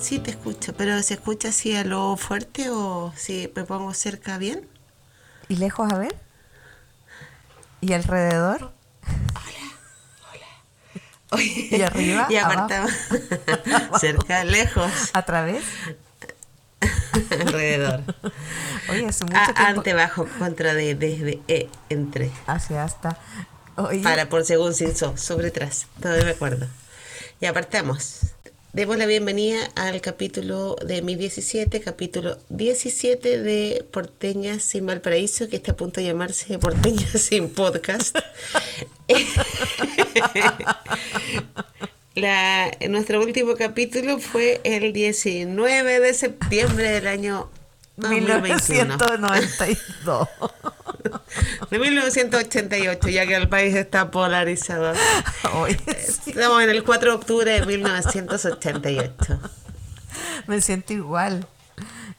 Sí, 0.00 0.18
te 0.18 0.30
escucho, 0.30 0.72
pero 0.74 1.02
¿se 1.02 1.14
escucha 1.14 1.48
así 1.48 1.74
a 1.76 1.84
lo 1.84 2.16
fuerte 2.16 2.70
o 2.70 3.12
si 3.16 3.52
me 3.54 3.64
pongo 3.64 3.92
cerca 3.94 4.38
bien? 4.38 4.66
¿Y 5.48 5.56
lejos 5.56 5.92
a 5.92 5.98
ver? 5.98 6.14
¿Y 7.80 7.92
alrededor? 7.92 8.72
Oye, 11.30 11.68
¿Y 11.70 11.82
arriba? 11.82 12.26
Y 12.30 12.36
apartamos. 12.36 12.90
cerca, 14.00 14.44
lejos, 14.44 14.90
¿A 15.12 15.22
través? 15.22 15.64
alrededor. 17.30 18.02
Oye, 18.88 19.06
hace 19.06 19.24
mucho 19.24 19.36
A- 19.38 19.44
tiempo. 19.46 19.62
ante, 19.80 19.94
bajo, 19.94 20.26
contra, 20.38 20.74
de, 20.74 20.94
desde, 20.94 21.40
e, 21.48 21.68
entre. 21.90 22.30
Hacia 22.46 22.84
hasta. 22.84 23.18
Oye, 23.76 24.02
Para, 24.02 24.28
por, 24.28 24.44
según, 24.44 24.72
sin, 24.74 24.96
so, 24.96 25.16
sobre, 25.16 25.50
tras. 25.50 25.86
Todavía 26.00 26.24
me 26.24 26.30
acuerdo. 26.30 26.66
Y 27.40 27.46
apartamos. 27.46 28.34
Demos 28.72 28.98
la 28.98 29.06
bienvenida 29.06 29.60
al 29.76 30.00
capítulo 30.00 30.74
de 30.84 30.96
2017, 30.96 31.80
capítulo 31.80 32.36
17 32.48 33.40
de 33.40 33.86
Porteñas 33.92 34.64
sin 34.64 34.86
Valparaíso, 34.86 35.48
que 35.48 35.54
está 35.56 35.70
a 35.72 35.76
punto 35.76 36.00
de 36.00 36.08
llamarse 36.08 36.58
Porteñas 36.58 37.10
sin 37.12 37.48
Podcast. 37.50 38.18
La, 42.16 42.72
nuestro 42.88 43.22
último 43.22 43.54
capítulo 43.54 44.18
fue 44.18 44.60
el 44.64 44.92
19 44.92 46.00
de 46.00 46.14
septiembre 46.14 46.90
del 46.90 47.06
año 47.06 47.48
2021. 47.96 48.96
1992. 48.96 50.28
De 51.70 51.78
1988, 51.78 53.08
ya 53.08 53.26
que 53.26 53.34
el 53.36 53.48
país 53.48 53.74
está 53.74 54.10
polarizado. 54.10 54.94
Sí, 54.94 56.30
Estamos 56.30 56.62
en 56.62 56.70
el 56.70 56.82
4 56.84 57.10
de 57.10 57.16
octubre 57.16 57.60
de 57.60 57.66
1988. 57.66 59.40
me 60.46 60.60
siento 60.60 60.92
igual. 60.92 61.46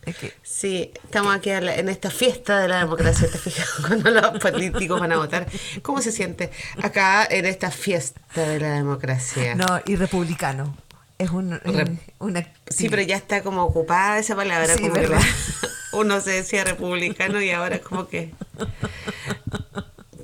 Es 0.06 0.16
que, 0.16 0.34
Sí, 0.44 0.92
estamos 1.04 1.36
aquí 1.36 1.50
en 1.52 1.90
esta 1.90 2.10
fiesta 2.10 2.60
de 2.62 2.68
la 2.68 2.80
democracia, 2.80 3.30
¿te 3.30 3.38
fijas? 3.38 3.70
Cuando 3.88 4.10
los 4.12 4.40
políticos 4.40 5.00
van 5.00 5.12
a 5.12 5.18
votar. 5.18 5.46
¿Cómo 5.82 6.02
se 6.02 6.12
siente 6.12 6.52
acá 6.82 7.26
en 7.30 7.46
esta 7.46 7.70
fiesta 7.72 8.22
de 8.36 8.60
la 8.60 8.72
democracia? 8.74 9.56
no, 9.56 9.66
y 9.86 9.96
republicano. 9.96 10.76
Es 11.18 11.32
un, 11.32 11.60
Rep- 11.60 12.00
una. 12.20 12.48
Sí, 12.70 12.88
pero 12.90 13.02
ya 13.02 13.18
está 13.18 13.44
como 13.44 13.64
ocupada 13.64 14.20
esa 14.20 14.36
palabra. 14.38 14.74
Sí, 14.76 14.82
como 14.84 14.94
que 14.94 15.08
la- 15.08 15.20
uno 15.92 16.22
se 16.22 16.32
decía 16.32 16.64
republicano 16.64 17.42
y 17.42 17.52
ahora 17.52 17.76
es 17.78 17.82
como 17.82 18.08
que... 18.08 18.34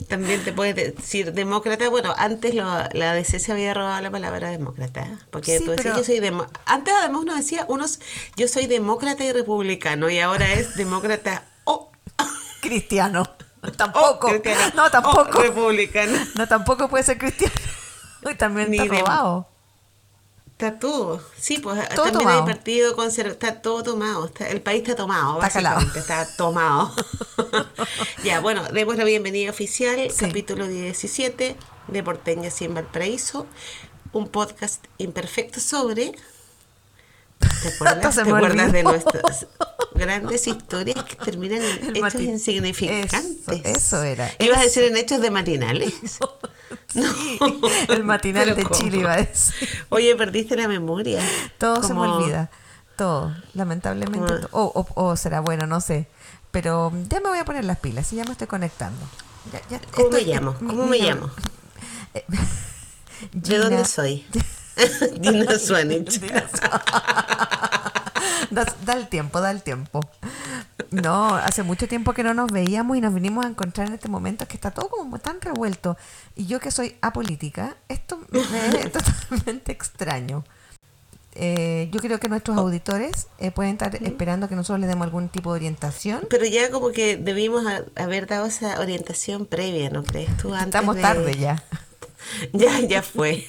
También 0.08 0.44
te 0.44 0.54
puedes 0.54 0.76
decir 0.76 1.34
demócrata. 1.34 1.90
Bueno, 1.90 2.14
antes 2.18 2.54
lo- 2.54 2.64
la 2.94 3.14
DC 3.14 3.40
se 3.40 3.52
había 3.52 3.74
robado 3.74 4.00
la 4.02 4.12
palabra 4.12 4.50
demócrata. 4.50 5.08
Porque 5.32 5.58
Sí, 5.58 5.66
tú 5.66 5.72
decías, 5.72 5.84
pero- 5.94 5.98
yo 5.98 6.04
soy 6.04 6.20
demo- 6.20 6.48
Antes 6.66 6.94
además 7.00 7.22
uno 7.24 7.36
decía, 7.36 7.66
unos, 7.70 8.00
yo 8.36 8.48
soy 8.48 8.68
demócrata 8.68 9.24
y 9.24 9.32
republicano. 9.32 10.10
Y 10.10 10.20
ahora 10.20 10.54
es 10.54 10.76
demócrata 10.76 11.46
o... 11.64 11.92
Cristiano. 12.62 13.24
Tampoco. 13.78 14.28
cristiano, 14.28 14.72
no, 14.76 14.92
tampoco. 14.92 15.42
republicano. 15.42 16.14
No, 16.36 16.48
tampoco 16.48 16.88
puede 16.88 17.04
ser 17.04 17.18
cristiano. 17.18 17.56
Y 18.32 18.36
también 18.36 18.70
Ni 18.70 18.78
está 18.78 18.94
robado. 19.00 19.50
Está 20.58 20.80
todo. 20.80 21.22
Sí, 21.38 21.60
pues 21.60 21.78
Todo 21.90 22.06
también 22.06 22.14
tomado. 22.20 22.40
hay 22.40 22.46
partido 22.54 22.96
conservador. 22.96 23.34
Está 23.34 23.62
todo 23.62 23.84
tomado. 23.84 24.26
está- 24.28 24.48
el 24.48 24.62
país 24.62 24.84
está 24.84 24.96
tomado. 24.96 25.36
Está 25.36 25.50
calado. 25.50 25.82
Está 25.96 26.26
tomado. 26.38 26.94
ya, 28.24 28.40
bueno, 28.40 28.64
demos 28.72 28.96
la 28.96 29.04
bienvenida 29.04 29.50
oficial. 29.50 30.00
Sí. 30.10 30.16
Capítulo 30.18 30.66
17 30.68 31.58
de 31.90 32.04
Porteña 32.04 32.50
en 32.62 32.74
Valparaíso. 32.74 33.48
Un 34.14 34.30
podcast 34.30 34.82
imperfecto 34.98 35.60
sobre. 35.60 36.14
¿Te 37.38 37.68
acuerdas, 37.76 38.16
¿Te 38.16 38.22
acuerdas 38.22 38.72
de 38.72 38.84
nuestras 38.84 39.48
grandes 39.94 40.48
historias 40.48 41.04
que 41.04 41.18
terminan 41.18 41.62
en 41.64 41.90
El 41.90 41.98
hechos 41.98 42.22
insignificantes? 42.22 43.42
Eso- 43.46 43.62
eso 43.66 44.04
era, 44.04 44.32
¿Ibas 44.40 44.60
a 44.60 44.64
decir 44.64 44.84
en 44.86 44.96
hechos 44.96 45.20
de 45.20 45.32
matinales? 45.32 45.94
Sí, 46.88 47.40
el 47.90 48.04
matinal 48.04 48.44
Pero 48.46 48.56
de 48.56 48.64
¿cómo? 48.64 48.76
Chile 48.76 48.98
iba 49.00 49.14
a 49.14 49.18
decir. 49.18 49.70
Oye, 49.90 50.16
perdiste 50.16 50.56
la 50.56 50.68
memoria. 50.68 51.22
Todo 51.58 51.84
se 51.84 51.94
me 51.94 52.02
olvida. 52.02 52.50
Todo. 52.98 53.36
Lamentablemente. 53.54 54.48
Como- 54.50 54.66
O, 54.66 54.88
o- 54.96 55.04
o 55.10 55.16
será 55.16 55.42
bueno, 55.42 55.68
no 55.68 55.82
sé. 55.82 56.08
Pero 56.52 56.92
ya 57.10 57.20
me 57.20 57.30
voy 57.30 57.40
a 57.40 57.46
poner 57.46 57.66
las 57.66 57.78
pilas 57.80 58.12
y 58.14 58.16
ya 58.16 58.24
me 58.24 58.32
estoy 58.32 58.48
conectando. 58.48 59.00
Ya- 59.52 59.62
ya 59.70 59.82
¿Cómo 59.94 60.10
me 60.10 60.22
llamo? 60.22 60.56
mi- 60.60 60.68
¿Cómo 60.70 60.86
me 60.88 60.98
llamo? 61.00 61.30
¿De 62.14 63.42
Gina- 63.44 63.64
dónde 63.66 63.86
soy? 63.86 64.26
Swanich. 65.60 66.20
Da, 68.56 68.66
da 68.86 68.94
el 68.94 69.08
tiempo, 69.08 69.40
da 69.42 69.52
el 69.52 69.62
tiempo. 69.62 70.00
No, 70.92 71.36
hace 71.36 71.62
mucho 71.64 71.88
tiempo 71.88 72.14
que 72.14 72.24
no 72.24 72.34
nos 72.34 72.52
veíamos 72.52 72.98
y 72.98 73.02
nos 73.02 73.14
vinimos 73.14 73.46
a 73.46 73.50
encontrar 73.50 73.88
en 73.88 73.94
este 73.94 74.10
momento 74.10 74.48
que 74.48 74.56
está 74.56 74.72
todo 74.72 74.90
como 74.90 75.20
tan 75.20 75.40
revuelto. 75.42 75.98
Y 76.36 76.46
yo 76.48 76.60
que 76.60 76.72
soy 76.72 76.96
apolítica, 77.02 77.76
esto 77.90 78.20
me 78.32 78.40
es 78.80 78.92
totalmente 78.92 79.72
extraño. 79.72 80.44
Eh, 81.38 81.90
yo 81.92 82.00
creo 82.00 82.18
que 82.18 82.30
nuestros 82.30 82.58
auditores 82.58 83.28
eh, 83.40 83.52
pueden 83.52 83.74
estar 83.74 83.94
esperando 84.04 84.48
que 84.48 84.56
nosotros 84.56 84.80
les 84.80 84.88
demos 84.90 85.04
algún 85.06 85.28
tipo 85.28 85.52
de 85.52 85.58
orientación. 85.58 86.22
Pero 86.30 86.46
ya 86.46 86.72
como 86.72 86.92
que 86.92 87.18
debimos 87.18 87.66
ha- 87.68 87.84
haber 88.02 88.26
dado 88.26 88.46
esa 88.46 88.80
orientación 88.80 89.46
previa, 89.46 89.90
¿no 89.90 90.04
crees 90.04 90.36
tú? 90.38 90.54
Antes 90.54 90.68
Estamos 90.68 90.96
de- 90.96 91.02
tarde 91.02 91.36
ya. 91.38 91.62
Ya, 92.54 92.80
ya 92.82 93.02
fue. 93.02 93.48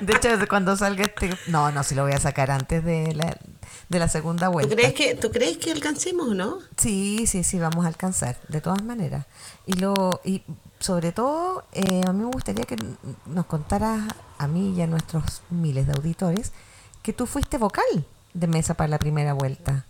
De 0.00 0.12
hecho, 0.14 0.28
desde 0.28 0.46
cuando 0.46 0.76
salga 0.76 1.04
este... 1.04 1.30
No, 1.46 1.70
no, 1.72 1.82
si 1.82 1.94
lo 1.94 2.02
voy 2.04 2.12
a 2.12 2.18
sacar 2.20 2.50
antes 2.50 2.84
de 2.84 3.14
la, 3.14 3.36
de 3.88 3.98
la 3.98 4.08
segunda 4.08 4.46
¿Tú 4.46 4.52
vuelta. 4.52 4.74
crees 4.74 4.94
que, 4.94 5.14
¿Tú 5.14 5.30
crees 5.30 5.58
que 5.58 5.72
alcancemos 5.72 6.28
o 6.28 6.34
no? 6.34 6.58
Sí, 6.76 7.26
sí, 7.26 7.44
sí, 7.44 7.58
vamos 7.58 7.84
a 7.84 7.88
alcanzar, 7.88 8.38
de 8.48 8.60
todas 8.60 8.82
maneras. 8.82 9.26
Y 9.66 9.74
lo 9.74 10.20
y 10.24 10.42
sobre 10.80 11.12
todo, 11.12 11.64
eh, 11.72 12.02
a 12.06 12.12
mí 12.12 12.24
me 12.24 12.30
gustaría 12.30 12.64
que 12.64 12.76
nos 13.26 13.46
contaras 13.46 14.00
a 14.38 14.46
mí 14.48 14.74
y 14.76 14.82
a 14.82 14.86
nuestros 14.86 15.42
miles 15.50 15.86
de 15.86 15.92
auditores 15.92 16.52
que 17.02 17.12
tú 17.12 17.26
fuiste 17.26 17.58
vocal 17.58 18.06
de 18.34 18.46
mesa 18.46 18.74
para 18.74 18.88
la 18.88 18.98
primera 18.98 19.32
vuelta. 19.32 19.84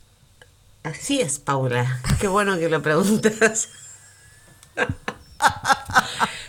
Así 0.82 1.20
es, 1.20 1.38
Paula. 1.38 2.00
Qué 2.20 2.28
bueno 2.28 2.56
que 2.58 2.68
lo 2.68 2.82
preguntas. 2.82 3.68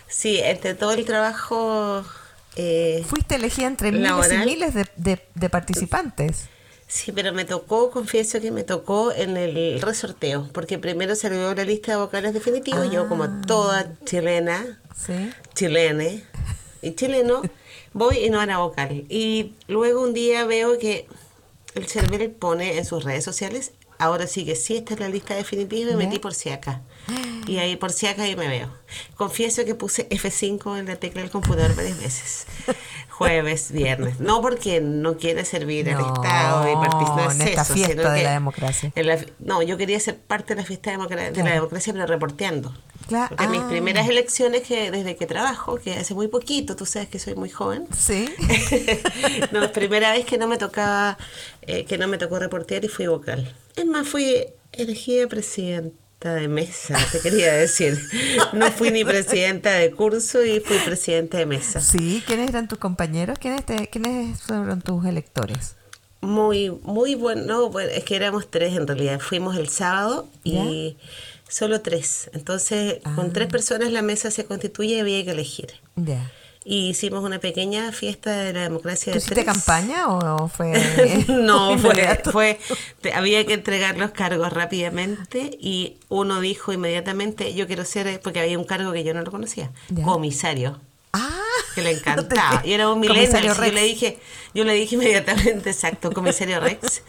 Sí, 0.07 0.39
entre 0.43 0.73
todo 0.73 0.91
el 0.93 1.05
trabajo... 1.05 2.03
eh, 2.55 3.03
Fuiste 3.07 3.35
elegida 3.35 3.67
entre 3.67 3.91
miles 3.91 4.31
y 4.33 4.37
miles 4.45 4.73
de, 4.73 4.85
de- 4.97 5.25
de 5.35 5.49
participantes. 5.49 6.47
Sí, 6.87 7.11
pero 7.11 7.31
me 7.33 7.45
tocó, 7.45 7.91
confieso 7.91 8.41
que 8.41 8.49
me 8.51 8.63
tocó 8.63 9.11
en 9.11 9.37
el 9.37 9.79
resorteo, 9.79 10.49
porque 10.51 10.79
primero 10.79 11.15
salió 11.15 11.53
la 11.53 11.63
lista 11.63 11.91
de 11.91 11.97
vocales 11.99 12.33
definitivos, 12.33 12.89
yo 12.91 13.07
como 13.07 13.25
Ah. 13.25 13.41
toda 13.45 13.93
chilena, 14.05 14.81
¿Sí? 14.95 15.29
chilene 15.53 16.23
y 16.81 16.95
chileno, 16.95 17.43
voy 17.93 18.17
y 18.25 18.29
no 18.31 18.41
era 18.41 18.57
vocal. 18.57 19.05
Y 19.07 19.53
luego 19.67 20.01
un 20.01 20.15
día 20.15 20.45
veo 20.45 20.79
que 20.79 21.05
el 21.75 21.85
Cervel 21.87 22.31
pone 22.31 22.79
en 22.79 22.85
sus 22.85 23.03
redes 23.03 23.23
sociales, 23.23 23.71
ahora 23.99 24.25
sí 24.25 24.43
que 24.43 24.55
sí, 24.55 24.75
esta 24.75 24.95
es 24.95 24.99
la 24.99 25.09
lista 25.09 25.35
definitiva 25.35 25.91
y 25.91 25.95
me 25.95 26.03
¿Ya? 26.05 26.09
metí 26.09 26.17
por 26.19 26.33
si 26.33 26.49
acá. 26.49 26.81
Y 27.47 27.57
ahí 27.57 27.75
por 27.75 27.91
si 27.91 28.07
acá 28.07 28.23
ahí 28.23 28.35
me 28.35 28.47
veo. 28.47 28.69
Confieso 29.15 29.65
que 29.65 29.75
puse 29.75 30.07
F5 30.09 30.77
en 30.79 30.85
la 30.87 30.95
tecla 30.97 31.21
del 31.21 31.31
computador 31.31 31.75
varias 31.75 31.99
veces. 31.99 32.45
Jueves, 33.09 33.71
viernes. 33.71 34.19
No 34.21 34.41
porque 34.41 34.79
no 34.79 35.17
quiera 35.17 35.43
servir 35.43 35.89
al 35.89 35.97
No, 35.97 36.13
Estado 36.13 36.71
y 36.71 36.75
participar 36.75 37.31
en 37.35 37.41
esta 37.41 37.65
fiesta 37.65 38.13
de 38.13 38.23
la 38.23 38.31
democracia. 38.31 38.91
en 38.95 39.07
la 39.07 39.17
fi- 39.17 39.25
no, 39.39 39.61
yo 39.61 39.75
quería 39.77 39.99
ser 39.99 40.17
parte 40.17 40.55
de 40.55 40.61
la 40.61 40.65
fiesta 40.67 40.91
de 40.91 40.97
la 40.97 41.07
Claro. 41.07 41.33
democracia, 41.33 41.91
pero 41.91 42.05
reporteando. 42.05 42.73
Cla- 43.09 43.27
Porque 43.27 43.47
mis 43.47 43.59
ah. 43.61 43.67
primeras 43.69 44.07
elecciones 44.07 44.61
que 44.61 44.89
desde 44.91 45.15
que 45.17 45.25
trabajo, 45.25 45.79
que 45.79 45.93
hace 45.95 46.13
muy 46.13 46.27
poquito, 46.29 46.75
tú 46.77 46.85
sabes 46.85 47.09
que 47.09 47.19
soy 47.19 47.35
muy 47.35 47.49
joven. 47.49 47.87
¿Sí? 47.97 48.29
no, 49.51 49.63
es 49.65 49.71
primera 49.71 50.11
vez 50.11 50.25
que 50.25 50.37
no 50.37 50.47
me 50.47 50.57
tocaba, 50.57 51.17
eh, 51.63 51.83
que 51.85 51.97
no 51.97 52.07
me 52.07 52.17
tocó 52.17 52.39
reportear 52.39 52.85
y 52.85 52.87
fui 52.87 53.07
vocal. 53.07 53.53
Es 53.75 53.85
más, 53.85 54.07
fui 54.07 54.45
elegida 54.71 55.27
presidenta 55.27 55.95
de 56.27 56.47
mesa, 56.49 56.97
te 57.11 57.19
quería 57.21 57.53
decir. 57.53 57.97
No 58.53 58.69
fui 58.71 58.91
ni 58.91 59.05
presidenta 59.05 59.71
de 59.71 59.91
curso 59.91 60.43
y 60.43 60.59
fui 60.59 60.77
presidenta 60.79 61.37
de 61.37 61.45
mesa. 61.45 61.79
Sí, 61.79 62.21
¿quiénes 62.27 62.49
eran 62.49 62.67
tus 62.67 62.77
compañeros? 62.77 63.39
¿Quiénes, 63.39 63.65
te- 63.65 63.87
quiénes 63.87 64.41
fueron 64.41 64.81
tus 64.81 65.05
electores? 65.05 65.75
Muy, 66.21 66.69
muy 66.83 67.15
bueno. 67.15 67.43
No, 67.45 67.69
bueno, 67.69 67.89
es 67.91 68.03
que 68.03 68.17
éramos 68.17 68.51
tres 68.51 68.75
en 68.75 68.85
realidad. 68.85 69.19
Fuimos 69.21 69.55
el 69.55 69.69
sábado 69.69 70.27
y 70.43 70.97
solo 71.47 71.79
tres. 71.81 72.29
Entonces, 72.33 72.97
Ah. 73.05 73.13
con 73.15 73.31
tres 73.31 73.47
personas 73.47 73.89
la 73.93 74.01
mesa 74.01 74.29
se 74.29 74.43
constituye 74.43 74.95
y 74.95 74.99
había 74.99 75.23
que 75.23 75.31
elegir. 75.31 75.67
Ya. 75.95 76.29
Y 76.71 76.89
hicimos 76.89 77.23
una 77.23 77.39
pequeña 77.39 77.91
fiesta 77.91 78.31
de 78.43 78.53
la 78.53 78.61
democracia 78.61 79.11
¿Tú 79.11 79.17
de 79.17 79.25
hiciste 79.25 79.43
campaña 79.43 80.07
o 80.07 80.47
fue.? 80.49 81.25
no, 81.27 81.79
fue, 81.79 82.19
fue 82.31 82.59
te- 83.01 83.11
había 83.13 83.43
que 83.47 83.53
entregar 83.55 83.97
los 83.97 84.11
cargos 84.11 84.53
rápidamente 84.53 85.57
y 85.59 85.97
uno 86.09 86.39
dijo 86.41 86.71
inmediatamente, 86.71 87.55
yo 87.55 87.65
quiero 87.65 87.85
ser, 87.85 88.19
porque 88.21 88.39
había 88.39 88.59
un 88.59 88.65
cargo 88.65 88.91
que 88.93 89.03
yo 89.03 89.15
no 89.15 89.21
lo 89.23 89.31
conocía, 89.31 89.71
Ya. 89.89 90.03
comisario. 90.03 90.79
Ah, 91.11 91.39
que 91.73 91.81
le 91.81 91.89
encantaba. 91.97 92.61
Y 92.63 92.73
era 92.73 92.87
un. 92.87 93.03
Comisario 93.03 93.55
Yo 93.55 93.71
le 93.71 93.81
dije, 93.81 94.19
yo 94.53 94.63
le 94.63 94.73
dije 94.73 94.93
inmediatamente, 94.93 95.71
exacto, 95.71 96.11
comisario 96.11 96.59
Rex. 96.67 97.01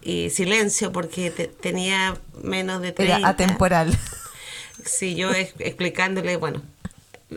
Y 0.00 0.30
silencio 0.30 0.92
porque 0.92 1.32
te- 1.32 1.48
tenía 1.48 2.16
menos 2.40 2.80
de 2.82 2.92
30. 2.92 3.18
Era 3.18 3.28
atemporal. 3.30 3.98
Sí, 4.84 5.16
yo 5.16 5.32
ex- 5.32 5.54
explicándole, 5.58 6.36
bueno. 6.36 6.62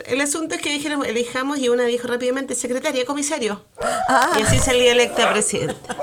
El 0.06 0.21
asunto 0.21 0.56
es 0.56 0.62
que 0.62 0.69
dijeron, 0.69 1.03
elijamos 1.06 1.57
y 1.57 1.69
una 1.69 1.83
dijo 1.83 2.07
rápidamente, 2.07 2.53
secretaria, 2.56 3.06
comisario. 3.06 3.65
Y 4.38 4.41
así 4.44 4.59
salía 4.59 4.91
electa 4.91 5.31
presidenta. 5.31 5.95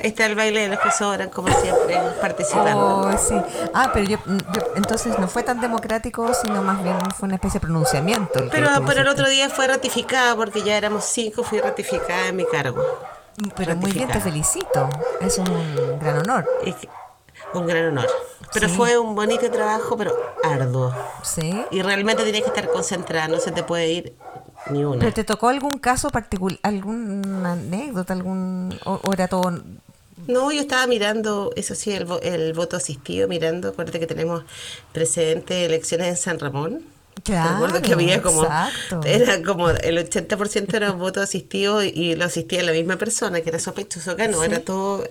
Está 0.00 0.26
el 0.26 0.34
baile 0.34 0.60
de 0.62 0.68
los 0.68 0.80
que 0.80 0.90
sobran, 0.90 1.30
como 1.30 1.48
siempre, 1.60 1.98
participando. 2.20 2.78
Oh, 3.08 3.18
sí. 3.18 3.34
Ah, 3.72 3.90
pero 3.92 4.06
yo, 4.06 4.18
yo- 4.26 4.62
entonces 4.76 5.18
no 5.18 5.28
fue 5.28 5.42
tan 5.42 5.60
democrático, 5.62 6.30
sino 6.34 6.62
más 6.62 6.82
bien 6.82 6.98
fue 7.18 7.26
una 7.26 7.36
especie 7.36 7.58
de 7.58 7.66
pronunciamiento. 7.66 8.38
el 8.38 8.50
Pero, 8.50 8.68
pero 8.86 9.00
el 9.00 9.08
otro 9.08 9.28
día 9.28 9.48
fue 9.48 9.66
ratificada, 9.66 10.36
porque 10.36 10.62
ya 10.62 10.76
éramos 10.76 11.04
cinco, 11.04 11.42
fui 11.42 11.58
ratificada 11.60 12.28
en 12.28 12.36
mi 12.36 12.44
cargo. 12.46 12.82
Pero 13.56 13.76
muy 13.76 13.92
bien, 13.92 14.08
te 14.08 14.14
ratificada. 14.14 14.20
felicito. 14.20 14.88
Es 15.22 15.38
un 15.38 15.98
gran 15.98 16.18
honor. 16.18 16.48
Que- 16.62 16.88
un 17.54 17.66
gran 17.66 17.86
honor. 17.86 18.06
Pero 18.54 18.68
Sí. 18.68 18.74
fue 18.76 18.96
un 18.98 19.14
bonito 19.14 19.50
trabajo, 19.50 19.96
pero 19.96 20.14
arduo. 20.42 20.94
Sí. 21.22 21.62
Y 21.70 21.82
realmente 21.82 22.22
tienes 22.22 22.42
que 22.42 22.48
estar 22.48 22.70
concentrada, 22.70 23.28
no 23.28 23.38
se 23.40 23.50
te 23.52 23.62
puede 23.64 23.90
ir 23.92 24.14
ni 24.70 24.84
una. 24.84 25.00
¿Pero 25.00 25.12
te 25.12 25.24
tocó 25.24 25.48
algún 25.48 25.78
caso 25.78 26.08
particular, 26.10 26.58
alguna 26.62 27.52
anécdota, 27.52 28.12
algún 28.14 28.78
o, 28.84 29.00
o 29.02 29.12
era 29.12 29.28
todo 29.28 29.50
No, 30.28 30.50
yo 30.52 30.60
estaba 30.60 30.86
mirando, 30.86 31.50
eso 31.56 31.74
sí, 31.74 31.92
el, 31.92 32.06
el 32.22 32.52
voto 32.54 32.76
asistido, 32.76 33.28
mirando, 33.28 33.68
acuérdate 33.68 34.00
que 34.00 34.06
tenemos 34.06 34.44
precedente 34.92 35.52
de 35.54 35.64
elecciones 35.66 36.06
en 36.08 36.16
San 36.16 36.38
Ramón. 36.38 36.82
Claro, 37.24 37.52
Recuerdo 37.54 37.80
que 37.82 37.92
había 37.94 38.20
como, 38.20 38.42
exacto. 38.44 39.00
era 39.04 39.42
como 39.42 39.70
el 39.70 39.96
80% 39.98 40.74
era 40.74 40.92
voto 40.92 41.22
asistido 41.22 41.82
y 41.82 42.14
lo 42.16 42.26
asistía 42.26 42.62
la 42.62 42.72
misma 42.72 42.96
persona, 42.96 43.40
que 43.40 43.48
era 43.48 43.58
sospechoso 43.58 44.10
acá, 44.10 44.28
no, 44.28 44.40
Sí. 44.40 44.44
era 44.44 44.60
todo 44.60 45.08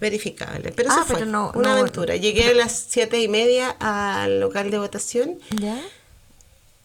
verificable. 0.00 0.72
Pero 0.72 0.90
Ah, 0.90 1.02
eso 1.04 1.14
fue 1.14 1.26
no- 1.26 1.52
una 1.54 1.68
no- 1.68 1.74
aventura. 1.80 2.16
Llegué 2.16 2.48
a 2.50 2.54
las 2.54 2.72
siete 2.88 3.20
y 3.20 3.28
media 3.28 3.76
al 3.80 4.40
local 4.40 4.70
de 4.70 4.78
votación 4.78 5.38
¿Ya? 5.50 5.78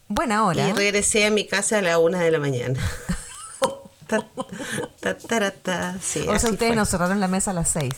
Buena 0.08 0.44
hora. 0.44 0.68
y 0.68 0.72
regresé 0.72 1.24
a 1.24 1.30
mi 1.30 1.46
casa 1.46 1.78
a 1.78 1.82
la 1.82 1.98
una 1.98 2.20
de 2.20 2.30
la 2.30 2.38
mañana. 2.38 2.78
Ta, 4.08 4.26
ta, 5.00 5.16
ta, 5.18 5.50
ta, 5.50 5.96
sí, 6.02 6.20
o 6.20 6.38
sea, 6.38 6.50
ustedes 6.50 6.68
fue. 6.70 6.76
nos 6.76 6.88
cerraron 6.88 7.20
la 7.20 7.28
mesa 7.28 7.50
a 7.50 7.54
las 7.54 7.68
seis. 7.70 7.92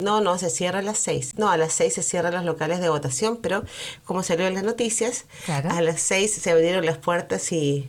No, 0.00 0.20
no, 0.20 0.38
se 0.38 0.50
cierra 0.50 0.80
a 0.80 0.82
las 0.82 0.98
seis. 0.98 1.32
No, 1.36 1.50
a 1.50 1.56
las 1.56 1.72
seis 1.72 1.94
se 1.94 2.02
cierran 2.02 2.34
los 2.34 2.44
locales 2.44 2.80
de 2.80 2.88
votación, 2.88 3.38
pero 3.40 3.64
como 4.04 4.22
salió 4.22 4.46
en 4.46 4.54
las 4.54 4.64
noticias, 4.64 5.24
Claro. 5.46 5.70
a 5.70 5.80
las 5.80 6.00
seis 6.00 6.34
se 6.34 6.50
abrieron 6.50 6.84
las 6.84 6.98
puertas 6.98 7.52
y 7.52 7.88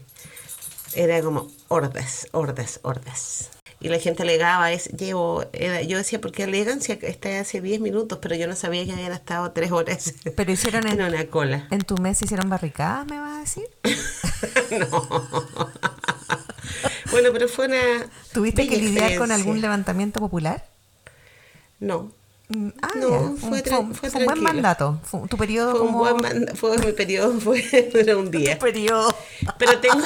era 0.93 1.21
como 1.21 1.47
hordas, 1.67 2.27
hordas, 2.31 2.79
hordas. 2.83 3.49
Y 3.81 3.89
la 3.89 3.99
gente 3.99 4.23
alegaba, 4.23 4.71
es, 4.71 4.85
llevo, 4.89 5.43
era- 5.51 5.81
yo 5.81 5.97
decía, 5.97 6.21
¿por 6.21 6.31
qué 6.31 6.43
alegan 6.45 6.81
si 6.81 6.93
está 6.93 7.39
hace 7.39 7.59
10 7.61 7.81
minutos? 7.81 8.19
Pero 8.21 8.33
yo 8.35 8.47
no 8.47 8.55
sabía 8.55 8.85
que 8.85 8.93
habían 8.93 9.11
estado 9.11 9.51
tres 9.51 9.71
horas 9.71 10.13
Pero 10.35 10.51
hicieron 10.51 10.87
en, 10.87 11.01
en 11.01 11.07
una 11.13 11.25
cola. 11.27 11.67
en 11.71 11.81
tu 11.81 11.97
mesa 11.97 12.23
hicieron 12.25 12.49
barricadas, 12.49 13.05
me 13.05 13.19
vas 13.19 13.37
a 13.37 13.39
decir. 13.41 13.67
no. 14.79 15.07
bueno, 17.11 17.29
pero 17.33 17.47
fue 17.47 17.65
una... 17.67 18.09
¿Tuviste 18.33 18.67
que 18.67 18.77
lidiar 18.77 19.17
con 19.17 19.31
algún 19.31 19.61
levantamiento 19.61 20.19
popular? 20.19 20.65
No. 21.79 22.11
Mm, 22.49 22.69
Ah, 22.81 22.89
No, 22.97 23.35
fue 23.37 23.61
Fue, 23.63 23.85
fue 23.93 24.09
fue 24.11 24.19
un 24.21 24.25
buen 24.25 24.43
mandato. 24.43 24.99
Fue 25.03 25.27
tu 25.27 25.35
periodo 25.37 25.71
Fue 25.71 25.81
un 25.81 25.87
como... 25.87 25.99
buen 25.99 26.17
manda- 26.17 26.53
fue 26.55 26.77
mi 26.77 26.91
periodo, 26.91 27.39
fue, 27.39 27.63
duró 27.93 28.19
un 28.19 28.29
día. 28.31 28.59
periodo. 28.59 29.15
Pero 29.57 29.79
tengo. 29.79 30.03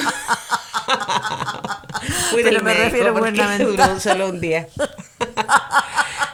Pero 2.34 2.62
me 2.62 2.74
refiero 2.74 3.12
gubernamental. 3.14 3.66
duró 3.76 4.00
solo 4.00 4.28
un 4.28 4.40
día. 4.40 4.68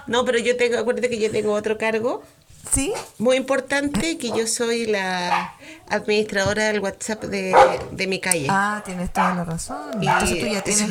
No, 0.06 0.24
pero 0.24 0.38
yo 0.38 0.56
tengo, 0.56 0.78
acuérdate 0.78 1.08
que 1.08 1.18
yo 1.18 1.30
tengo 1.32 1.52
otro 1.52 1.76
cargo 1.78 2.22
¿Sí? 2.70 2.92
muy 3.18 3.36
importante, 3.36 4.16
que 4.18 4.28
yo 4.30 4.46
soy 4.46 4.86
la 4.86 5.54
administradora 5.88 6.64
del 6.68 6.78
WhatsApp 6.80 7.24
de, 7.24 7.54
de 7.90 8.06
mi 8.06 8.20
calle. 8.20 8.46
Ah, 8.48 8.82
tienes 8.84 9.12
toda 9.12 9.34
la 9.34 9.44
razón. 9.44 10.02
Y 10.02 10.06
Entonces 10.08 10.38
tú 10.40 10.46
ya 10.46 10.62
tienes 10.62 10.90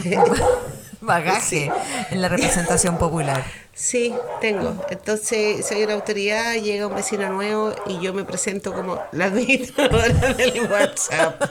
bagaje 1.05 1.71
en 2.11 2.21
la 2.21 2.29
representación 2.29 2.97
popular. 2.97 3.43
Sí, 3.73 4.13
tengo. 4.39 4.75
Entonces 4.89 5.65
soy 5.65 5.83
una 5.83 5.93
autoridad, 5.93 6.53
llega 6.55 6.87
un 6.87 6.95
vecino 6.95 7.29
nuevo 7.29 7.73
y 7.85 7.99
yo 7.99 8.13
me 8.13 8.23
presento 8.23 8.73
como 8.73 9.01
la 9.11 9.25
administradora 9.25 10.07
del 10.37 10.61
WhatsApp. 10.71 11.43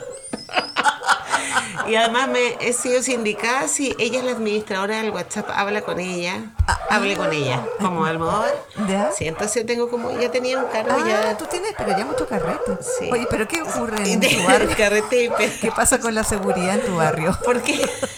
Y 1.87 1.97
además 1.97 2.29
me 2.29 2.57
he 2.61 2.73
sido 2.73 3.03
sindicada 3.03 3.69
si 3.69 3.95
ella 3.99 4.21
es 4.21 4.25
la 4.25 4.33
administradora 4.33 5.03
del 5.03 5.11
WhatsApp, 5.11 5.51
habla 5.55 5.83
con 5.83 6.01
ella, 6.01 6.55
hable 6.89 7.15
con 7.15 7.31
ella, 7.31 7.63
como 7.79 8.07
Almodóvar. 8.07 8.55
¿Ya? 8.89 9.13
Sí, 9.13 9.27
entonces 9.27 9.67
tengo 9.67 9.91
como, 9.91 10.19
ya 10.19 10.31
tenía 10.31 10.59
un 10.59 10.67
cargo 10.67 10.93
Ah, 10.93 11.05
ya 11.07 11.37
tú 11.37 11.45
tienes, 11.45 11.75
pero 11.77 11.91
ya 11.91 12.07
mucho 12.07 12.27
carrete. 12.27 12.79
Sí. 12.81 13.11
Oye, 13.13 13.27
pero 13.29 13.47
¿qué 13.47 13.61
ocurre 13.61 14.11
en 14.11 14.21
tu 14.21 14.45
barrio? 14.45 14.71
¿Qué 14.77 15.73
pasa 15.77 15.99
con 16.01 16.15
la 16.15 16.25
seguridad 16.25 16.77
en 16.77 16.87
tu 16.87 16.97
barrio? 16.97 17.37
¿Por 17.45 17.61
qué? 17.61 17.87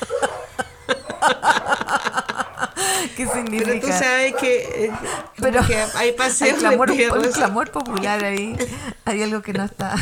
¿Qué 3.17 3.27
Pero 3.27 3.31
tú 3.31 3.35
significa? 3.51 3.99
sabes 3.99 4.35
que, 4.37 4.85
eh, 4.87 4.93
Pero 5.41 5.67
que 5.67 5.77
hay 5.77 5.89
Hay 5.97 6.13
paseos 6.13 6.59
clamor, 6.59 6.91
de 6.95 6.97
perros. 7.09 7.29
clamor 7.35 7.71
popular 7.71 8.23
ahí. 8.25 8.57
Hay 9.05 9.23
algo 9.23 9.43
que 9.43 9.53
no 9.53 9.65
está. 9.65 9.95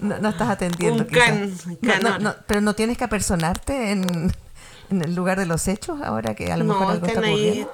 No, 0.00 0.18
no 0.18 0.28
estás 0.30 0.48
atendiendo. 0.50 1.04
Un 1.04 1.08
can- 1.08 1.54
No, 2.02 2.18
no, 2.18 2.34
pero 2.46 2.60
no 2.60 2.74
tienes 2.74 2.98
que 2.98 3.04
apersonarte 3.04 3.90
en, 3.92 4.32
en 4.90 5.02
el 5.02 5.14
lugar 5.14 5.38
de 5.38 5.46
los 5.46 5.66
hechos 5.68 6.00
ahora 6.02 6.34
que 6.34 6.52
a 6.52 6.56
lo 6.56 6.64
mejor 6.64 6.82
No, 6.86 6.90
algo 6.90 7.06
está 7.06 7.20
ocurriendo. 7.20 7.72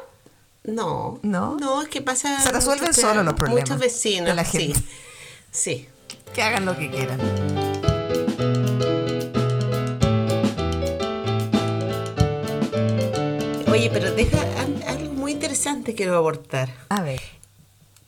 No, 0.64 1.18
¿No? 1.22 1.56
no, 1.58 1.82
es 1.82 1.88
que 1.88 2.02
pasa. 2.02 2.38
Se 2.40 2.52
resuelven 2.52 2.88
mucho 2.88 3.00
solo 3.00 3.22
los 3.22 3.34
problemas 3.34 3.62
Muchos 3.70 3.80
vecinos, 3.80 4.28
de 4.28 4.34
la 4.34 4.44
gente. 4.44 4.78
sí. 4.78 4.88
Sí. 5.52 5.88
Que 6.34 6.42
hagan 6.42 6.64
lo 6.66 6.76
que 6.76 6.88
quieran. 6.90 7.18
Deja 14.24 14.38
algo 14.86 15.14
muy 15.14 15.32
interesante 15.32 15.94
quiero 15.94 16.14
abortar. 16.14 16.68
A 16.90 17.02
ver. 17.02 17.20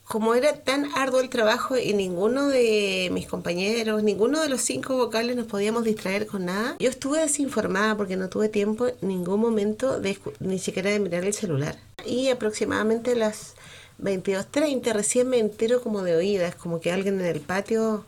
Como 0.04 0.34
era 0.34 0.52
tan 0.52 0.90
arduo 0.94 1.20
el 1.20 1.30
trabajo 1.30 1.78
y 1.78 1.94
ninguno 1.94 2.48
de 2.48 3.08
mis 3.12 3.26
compañeros, 3.26 4.02
ninguno 4.02 4.42
de 4.42 4.50
los 4.50 4.60
cinco 4.60 4.94
vocales 4.96 5.36
nos 5.36 5.46
podíamos 5.46 5.84
distraer 5.84 6.26
con 6.26 6.44
nada, 6.44 6.76
yo 6.78 6.90
estuve 6.90 7.20
desinformada 7.20 7.96
porque 7.96 8.16
no 8.16 8.28
tuve 8.28 8.50
tiempo 8.50 8.88
en 8.88 9.08
ningún 9.08 9.40
momento 9.40 10.00
de 10.00 10.18
ni 10.40 10.58
siquiera 10.58 10.90
de 10.90 11.00
mirar 11.00 11.24
el 11.24 11.32
celular. 11.32 11.76
Y 12.04 12.28
aproximadamente 12.28 13.12
a 13.12 13.16
las 13.16 13.54
22.30 14.02 14.92
recién 14.92 15.30
me 15.30 15.38
entero 15.38 15.80
como 15.82 16.02
de 16.02 16.14
oídas, 16.14 16.54
como 16.56 16.80
que 16.80 16.92
alguien 16.92 17.20
en 17.20 17.26
el 17.26 17.40
patio 17.40 18.04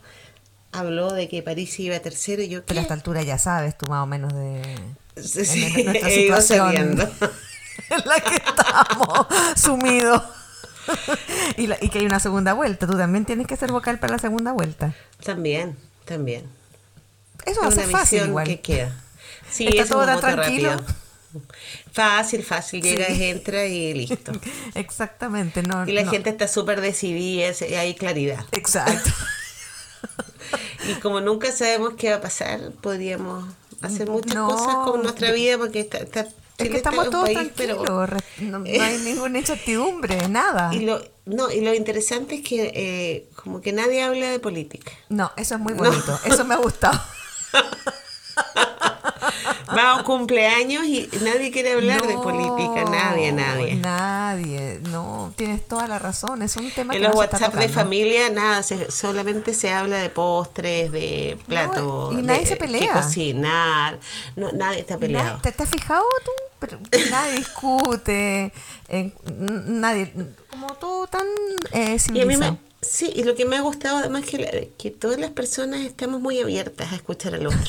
habló 0.71 1.11
de 1.11 1.27
que 1.27 1.41
París 1.41 1.79
iba 1.79 1.97
tercero 1.99 2.43
y 2.43 2.49
yo 2.49 2.63
Pero 2.65 2.79
a 2.79 2.81
¿qué? 2.81 2.83
esta 2.83 2.93
altura 2.93 3.23
ya 3.23 3.39
sabes 3.39 3.75
tú 3.75 3.87
más 3.87 4.03
o 4.03 4.05
menos 4.05 4.31
de, 4.31 4.61
Sí, 5.19 5.43
sí, 5.45 5.83
nuestra 5.83 6.09
situación. 6.11 6.99
en 7.89 8.01
la 8.05 8.19
que 8.19 8.35
estamos 8.35 9.27
sumidos. 9.55 10.21
y, 11.57 11.67
la- 11.67 11.77
y 11.81 11.89
que 11.89 11.99
hay 11.99 12.05
una 12.05 12.19
segunda 12.19 12.53
vuelta. 12.53 12.85
Tú 12.87 12.97
también 12.97 13.25
tienes 13.25 13.47
que 13.47 13.57
ser 13.57 13.71
vocal 13.71 13.99
para 13.99 14.13
la 14.13 14.19
segunda 14.19 14.51
vuelta. 14.51 14.93
También, 15.23 15.77
también. 16.05 16.43
Eso 17.45 17.61
va 17.61 17.67
a 17.67 17.69
Es 17.69 17.75
ser 17.75 17.87
una 17.89 17.97
fácil 17.99 18.25
igual. 18.27 18.45
que 18.47 18.61
queda. 18.61 18.95
Sí, 19.49 19.67
Está 19.67 19.81
es 19.83 19.89
todo 19.89 20.05
tan 20.05 20.19
tranquilo. 20.19 20.71
rápido. 20.71 20.93
Fácil, 21.91 22.43
fácil. 22.43 22.81
Llegas, 22.81 23.07
Sí. 23.09 23.23
entra 23.25 23.65
y 23.65 23.93
listo. 23.93 24.31
Exactamente. 24.75 25.61
No, 25.63 25.87
Y 25.87 25.91
la 25.91 26.03
no- 26.03 26.11
gente 26.11 26.29
está 26.29 26.47
súper 26.47 26.81
decidida, 26.81 27.51
hay 27.79 27.95
claridad. 27.95 28.45
Exacto. 28.51 29.09
Y 30.87 30.93
como 30.99 31.19
nunca 31.19 31.51
sabemos 31.51 31.93
qué 31.97 32.11
va 32.11 32.17
a 32.17 32.21
pasar, 32.21 32.71
podríamos 32.81 33.43
hacer 33.81 34.07
muchas 34.07 34.35
No, 34.35 34.47
cosas 34.47 34.75
con 34.85 35.01
nuestra 35.01 35.31
vida 35.31 35.57
porque 35.57 35.79
está, 35.79 35.97
está- 35.97 36.27
Es 36.57 36.69
que 36.69 36.77
estamos 36.77 37.09
todos 37.09 37.25
país, 37.29 37.51
pero- 37.55 37.83
tranquilos. 37.83 38.23
No, 38.39 38.59
no 38.59 38.65
hay 38.65 38.97
ninguna 39.03 39.39
incertidumbre, 39.39 40.27
nada. 40.29 40.73
Y 40.73 40.79
lo, 40.81 41.01
no, 41.25 41.51
y 41.51 41.61
lo 41.61 41.73
interesante 41.73 42.35
es 42.35 42.41
que 42.47 42.71
eh, 42.75 43.29
como 43.35 43.61
que 43.61 43.73
nadie 43.73 44.03
habla 44.03 44.29
de 44.29 44.39
política. 44.39 44.91
No, 45.09 45.31
eso 45.37 45.55
es 45.55 45.61
muy 45.61 45.73
bonito. 45.73 46.19
Eso 46.25 46.45
me 46.45 46.53
ha 46.53 46.57
gustado. 46.57 46.99
Va 49.69 49.91
a 49.91 49.95
un 49.95 50.03
cumpleaños 50.03 50.85
y 50.85 51.09
nadie 51.21 51.51
quiere 51.51 51.73
hablar 51.73 52.05
de 52.05 52.13
política, 52.15 52.83
nadie, 52.89 53.31
nadie. 53.31 53.75
Nadie, 53.75 54.79
no, 54.89 55.33
tienes 55.35 55.65
toda 55.67 55.87
la 55.87 55.97
razón, 55.99 56.41
es 56.41 56.55
un 56.57 56.69
tema 56.71 56.93
En 56.93 57.01
que 57.01 57.07
los 57.07 57.15
no 57.15 57.21
se 57.21 57.25
está 57.25 57.37
WhatsApp 57.37 57.55
de 57.59 57.69
familia, 57.69 58.29
nada, 58.29 58.61
se- 58.63 58.91
solamente 58.91 59.53
se 59.53 59.71
habla 59.71 59.97
de 59.99 60.09
postres, 60.09 60.91
de 60.91 61.37
platos. 61.47 62.13
y 62.13 62.21
nadie 62.21 62.41
de 62.41 62.45
se 62.47 62.55
pelea. 62.57 62.79
qué 62.79 62.87
cocinar. 62.89 63.99
No, 64.35 64.51
nadie 64.51 64.79
está 64.81 64.97
peleado. 64.97 65.37
Nadie- 65.37 65.41
¿Te, 65.41 65.51
te 65.51 65.63
has 65.63 65.69
fijado 65.69 66.03
tú? 66.23 66.31
Pero 66.59 66.79
nadie 67.11 67.33
discute, 67.37 68.51
eh, 68.89 69.13
nadie, 69.37 70.11
como 70.49 70.73
todo 70.75 71.07
tan 71.07 71.25
eh, 71.71 71.97
civilizado. 71.99 72.57
sí, 72.81 73.11
y 73.15 73.23
lo 73.23 73.35
que 73.35 73.45
me 73.45 73.57
ha 73.57 73.61
gustado 73.61 73.97
además 73.97 74.23
es 74.23 74.29
que, 74.29 74.73
que 74.77 74.91
todas 74.91 75.19
las 75.19 75.31
personas 75.31 75.81
estamos 75.81 76.21
muy 76.21 76.39
abiertas 76.39 76.91
a 76.91 76.95
escuchar 76.95 77.35
al 77.35 77.47
otro. 77.47 77.59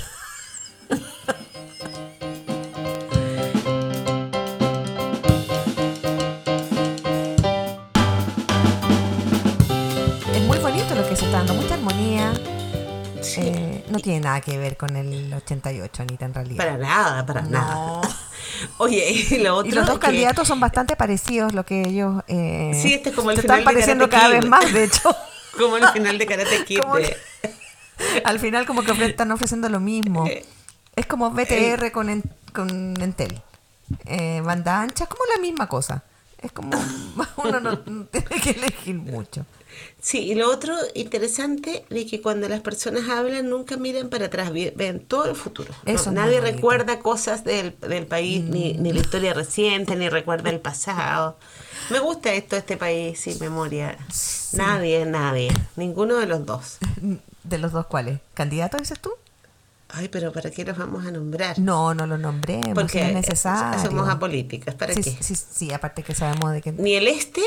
Es 10.35 10.43
muy 10.43 10.59
bonito 10.59 10.95
lo 10.95 11.09
que 11.09 11.17
se 11.17 11.25
está 11.25 11.39
dando, 11.39 11.55
mucha 11.55 11.75
armonía. 11.75 12.33
Sí. 13.23 13.41
eh, 13.43 13.85
no 13.89 13.99
tiene 13.99 14.21
nada 14.21 14.41
que 14.41 14.57
ver 14.59 14.77
con 14.77 14.95
el 14.95 15.33
88, 15.33 16.03
Anita, 16.03 16.27
en 16.27 16.35
realidad. 16.35 16.57
Para 16.65 16.79
nada, 16.79 17.27
para 17.27 17.43
No. 17.43 17.51
nada. 17.51 18.01
Oye, 18.79 19.11
y 19.31 19.39
lo 19.39 19.57
otro 19.57 19.71
Y 19.71 19.75
los 19.75 19.87
dos 19.87 19.97
que- 19.99 20.07
candidatos 20.07 20.47
son 20.47 20.61
bastante 20.61 20.95
parecidos, 20.97 21.53
lo 21.53 21.65
que 21.65 21.83
ellos... 21.83 22.23
Eh, 22.29 22.79
Sí, 22.81 22.95
este 22.95 23.11
es 23.11 23.15
como 23.17 23.31
el 23.31 23.37
se 23.37 23.43
final 23.43 23.59
están 23.61 23.73
pareciendo 23.75 24.09
cada 24.09 24.29
vez 24.29 24.47
más, 24.47 24.73
de 24.73 24.85
hecho. 24.85 25.15
Como 25.57 25.79
el 25.79 25.89
final 25.89 26.19
de 26.19 26.27
Karate 26.27 26.65
Kid. 26.67 26.81
Al 28.25 28.39
final 28.39 28.67
como 28.67 28.83
que 28.83 28.93
están 29.07 29.33
ofreciendo 29.33 29.71
lo 29.71 29.81
mismo. 29.81 30.27
Es 30.97 31.07
como 31.07 31.31
BTR 31.31 31.93
con, 31.93 32.09
En- 32.09 32.25
con 32.55 33.01
Entel. 33.01 33.41
Eh, 34.07 34.41
banda 34.45 34.81
ancha, 34.81 35.05
es 35.05 35.11
como 35.11 35.23
la 35.35 35.41
misma 35.41 35.69
cosa. 35.69 36.03
Es 36.39 36.53
como 36.53 36.71
uno 37.37 37.61
no, 37.61 37.81
no 37.87 38.05
tiene 38.11 38.41
que 38.43 38.51
elegir 38.51 38.95
mucho. 38.97 39.45
Sí, 40.01 40.21
y 40.31 40.35
lo 40.35 40.51
otro 40.51 40.75
interesante 40.95 41.85
de 41.91 42.07
que 42.07 42.23
cuando 42.23 42.49
las 42.49 42.61
personas 42.61 43.11
hablan 43.11 43.51
nunca 43.51 43.77
miran 43.77 44.09
para 44.09 44.27
atrás, 44.27 44.51
ven 44.53 45.01
todo 45.07 45.27
el 45.29 45.37
futuro. 45.37 45.75
¿no? 45.85 45.93
Eso 45.93 46.01
es 46.05 46.07
muy 46.07 46.15
Nadie 46.15 46.41
bonito. 46.41 46.57
recuerda 46.57 46.99
cosas 47.01 47.45
del, 47.45 47.77
del 47.81 48.07
país, 48.07 48.43
ni, 48.43 48.73
ni 48.73 48.93
la 48.95 49.01
historia 49.01 49.35
reciente, 49.35 49.95
ni 49.97 50.09
recuerda 50.09 50.49
el 50.49 50.61
pasado. 50.61 51.37
Me 51.91 51.99
gusta 51.99 52.33
esto, 52.33 52.57
este 52.57 52.79
país 52.79 53.21
sin 53.21 53.39
memoria. 53.39 53.99
Nadie, 54.55 55.05
nadie. 55.05 55.53
Ninguno 55.77 56.17
de 56.17 56.27
los 56.27 56.47
dos. 56.47 56.79
¿De 57.45 57.59
los 57.59 57.73
dos 57.73 57.87
cuáles? 57.87 58.21
¿Candidatos 58.33 58.81
dices 58.81 58.99
tú? 58.99 59.11
Ay, 59.89 60.09
pero 60.09 60.33
¿para 60.33 60.51
qué 60.51 60.65
los 60.65 60.77
vamos 60.77 61.07
a 61.07 61.11
nombrar? 61.11 61.59
No, 61.59 61.95
no 61.95 62.07
lo 62.07 62.19
nombremos, 62.19 62.71
Porque 62.75 63.01
no 63.03 63.07
es 63.09 63.15
necesario. 63.15 63.81
somos 63.83 64.09
apolíticas. 64.09 64.75
¿Para 64.75 64.93
sí, 64.93 65.03
qué? 65.03 65.17
Sí, 65.21 65.35
sí, 65.37 65.73
aparte 65.73 66.03
que 66.03 66.15
sabemos 66.15 66.53
de 66.53 66.61
que... 66.61 66.73
Ni 66.73 66.95
el 66.95 67.07
este, 67.07 67.41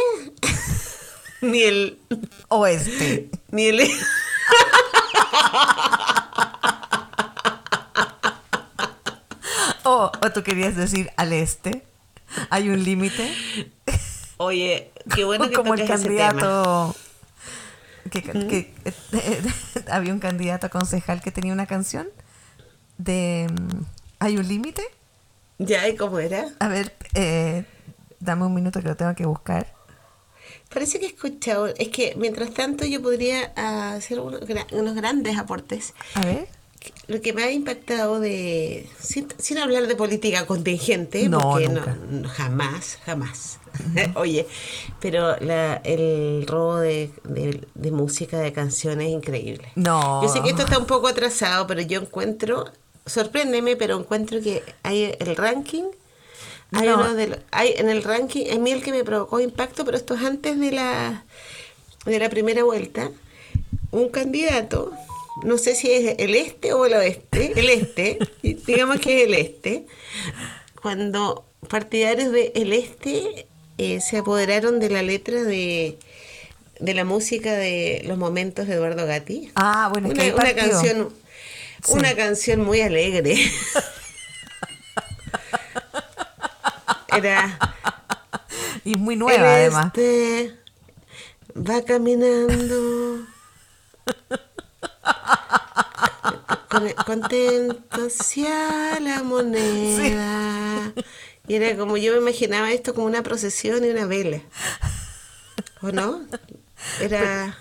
ni 1.42 1.62
el... 1.64 2.00
Oeste. 2.48 3.30
Ni 3.52 3.66
el... 3.66 3.82
e- 3.82 3.92
O, 9.84 10.12
o 10.24 10.32
tú 10.32 10.44
querías 10.44 10.76
decir 10.76 11.12
al 11.18 11.34
este. 11.34 11.84
Hay 12.50 12.70
un 12.70 12.84
límite. 12.84 13.34
Oye, 14.38 14.92
qué 15.16 15.24
bueno 15.24 15.48
que 15.50 15.56
como 15.56 15.74
el 15.74 15.82
tocas 15.82 16.00
ese 16.02 16.10
tema. 16.10 16.30
candidato 16.30 16.96
que, 18.12 18.22
que- 18.24 18.74
había 19.92 20.14
un 20.14 20.20
candidato 20.20 20.68
a 20.68 20.70
concejal 20.70 21.22
que 21.22 21.32
tenía 21.32 21.54
una 21.54 21.66
canción 21.68 22.08
de 23.00 23.48
hay 24.20 24.38
un 24.38 24.48
límite 24.48 24.84
¿Ya? 25.58 25.88
¿Y 25.90 25.96
cómo 25.96 26.20
era? 26.20 26.46
a 26.60 26.68
ver 26.68 26.94
eh, 27.16 27.66
dame 28.20 28.46
un 28.46 28.54
minuto 28.54 28.80
que 28.82 28.88
lo 28.90 28.96
tengo 28.96 29.16
que 29.16 29.26
buscar 29.26 29.74
Parece 30.74 31.00
que 31.00 31.06
he 31.08 31.10
escuchado. 31.10 31.66
Es 31.68 31.90
que 31.90 32.14
mientras 32.16 32.54
tanto 32.54 32.86
yo 32.86 33.02
podría 33.02 33.46
hacer 33.96 34.20
unos, 34.20 34.42
gra- 34.42 34.68
unos 34.72 34.94
grandes 34.96 35.36
aportes. 35.38 35.94
a 36.14 36.24
ver 36.24 36.48
Lo 37.08 37.22
que 37.22 37.34
me 37.34 37.44
ha 37.44 37.52
impactado 37.52 38.20
de. 38.20 38.88
Sin, 39.00 39.28
sin 39.40 39.58
hablar 39.58 39.88
de 39.88 39.96
política 39.96 40.46
contingente, 40.46 41.28
No, 41.28 41.40
porque 41.40 41.70
nunca. 41.70 41.98
no, 42.12 42.30
jamás, 42.30 43.00
jamás. 43.04 43.60
Oye, 44.16 44.48
pero 45.00 45.38
la, 45.40 45.78
el 45.84 46.46
robo 46.48 46.78
de, 46.78 47.12
de- 47.24 47.68
de 47.74 47.92
música, 47.92 48.38
de 48.38 48.54
canciones 48.54 49.08
es 49.08 49.14
increíble. 49.14 49.72
no 49.76 50.22
Yo 50.22 50.30
sé 50.30 50.42
que 50.44 50.50
esto 50.50 50.64
está 50.64 50.78
un 50.78 50.86
poco 50.86 51.08
atrasado, 51.08 51.66
pero 51.66 51.82
yo 51.82 52.00
encuentro, 52.02 52.66
sorpréndeme, 53.10 53.76
pero 53.76 54.00
encuentro 54.00 54.42
que 54.42 54.64
hay 54.84 55.16
el 55.20 55.36
ranking, 55.36 55.84
hay 56.72 56.88
No. 56.88 56.96
uno 56.96 57.14
de 57.16 57.28
los- 57.28 57.40
hay 57.52 57.74
en 57.78 57.90
el 57.90 58.04
ranking, 58.04 58.46
a 58.52 58.58
mí 58.58 58.72
el 58.72 58.84
que 58.84 58.92
me 58.92 59.04
provocó 59.04 59.40
impacto, 59.40 59.84
pero 59.86 59.98
esto 59.98 60.14
es 60.16 60.22
antes 60.24 60.60
de 60.60 60.72
la 60.72 61.26
de 62.06 62.18
la 62.20 62.30
primera 62.30 62.64
vuelta, 62.64 63.12
un 63.92 64.08
candidato, 64.10 64.94
no 65.44 65.58
sé 65.58 65.76
si 65.76 65.92
es 65.92 66.16
el 66.18 66.34
este 66.36 66.72
o 66.74 66.86
el 66.86 66.94
oeste, 66.94 67.52
el 67.60 67.70
este, 67.70 68.18
digamos 68.68 69.00
que 69.02 69.22
es 69.24 69.28
el 69.28 69.34
este, 69.34 69.86
cuando 70.82 71.46
partidarios 71.68 72.32
de 72.32 72.52
el 72.56 72.72
este 72.74 73.48
eh, 73.78 74.00
se 74.02 74.18
apoderaron 74.18 74.80
de 74.80 74.90
la 74.90 75.02
letra 75.04 75.44
de 75.44 75.98
de 76.80 76.94
la 76.94 77.04
música 77.04 77.52
de 77.54 78.02
los 78.06 78.18
momentos 78.18 78.66
de 78.68 78.76
Eduardo 78.76 79.06
Gatti. 79.06 79.52
ah 79.56 79.90
bueno 79.92 80.08
es 80.08 80.14
que 80.18 80.34
Una, 80.34 80.44
una 80.44 80.56
canción 80.56 81.10
Sí. 81.84 81.94
una 81.94 82.16
canción 82.16 82.62
muy 82.62 82.82
alegre. 82.82 83.36
Era 87.16 87.58
y 88.86 88.96
muy 88.96 89.16
nueva 89.16 89.60
el 89.60 89.72
además 89.74 89.86
este 89.88 90.56
va 91.56 91.84
caminando 91.84 93.26
con- 96.70 96.94
contento 97.06 98.06
hacia 98.08 99.00
la 99.00 99.24
moneda. 99.24 100.94
Y 101.48 101.56
era 101.56 101.76
como 101.78 101.98
yo 101.98 102.14
me 102.14 102.20
imaginaba 102.20 102.72
esto 102.72 102.94
como 102.94 103.08
una 103.08 103.24
procesión 103.24 103.84
y 103.84 103.90
una 103.90 104.06
vela. 104.06 104.42
¿O 105.82 105.92
no? 105.92 106.22
Era 107.02 107.58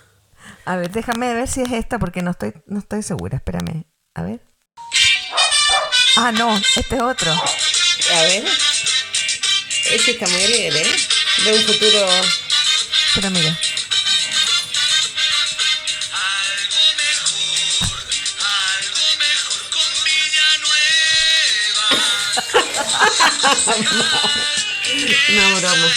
a 0.64 0.76
ver 0.76 0.90
déjame 0.92 1.32
ver 1.34 1.48
si 1.48 1.62
es 1.62 1.72
esta 1.72 1.98
porque 1.98 2.22
no 2.22 2.30
estoy 2.32 2.52
no 2.66 2.78
estoy 2.78 3.02
segura 3.02 3.36
espérame 3.38 3.84
a 4.18 4.22
ver 4.22 4.40
ah 6.16 6.32
no 6.32 6.56
este 6.76 6.96
es 6.96 7.02
otro 7.02 7.32
A 7.32 8.22
ver. 8.22 8.44
Ese 9.90 10.10
está 10.12 10.26
muy 10.28 10.42
alegre, 10.44 10.80
¿eh? 10.82 10.96
De 11.44 11.52
un 11.52 11.64
futuro. 11.66 12.06
pero 13.14 13.30
mira 13.30 13.50
Algo 16.12 16.84
mejor, 17.02 18.00
algo 18.40 19.06
mejor 19.24 19.62
con 19.74 19.90
Villanueva. 20.04 21.88
Una 25.28 25.46
broma. 25.58 25.88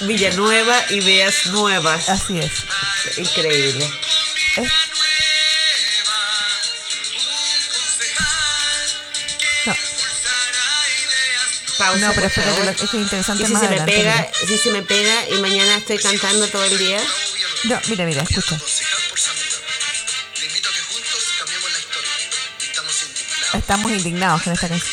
Villanueva, 0.00 0.76
ideas 0.90 1.46
nuevas. 1.46 2.08
así 2.08 2.38
es 2.38 2.52
Increíble. 3.18 3.88
Es- 4.56 4.72
Pausa, 11.84 12.06
No, 12.06 12.12
pero 12.14 12.26
espérate, 12.28 12.64
lo- 12.64 12.70
esto 12.70 12.84
es 12.84 12.94
interesante 12.94 13.42
Y 13.42 13.46
si 13.46 13.52
más 13.52 13.62
se 13.62 13.68
me 13.68 13.80
pega, 13.82 14.14
mira. 14.16 14.30
si 14.46 14.58
se 14.58 14.70
me 14.70 14.82
pega 14.82 15.28
y 15.30 15.40
mañana 15.40 15.76
estoy 15.76 15.98
cantando 15.98 16.46
todo 16.48 16.64
el 16.64 16.78
día. 16.78 17.00
No, 17.64 17.78
mira, 17.88 18.04
mira, 18.04 18.22
escucha. 18.22 18.56
la. 18.56 18.62
Estamos 23.58 23.90
indignados. 23.92 24.42
Con 24.42 24.52
esta 24.52 24.68
canción. 24.68 24.90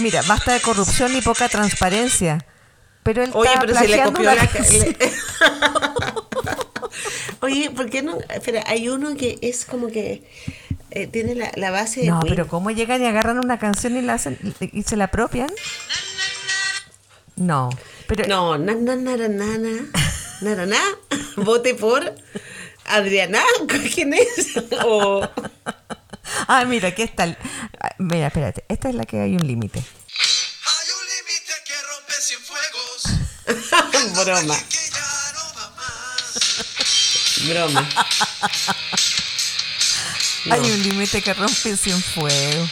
Mira, 0.00 0.22
basta 0.22 0.52
de 0.52 0.60
corrupción 0.60 1.14
y 1.16 1.22
poca 1.22 1.48
transparencia. 1.48 2.44
Pero 3.02 3.22
él 3.24 3.30
Oye, 3.34 3.48
está 3.48 3.60
pero 3.60 3.78
se 3.78 3.88
le 3.88 4.02
copió 4.02 4.34
la. 4.34 4.46
canción. 4.46 4.96
Oye, 7.40 7.70
¿por 7.70 7.88
qué 7.90 8.02
no? 8.02 8.18
Espera, 8.28 8.64
hay 8.66 8.88
uno 8.88 9.16
que 9.16 9.38
es 9.42 9.64
como 9.64 9.88
que 9.88 10.24
eh, 10.90 11.06
tiene 11.06 11.34
la, 11.34 11.52
la 11.54 11.70
base 11.70 12.04
No, 12.04 12.20
pero 12.26 12.48
¿cómo 12.48 12.70
llegan 12.70 13.02
y 13.02 13.06
agarran 13.06 13.38
una 13.38 13.58
canción 13.58 13.96
y 13.96 14.02
la 14.02 14.14
hacen 14.14 14.38
y 14.60 14.82
se 14.82 14.96
la 14.96 15.04
apropian? 15.04 15.50
No. 17.36 17.70
Pero... 18.06 18.26
No, 18.26 18.58
na, 18.58 18.74
na, 18.74 18.96
na, 18.96 19.16
na, 19.16 19.28
na, 19.28 20.54
na, 20.54 20.66
na, 20.66 20.80
vote 21.36 21.74
por 21.74 22.14
Adriana, 22.86 23.42
¿quién 23.94 24.14
es? 24.14 24.56
O... 24.84 25.28
Ah, 26.48 26.64
mira, 26.64 26.88
aquí 26.88 27.02
está. 27.02 27.36
Mira, 27.98 28.28
espérate, 28.28 28.64
esta 28.68 28.88
es 28.88 28.94
la 28.94 29.04
que 29.04 29.20
hay 29.20 29.36
un 29.36 29.46
límite. 29.46 29.78
Hay 29.78 30.88
un 30.92 31.06
límite 31.14 31.54
que 31.64 31.74
rompe 31.82 32.14
sin 32.20 32.38
fuegos. 32.40 33.02
Broma. 34.24 34.56
Broma. 37.48 37.88
No. 40.46 40.54
Hay 40.54 40.60
un 40.60 40.80
límite 40.80 41.22
que 41.22 41.34
rompe 41.34 41.76
sin 41.76 42.00
fuego. 42.00 42.68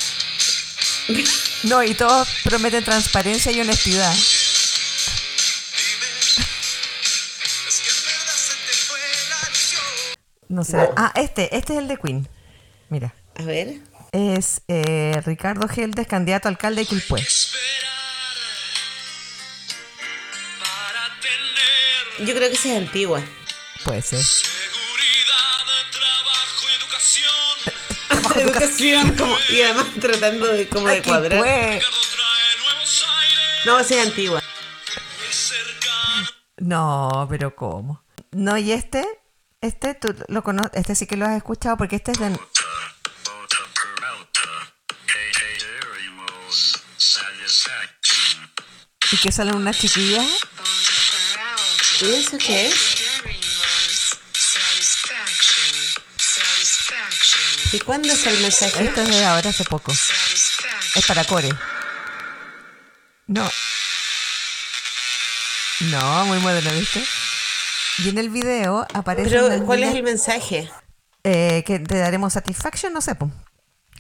No, 1.65 1.83
y 1.83 1.95
todos 1.95 2.29
prometen 2.45 2.85
transparencia 2.85 3.51
y 3.51 3.61
honestidad. 3.61 4.15
No 10.49 10.65
sé. 10.65 10.89
Ah, 10.97 11.13
este, 11.15 11.57
este 11.57 11.75
es 11.75 11.79
el 11.79 11.89
de 11.89 11.97
Queen. 11.97 12.29
Mira. 12.89 13.15
A 13.37 13.43
ver. 13.43 13.81
Es 14.13 14.63
eh, 14.69 15.21
Ricardo 15.27 15.67
Geldes, 15.69 16.07
candidato 16.07 16.49
a 16.49 16.51
alcalde 16.51 16.83
de 16.83 16.87
Quilpué. 16.87 17.21
Esperar 17.21 17.65
para 20.61 21.21
tener 21.21 22.29
Yo 22.29 22.35
creo 22.35 22.49
que 22.49 22.55
esa 22.55 22.69
es 22.69 22.79
antigua. 22.79 23.21
Puede 23.85 24.03
ser. 24.03 24.21
seguridad, 24.23 24.55
trabajo 25.91 26.67
y 26.71 26.75
educación. 26.81 27.35
Educación, 28.49 29.17
como, 29.19 29.37
y 29.51 29.63
además 29.63 29.87
tratando 30.01 30.47
de, 30.47 30.69
como 30.69 30.89
de 30.89 31.03
cuadrar. 31.03 31.45
Aires 31.45 31.85
No, 33.67 33.81
esa 33.81 33.95
es 33.97 34.07
antigua. 34.07 34.43
No, 36.59 37.27
pero 37.29 37.55
¿cómo? 37.57 38.05
No, 38.31 38.57
y 38.57 38.73
este, 38.73 39.05
este 39.65 39.95
tú 39.95 40.15
lo 40.29 40.43
conoces, 40.43 40.73
este 40.75 40.95
sí 40.95 41.07
que 41.07 41.17
lo 41.17 41.25
has 41.25 41.37
escuchado 41.37 41.77
porque 41.77 41.97
este 41.97 42.13
es 42.13 42.19
de... 42.19 42.39
Y 49.11 49.17
que 49.19 49.33
salen 49.33 49.57
unas 49.57 49.79
chiquillas. 49.79 50.27
¿Y 52.01 52.13
eso 52.13 52.37
qué 52.39 52.67
es? 52.67 52.75
¿Y 57.73 57.81
cuándo 57.81 58.13
es 58.13 58.27
el 58.27 58.41
mensaje? 58.41 58.85
Esto 58.85 59.03
es 59.03 59.09
de 59.09 59.25
ahora 59.25 59.51
hace 59.51 59.65
poco. 59.65 59.93
Es 59.93 61.07
para 61.07 61.25
Core. 61.25 61.51
No. 63.29 63.51
No, 65.81 66.25
muy 66.27 66.39
moderno, 66.39 66.73
¿viste? 66.73 67.05
Y 68.03 68.09
en 68.09 68.19
el 68.19 68.29
video 68.31 68.87
aparece 68.93 69.31
Pero, 69.31 69.65
¿cuál 69.67 69.83
es 69.85 69.95
el 69.95 70.03
mensaje? 70.03 70.71
eh, 71.23 71.63
que 71.67 71.79
te 71.79 71.99
daremos 71.99 72.33
satisfaction, 72.33 72.93
no 72.93 73.01
sé, 73.01 73.15
po. 73.15 73.31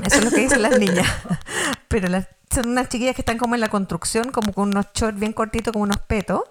Eso 0.04 0.18
es 0.18 0.24
lo 0.24 0.30
que 0.30 0.40
dicen 0.40 0.62
las 0.62 0.78
niñas. 0.78 1.06
Pero 1.88 2.08
las, 2.08 2.26
son 2.52 2.68
unas 2.70 2.88
chiquillas 2.88 3.14
que 3.14 3.22
están 3.22 3.38
como 3.38 3.54
en 3.54 3.60
la 3.60 3.68
construcción, 3.68 4.30
como 4.32 4.52
con 4.52 4.68
unos 4.70 4.86
shorts 4.94 5.18
bien 5.18 5.32
cortitos, 5.32 5.72
como 5.72 5.84
unos 5.84 5.98
petos. 5.98 6.42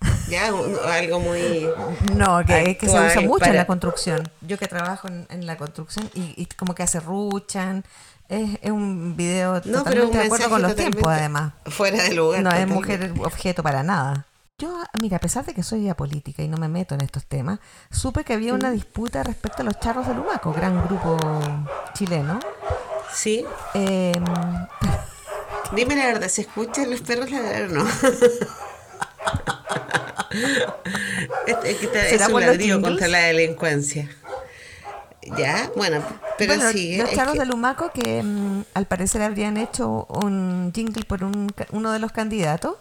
Ya, 0.28 0.48
algo 0.48 1.20
muy... 1.20 1.68
No, 2.14 2.44
que, 2.44 2.76
que 2.76 2.86
se 2.88 2.96
Actual 2.96 3.06
usa 3.10 3.20
mucho 3.22 3.38
para- 3.40 3.50
en 3.52 3.56
la 3.56 3.66
construcción. 3.66 4.30
Yo 4.42 4.58
que 4.58 4.66
trabajo 4.66 5.08
en, 5.08 5.26
en 5.30 5.46
la 5.46 5.56
construcción 5.56 6.10
y, 6.14 6.34
y 6.36 6.46
como 6.46 6.74
que 6.74 6.82
acerruchan. 6.82 7.84
Es, 8.28 8.58
es 8.60 8.70
un 8.72 9.16
video 9.16 9.62
No, 9.64 9.84
pero 9.84 10.06
un 10.06 10.10
totalmente 10.12 10.18
de 10.18 10.24
acuerdo 10.24 10.48
con 10.50 10.62
los 10.62 10.74
tiempos, 10.74 11.04
además. 11.06 11.52
Fuera 11.66 12.02
de 12.02 12.12
lugar. 12.12 12.42
No 12.42 12.50
es 12.50 12.56
totalmente. 12.56 12.74
mujer 12.74 13.12
objeto 13.24 13.62
para 13.62 13.82
nada. 13.84 14.26
Yo, 14.58 14.74
mira, 15.02 15.18
a 15.18 15.20
pesar 15.20 15.44
de 15.44 15.52
que 15.52 15.62
soy 15.62 15.86
apolítica 15.90 16.42
y 16.42 16.48
no 16.48 16.56
me 16.56 16.68
meto 16.68 16.94
en 16.94 17.02
estos 17.02 17.26
temas, 17.26 17.58
supe 17.90 18.24
que 18.24 18.32
había 18.32 18.54
una 18.54 18.70
disputa 18.70 19.22
respecto 19.22 19.60
a 19.60 19.66
los 19.66 19.78
charros 19.80 20.08
de 20.08 20.14
Lumaco, 20.14 20.50
gran 20.50 20.82
grupo 20.86 21.18
chileno. 21.92 22.40
Sí. 23.12 23.44
Eh, 23.74 24.12
Dime 25.76 25.94
la 25.96 26.06
verdad, 26.06 26.28
¿se 26.28 26.40
escuchan 26.42 26.88
los 26.90 27.02
perros 27.02 27.30
ladrar 27.30 27.64
o 27.64 27.68
no? 27.68 27.86
Es, 31.46 31.56
es 31.64 32.08
¿Será 32.08 32.28
un 32.28 32.40
ladrillo 32.40 32.80
contra 32.80 33.08
la 33.08 33.18
delincuencia. 33.24 34.08
Ya, 35.36 35.70
bueno, 35.76 36.02
pero 36.38 36.54
bueno, 36.54 36.70
sigue. 36.72 36.98
los 37.02 37.10
es 37.10 37.16
charros 37.16 37.34
que- 37.34 37.40
de 37.40 37.46
Lumaco 37.46 37.90
que 37.92 38.22
mm, 38.22 38.62
al 38.72 38.86
parecer 38.86 39.20
habrían 39.20 39.58
hecho 39.58 40.06
un 40.08 40.72
jingle 40.74 41.04
por 41.04 41.24
un 41.24 41.52
uno 41.72 41.92
de 41.92 41.98
los 41.98 42.12
candidatos. 42.12 42.76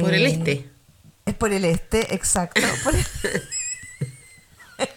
Por 0.00 0.12
el 0.14 0.26
Eh, 0.26 0.30
este. 0.30 0.70
Es 1.30 1.36
por 1.36 1.52
el 1.52 1.64
este, 1.64 2.12
exacto. 2.12 2.60
Por 2.82 2.92
el, 2.92 3.06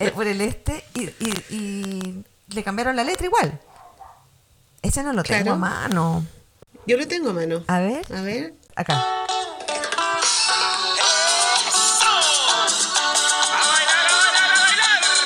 es 0.00 0.10
por 0.10 0.26
el 0.26 0.40
este 0.40 0.84
y, 0.94 1.02
y- 1.04 1.44
y 1.50 2.24
le 2.52 2.64
cambiaron 2.64 2.96
la 2.96 3.04
letra 3.04 3.26
igual. 3.26 3.60
Ese 4.82 5.04
no 5.04 5.12
lo 5.12 5.22
tengo 5.22 5.52
a 5.52 5.56
mano. 5.56 6.26
Yo 6.84 6.96
lo 6.96 7.06
tengo 7.06 7.30
a 7.30 7.32
mano. 7.32 7.62
A 7.68 7.78
ver, 7.78 8.04
A 8.12 8.22
ver. 8.22 8.54
acá. 8.74 9.04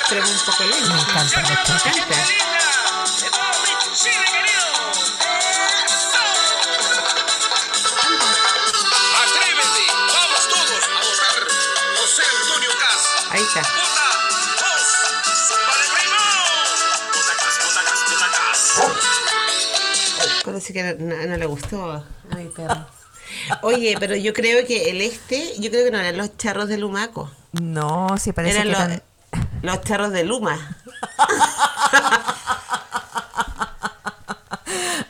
Pero 0.09 0.21
un 0.27 0.39
poco 0.45 0.63
lento. 0.65 0.93
Me 0.93 1.01
encanta 1.01 1.41
los 1.41 1.63
charros. 1.63 2.52
Parece 20.63 20.97
que 20.97 21.03
no, 21.03 21.15
no 21.27 21.35
le 21.37 21.45
gustó. 21.45 22.05
Oye, 23.63 23.97
pero 23.99 24.15
yo 24.15 24.31
creo 24.31 24.65
que 24.65 24.89
el 24.91 25.01
este, 25.01 25.59
yo 25.59 25.69
creo 25.69 25.83
que 25.83 25.91
no 25.91 25.99
eran 25.99 26.15
los 26.15 26.37
charros 26.37 26.69
de 26.69 26.77
Lumaco. 26.77 27.29
No, 27.51 28.17
sí 28.17 28.31
parece 28.31 28.55
Eran 28.61 28.67
que 28.67 28.71
los, 28.71 28.81
eran- 28.81 29.03
los 29.61 29.81
charros 29.81 30.11
de 30.13 30.23
Luma. 30.23 30.57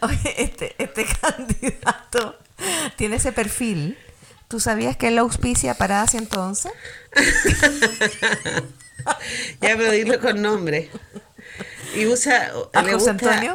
Oye, 0.01 0.43
este, 0.43 0.73
este 0.81 1.05
candidato 1.21 2.35
tiene 2.97 3.17
ese 3.17 3.31
perfil. 3.31 3.95
¿Tú 4.47 4.59
sabías 4.59 4.97
que 4.97 5.09
él 5.09 5.19
auspicia 5.19 5.75
Parada 5.75 6.07
111? 6.07 6.71
Ya, 9.61 9.77
pero 9.77 9.91
dilo 9.91 10.19
con 10.19 10.41
nombre. 10.41 10.89
Y 11.95 12.05
usa. 12.07 12.51
¿A 12.73 12.81
le 12.81 12.93
José 12.93 13.11
gusta- 13.11 13.29
Antonio? 13.29 13.53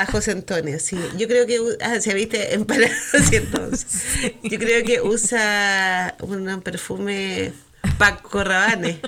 A 0.00 0.06
José 0.06 0.30
Antonio, 0.30 0.78
sí. 0.80 0.98
Yo 1.18 1.28
creo 1.28 1.46
que. 1.46 1.58
Ah, 1.82 2.00
se 2.00 2.14
viste 2.14 2.54
en 2.54 2.64
Parada 2.64 2.88
111. 3.22 4.38
Yo 4.44 4.58
creo 4.58 4.82
que 4.82 5.02
usa 5.02 6.16
un 6.22 6.62
perfume 6.62 7.52
Paco 7.98 8.42
Rabanne. 8.42 8.98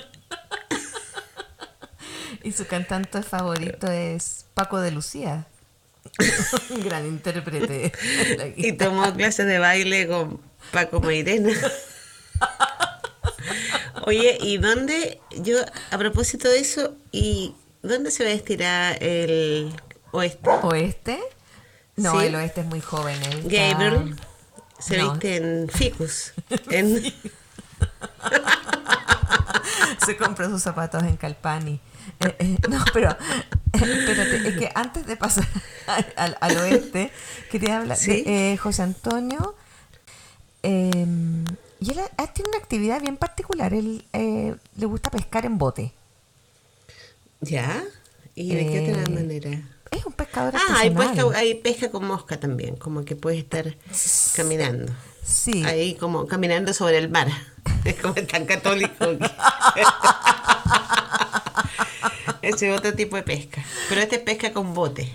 Y 2.43 2.51
su 2.51 2.67
cantante 2.67 3.23
favorito 3.23 3.89
es 3.89 4.45
Paco 4.53 4.79
de 4.81 4.91
Lucía. 4.91 5.47
Un 6.69 6.83
gran 6.83 7.07
intérprete. 7.07 7.91
Y 8.55 8.73
tomó 8.73 9.11
clases 9.15 9.47
de 9.47 9.57
baile 9.57 10.07
con 10.07 10.41
Paco 10.71 11.01
Mairena. 11.01 11.53
Oye, 14.05 14.37
¿y 14.41 14.57
dónde? 14.57 15.19
Yo, 15.37 15.57
a 15.89 15.97
propósito 15.97 16.49
de 16.49 16.59
eso, 16.59 16.95
¿y 17.11 17.55
dónde 17.81 18.11
se 18.11 18.25
va 18.25 18.29
a 18.29 18.33
estirar 18.33 19.01
el 19.01 19.73
oeste? 20.13 20.49
¿Oeste? 20.63 21.19
No, 21.97 22.19
Sí. 22.19 22.27
el 22.27 22.35
oeste 22.35 22.61
es 22.61 22.67
muy 22.67 22.81
joven. 22.81 23.21
él 23.23 23.39
está- 23.51 23.77
Gabriel 23.77 24.15
se 24.79 24.97
No. 24.97 25.11
viste 25.11 25.35
en 25.37 25.69
ficus. 25.69 26.33
En, 26.71 27.03
se 30.05 30.17
compra 30.17 30.49
sus 30.49 30.61
zapatos 30.61 31.03
en 31.03 31.15
Calpani. 31.17 31.79
Eh, 32.19 32.35
eh, 32.39 32.57
no, 32.69 32.83
pero 32.93 33.11
eh, 33.11 33.15
espérate, 33.73 34.47
es 34.49 34.57
que 34.57 34.71
antes 34.75 35.05
de 35.05 35.15
pasar 35.15 35.47
al, 36.17 36.37
al 36.41 36.57
oeste, 36.57 37.11
quería 37.51 37.77
hablar 37.79 37.97
Sí. 37.97 38.23
de 38.23 38.53
eh, 38.53 38.57
José 38.57 38.83
Antonio. 38.83 39.55
eh, 40.63 41.05
y 41.79 41.91
él, 41.91 41.99
tiene 42.33 42.49
una 42.49 42.57
actividad 42.59 43.01
bien 43.01 43.17
particular. 43.17 43.73
Él 43.73 44.05
eh, 44.13 44.55
le 44.77 44.85
gusta 44.85 45.09
pescar 45.11 45.45
en 45.45 45.57
bote. 45.57 45.91
¿Ya? 47.41 47.83
¿Y 48.35 48.55
de 48.55 48.65
qué 48.67 48.89
otra 48.89 49.03
Eh, 49.03 49.09
manera? 49.09 49.61
Es 49.97 50.05
un 50.05 50.13
pescador 50.13 50.53
Ah, 50.55 50.77
hay 50.79 50.89
pesca, 50.89 51.23
hay 51.35 51.53
pesca 51.55 51.91
con 51.91 52.05
mosca 52.05 52.39
también, 52.39 52.75
como 52.75 53.03
que 53.05 53.15
puedes 53.15 53.39
estar 53.39 53.75
caminando. 54.35 54.91
Sí. 55.23 55.63
Ahí 55.65 55.95
como 55.95 56.27
caminando 56.27 56.73
sobre 56.73 56.97
el 56.97 57.09
mar. 57.09 57.27
Es 57.85 57.95
como 57.95 58.13
tan 58.15 58.45
católico. 58.45 59.05
Ese 62.41 62.69
es 62.71 62.77
otro 62.77 62.93
tipo 62.93 63.15
de 63.15 63.23
pesca. 63.23 63.63
Pero 63.89 64.01
este 64.01 64.17
es 64.17 64.21
pesca 64.21 64.51
con 64.53 64.73
bote. 64.73 65.11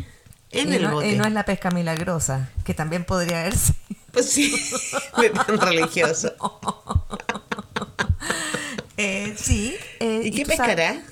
En 0.50 0.72
y, 0.72 0.76
el 0.76 0.82
no, 0.82 0.92
bote. 0.92 1.08
y 1.10 1.16
no 1.16 1.24
es 1.26 1.32
la 1.32 1.44
pesca 1.44 1.70
milagrosa, 1.70 2.50
que 2.64 2.72
también 2.74 3.04
podría 3.04 3.42
verse. 3.42 3.74
Pues 4.12 4.30
sí, 4.30 4.54
de 5.20 5.30
tan 5.30 5.58
religioso. 5.60 6.34
Eh, 8.96 9.34
sí. 9.36 9.76
eh, 10.00 10.22
¿Y 10.24 10.30
qué 10.30 10.44
sabes- 10.44 10.58
pescará? 10.58 11.02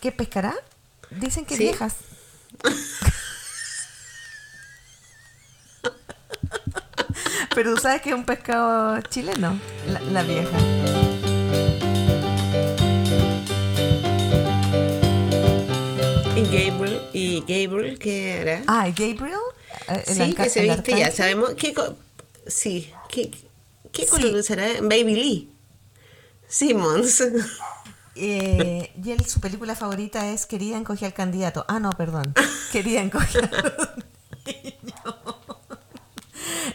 ¿Qué 0.00 0.12
pescará? 0.12 0.54
Dicen 1.10 1.44
que 1.46 1.56
Sí. 1.56 1.64
viejas. 1.64 1.94
Pero 7.54 7.74
tú 7.74 7.80
sabes 7.80 8.02
que 8.02 8.10
es 8.10 8.14
un 8.14 8.24
pescado 8.24 9.00
chileno, 9.02 9.58
la, 9.88 10.00
la 10.00 10.22
vieja. 10.22 10.58
Gabriel. 16.50 17.00
¿Y 17.12 17.40
Gabriel 17.40 17.98
qué 17.98 18.30
era? 18.40 18.62
Ah, 18.66 18.88
¿y 18.88 18.92
Gabriel. 18.92 19.38
eh, 19.88 20.02
sí, 20.06 20.34
que 20.34 20.48
se 20.50 20.62
viste 20.62 20.98
ya. 20.98 21.10
Sabemos 21.10 21.54
qué. 21.54 21.74
Sí. 22.46 22.92
¿Qué, 23.08 23.30
qué 23.92 24.04
Sí. 24.04 24.10
color 24.10 24.42
será? 24.42 24.66
Baby 24.82 25.14
Lee. 25.16 25.50
Simmons. 26.48 27.22
Eh, 28.18 28.92
y 29.04 29.10
él, 29.12 29.24
su 29.26 29.40
película 29.40 29.74
favorita 29.76 30.30
es 30.32 30.46
Querida 30.46 30.76
encoger 30.78 31.06
al 31.06 31.14
candidato. 31.14 31.64
Ah, 31.68 31.78
no, 31.80 31.90
perdón. 31.92 32.32
Querida 32.72 33.00
encoger 33.02 33.50
al 33.54 34.04
niño. 34.46 34.94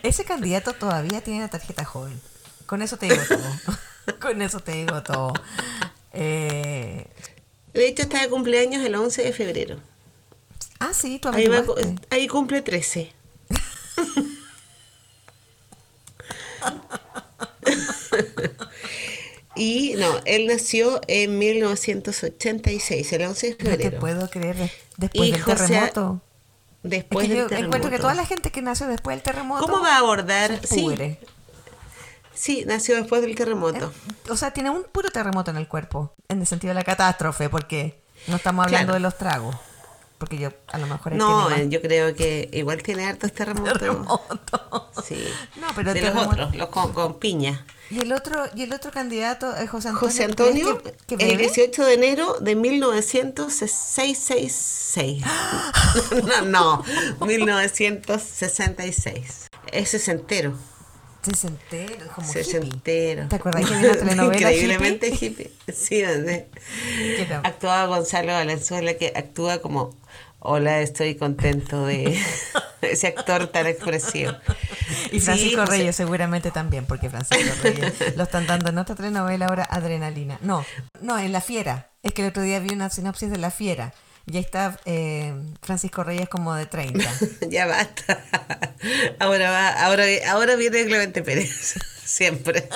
Ese 0.04 0.24
candidato 0.26 0.74
todavía 0.74 1.22
tiene 1.22 1.42
la 1.42 1.48
tarjeta 1.50 1.84
joven. 1.86 2.20
Con 2.66 2.82
eso 2.82 2.98
te 2.98 3.08
digo 3.08 3.22
todo. 3.28 4.18
Con 4.20 4.42
eso 4.42 4.60
te 4.60 4.72
digo 4.74 5.02
todo. 5.04 5.34
Eh, 6.14 7.08
De 7.74 7.88
hecho, 7.88 8.04
está 8.04 8.22
de 8.22 8.30
cumpleaños 8.30 8.84
el 8.86 8.96
11 8.96 9.24
de 9.24 9.34
febrero. 9.34 9.80
ah, 10.80 10.94
sí, 10.94 11.20
tú 11.20 11.30
Ahí, 11.30 11.48
va- 11.48 11.64
ahí 12.10 12.28
cumple 12.28 12.62
13. 12.62 13.14
y 19.62 19.94
no, 19.98 20.08
él 20.26 20.48
nació 20.48 21.00
en 21.08 21.38
1986, 21.38 23.14
el 23.14 23.22
11 23.24 23.48
de 23.48 23.52
No 23.54 23.58
te 23.58 23.66
febrero. 23.78 24.00
puedo 24.00 24.30
creer. 24.30 24.72
Después 24.98 25.30
Y 25.30 25.32
del 25.32 25.42
José- 25.42 25.68
terremoto. 25.68 26.22
Es 26.84 26.90
Después 26.90 27.28
que 27.28 27.36
yo 27.36 27.48
del 27.48 27.66
encuentro 27.66 27.70
que 27.92 27.98
terremoto. 27.98 28.02
toda 28.02 28.14
la 28.16 28.26
gente 28.26 28.52
que 28.52 28.62
nació 28.64 28.88
después 28.88 29.16
del 29.16 29.24
terremoto. 29.24 29.62
¿Cómo 29.66 29.82
va 29.84 29.96
a 29.96 30.00
abordar? 30.00 30.60
Sí, 30.66 30.88
sí, 32.34 32.64
nació 32.66 32.96
después 32.96 33.22
del 33.22 33.36
terremoto. 33.36 33.94
O 34.30 34.36
sea, 34.36 34.52
tiene 34.52 34.70
un 34.72 34.84
puro 34.84 35.10
terremoto 35.12 35.52
en 35.52 35.58
el 35.58 35.68
cuerpo, 35.68 36.14
en 36.28 36.40
el 36.42 36.48
sentido 36.48 36.72
de 36.72 36.76
la 36.76 36.84
catástrofe, 36.84 37.50
porque 37.50 38.02
no 38.28 38.38
estamos 38.38 38.66
hablando 38.66 38.86
Claro. 38.88 38.94
de 38.96 39.00
los 39.02 39.18
tragos. 39.18 39.56
Porque 40.18 40.38
yo, 40.38 40.50
a 40.72 40.78
lo 40.78 40.86
mejor 40.88 41.14
No, 41.14 41.50
más 41.50 41.60
yo 41.70 41.82
creo 41.82 42.14
que 42.16 42.48
igual 42.54 42.82
tiene 42.84 43.06
hartos 43.06 43.32
terremotos. 43.34 43.74
terremotos. 43.80 45.06
Sí. 45.06 45.24
No, 45.60 45.68
pero 45.76 45.94
de 45.94 46.02
los 46.02 46.12
terremoto- 46.14 46.32
otros, 46.32 46.56
los 46.56 46.70
con, 46.70 46.94
con 46.94 47.20
piña. 47.20 47.66
Y 47.92 48.00
el 48.00 48.12
otro, 48.14 48.46
y 48.56 48.64
el 48.64 48.74
otro 48.74 48.90
candidato 48.92 49.56
es 49.56 49.70
José 49.70 49.90
Antonio. 49.90 50.10
José 50.10 50.28
¿tú 50.30 50.36
crees 50.46 50.66
Antonio, 50.66 50.82
que- 50.84 50.94
que 51.18 51.24
el 51.26 51.32
bebe? 51.38 51.44
18 51.44 51.86
de 51.86 51.94
enero 51.94 52.38
de 52.40 52.56
1966. 52.56 55.24
no, 56.26 56.42
no, 56.44 56.84
1966. 57.26 59.48
Es 59.72 59.90
sesentero. 59.90 60.54
Sesentero, 61.22 62.08
como 62.16 62.28
hippie. 62.30 62.44
Sesentero. 62.44 63.28
¿Te 63.28 63.36
acordás 63.36 63.66
que 63.68 63.76
había 63.76 63.90
una 63.92 64.00
telenovela 64.00 64.52
Increíblemente 64.52 65.10
hippie. 65.10 65.52
Sí, 65.72 66.02
donde 66.02 66.50
actuaba 67.44 67.86
Gonzalo 67.86 68.34
Valenzuela, 68.34 68.96
que 68.96 69.14
actúa 69.16 69.60
como, 69.62 69.96
hola, 70.42 70.82
estoy 70.82 71.16
contento 71.16 71.86
de 71.86 72.20
ese 72.82 73.08
actor 73.08 73.48
tan 73.48 73.68
expresivo. 73.68 74.34
Y 75.12 75.20
Francisco 75.20 75.62
José- 75.62 75.72
Reyes 75.78 75.96
seguramente 75.96 76.52
también, 76.52 76.86
porque 76.86 77.10
Francisco 77.10 77.54
Reyes 77.64 78.16
lo 78.18 78.24
están 78.24 78.48
dando 78.48 78.70
en 78.70 78.78
otra 78.78 78.96
telenovela 78.96 79.46
ahora, 79.46 79.64
Adrenalina. 79.70 80.38
No, 80.42 80.66
no, 81.02 81.18
en 81.20 81.32
La 81.32 81.42
Fiera. 81.42 81.90
Es 82.04 82.14
que 82.14 82.24
el 82.24 82.30
otro 82.30 82.42
día 82.44 82.60
vi 82.60 82.74
una 82.74 82.90
sinopsis 82.90 83.30
de 83.30 83.38
La 83.38 83.52
Fiera. 83.52 83.94
Y 84.28 84.38
ahí 84.38 84.44
está 84.44 84.80
eh, 84.86 85.34
Francisco 85.62 86.04
Reyes 86.04 86.30
como 86.30 86.54
de 86.54 86.66
30. 86.66 87.10
ya 87.50 87.66
basta. 87.66 88.24
Ahora 89.20 89.50
va, 89.52 89.70
ahora, 89.86 90.04
ahora 90.30 90.56
viene 90.56 90.86
Clemente 90.86 91.22
Pérez. 91.24 91.76
Siempre. 92.04 92.68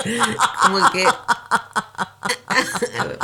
Como 0.63 0.91
que 0.91 1.05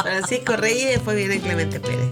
Francisco 0.02 0.56
Reyes 0.56 0.90
después 0.92 1.16
viene 1.16 1.40
Clemente 1.40 1.80
Pérez. 1.80 2.10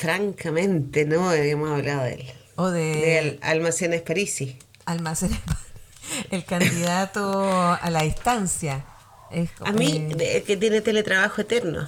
Francamente, 0.00 1.04
no 1.04 1.28
habíamos 1.28 1.70
hablado 1.70 2.04
de 2.04 2.14
él. 2.14 2.32
O 2.56 2.70
de, 2.70 2.80
De 2.80 3.18
Al- 3.18 3.38
Almacenes 3.42 4.00
Parisi. 4.00 4.58
Almacenes. 4.86 5.38
El 6.30 6.42
candidato 6.46 7.52
a 7.80 7.90
la 7.90 8.02
distancia. 8.02 8.84
Es 9.30 9.50
A 9.60 9.72
mí, 9.72 10.08
eh, 10.18 10.42
que 10.46 10.56
tiene 10.56 10.80
teletrabajo 10.80 11.42
eterno. 11.42 11.86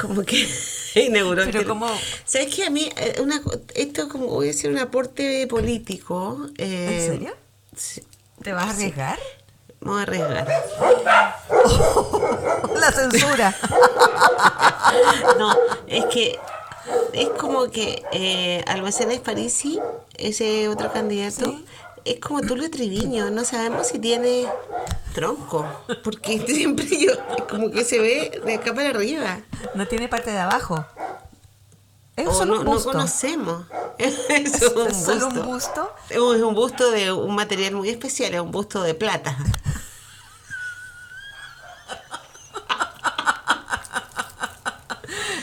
Como 0.00 0.22
que 0.22 0.46
inauguró. 0.96 1.44
Pero 1.46 1.60
tele- 1.60 1.66
como- 1.66 1.88
¿Sabes 2.26 2.54
qué? 2.54 2.66
A 2.66 2.70
mí, 2.70 2.90
eh, 2.94 3.18
una, 3.22 3.40
esto 3.74 4.10
como 4.10 4.26
voy 4.26 4.48
a 4.48 4.52
decir 4.52 4.70
un 4.70 4.78
aporte 4.78 5.46
político. 5.46 6.46
eh, 6.58 7.06
¿En 7.08 7.12
serio? 7.14 7.34
sí, 7.74 8.02
¿Te 8.42 8.52
vas 8.52 8.66
a 8.66 8.70
arriesgar? 8.70 9.18
me 9.80 9.90
voy 9.90 10.00
a 10.00 10.02
arriesgar. 10.02 10.46
La 12.78 12.92
censura. 12.92 13.56
No, 15.38 15.54
es 15.88 16.04
que 16.06 16.38
es 17.12 17.28
como 17.30 17.70
que 17.70 18.02
eh, 18.12 18.62
Almacenes 18.66 19.20
Parisi, 19.20 19.78
ese 20.16 20.68
otro 20.68 20.92
candidato, 20.92 21.44
Sí. 21.46 21.64
es 22.04 22.20
como 22.20 22.40
Tulio 22.40 22.70
Triviño, 22.70 23.30
no 23.30 23.44
sabemos 23.44 23.88
si 23.88 23.98
tiene 23.98 24.46
tronco, 25.14 25.66
porque 26.02 26.38
siempre 26.46 26.86
yo, 26.98 27.12
como 27.48 27.70
que 27.70 27.84
se 27.84 27.98
ve 27.98 28.40
de 28.44 28.54
acá 28.54 28.74
para 28.74 28.90
arriba. 28.90 29.40
No 29.74 29.86
tiene 29.88 30.08
parte 30.08 30.30
de 30.30 30.38
abajo. 30.38 30.84
Es 32.16 32.26
solo 32.36 32.54
no, 32.54 32.60
un 32.60 32.64
no 32.66 32.72
busto. 32.72 32.92
conocemos. 32.92 33.64
Es, 33.98 34.28
Es 34.28 34.62
un 34.72 34.92
solo 34.92 35.28
un 35.28 35.34
busto. 35.34 35.44
busto. 35.44 35.92
Es 36.10 36.18
un 36.42 36.54
busto 36.54 36.90
de 36.90 37.12
un 37.12 37.34
material 37.36 37.74
muy 37.74 37.90
especial, 37.90 38.34
es 38.34 38.40
un 38.40 38.50
busto 38.50 38.82
de 38.82 38.94
plata. 38.94 39.36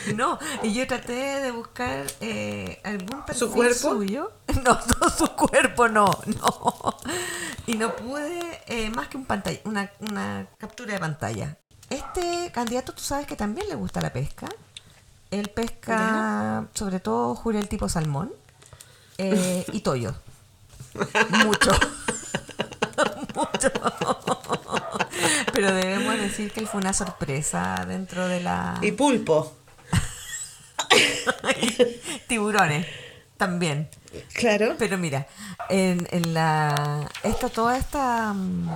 No, 0.15 0.39
y 0.63 0.73
yo 0.73 0.87
traté 0.87 1.13
de 1.41 1.51
buscar 1.51 2.05
eh, 2.21 2.79
algún 2.83 3.23
perfil 3.25 3.35
¿Su 3.35 3.51
cuerpo? 3.51 3.91
suyo. 3.91 4.31
No, 4.63 4.77
no, 4.99 5.09
su 5.09 5.27
cuerpo 5.35 5.87
no, 5.87 6.11
no. 6.25 6.97
Y 7.67 7.75
no 7.75 7.95
pude 7.95 8.61
eh, 8.67 8.89
más 8.89 9.07
que 9.07 9.17
un 9.17 9.25
pantalla, 9.25 9.59
una, 9.65 9.91
una 9.99 10.47
captura 10.57 10.93
de 10.93 10.99
pantalla. 10.99 11.57
Este 11.89 12.51
candidato, 12.51 12.93
tú 12.93 13.01
sabes 13.01 13.27
que 13.27 13.35
también 13.35 13.67
le 13.69 13.75
gusta 13.75 14.01
la 14.01 14.11
pesca. 14.11 14.47
Él 15.29 15.49
pesca, 15.49 16.65
sobre 16.73 16.99
todo, 16.99 17.35
jura 17.35 17.59
el 17.59 17.69
tipo 17.69 17.87
salmón 17.87 18.31
eh, 19.17 19.65
y 19.71 19.81
toyo. 19.81 20.13
Mucho. 21.45 21.71
Mucho. 23.35 23.71
Pero 25.53 25.73
debemos 25.73 26.17
decir 26.17 26.51
que 26.51 26.59
él 26.59 26.67
fue 26.67 26.81
una 26.81 26.93
sorpresa 26.93 27.85
dentro 27.87 28.27
de 28.27 28.41
la... 28.41 28.77
Y 28.81 28.91
pulpo. 28.91 29.53
Tiburones 32.27 32.86
también. 33.38 33.89
Claro. 34.34 34.75
Pero 34.77 34.97
mira, 34.97 35.27
en, 35.69 36.08
en 36.12 36.34
la 36.34 37.10
esta, 37.23 37.49
toda 37.49 37.77
esta, 37.77 38.34
mm, 38.34 38.69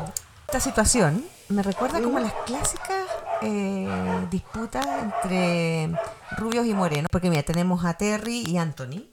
esta 0.48 0.60
situación 0.60 1.26
me 1.50 1.62
recuerda 1.62 2.02
como 2.02 2.20
las 2.20 2.34
clásicas 2.46 3.06
eh, 3.42 3.88
disputas 4.32 4.86
entre 5.04 5.90
rubios 6.38 6.66
y 6.66 6.74
morenos. 6.74 7.08
Porque 7.12 7.30
mira, 7.30 7.44
tenemos 7.44 7.86
a 7.86 7.94
Terry 7.96 8.44
y 8.48 8.58
Anthony. 8.58 9.04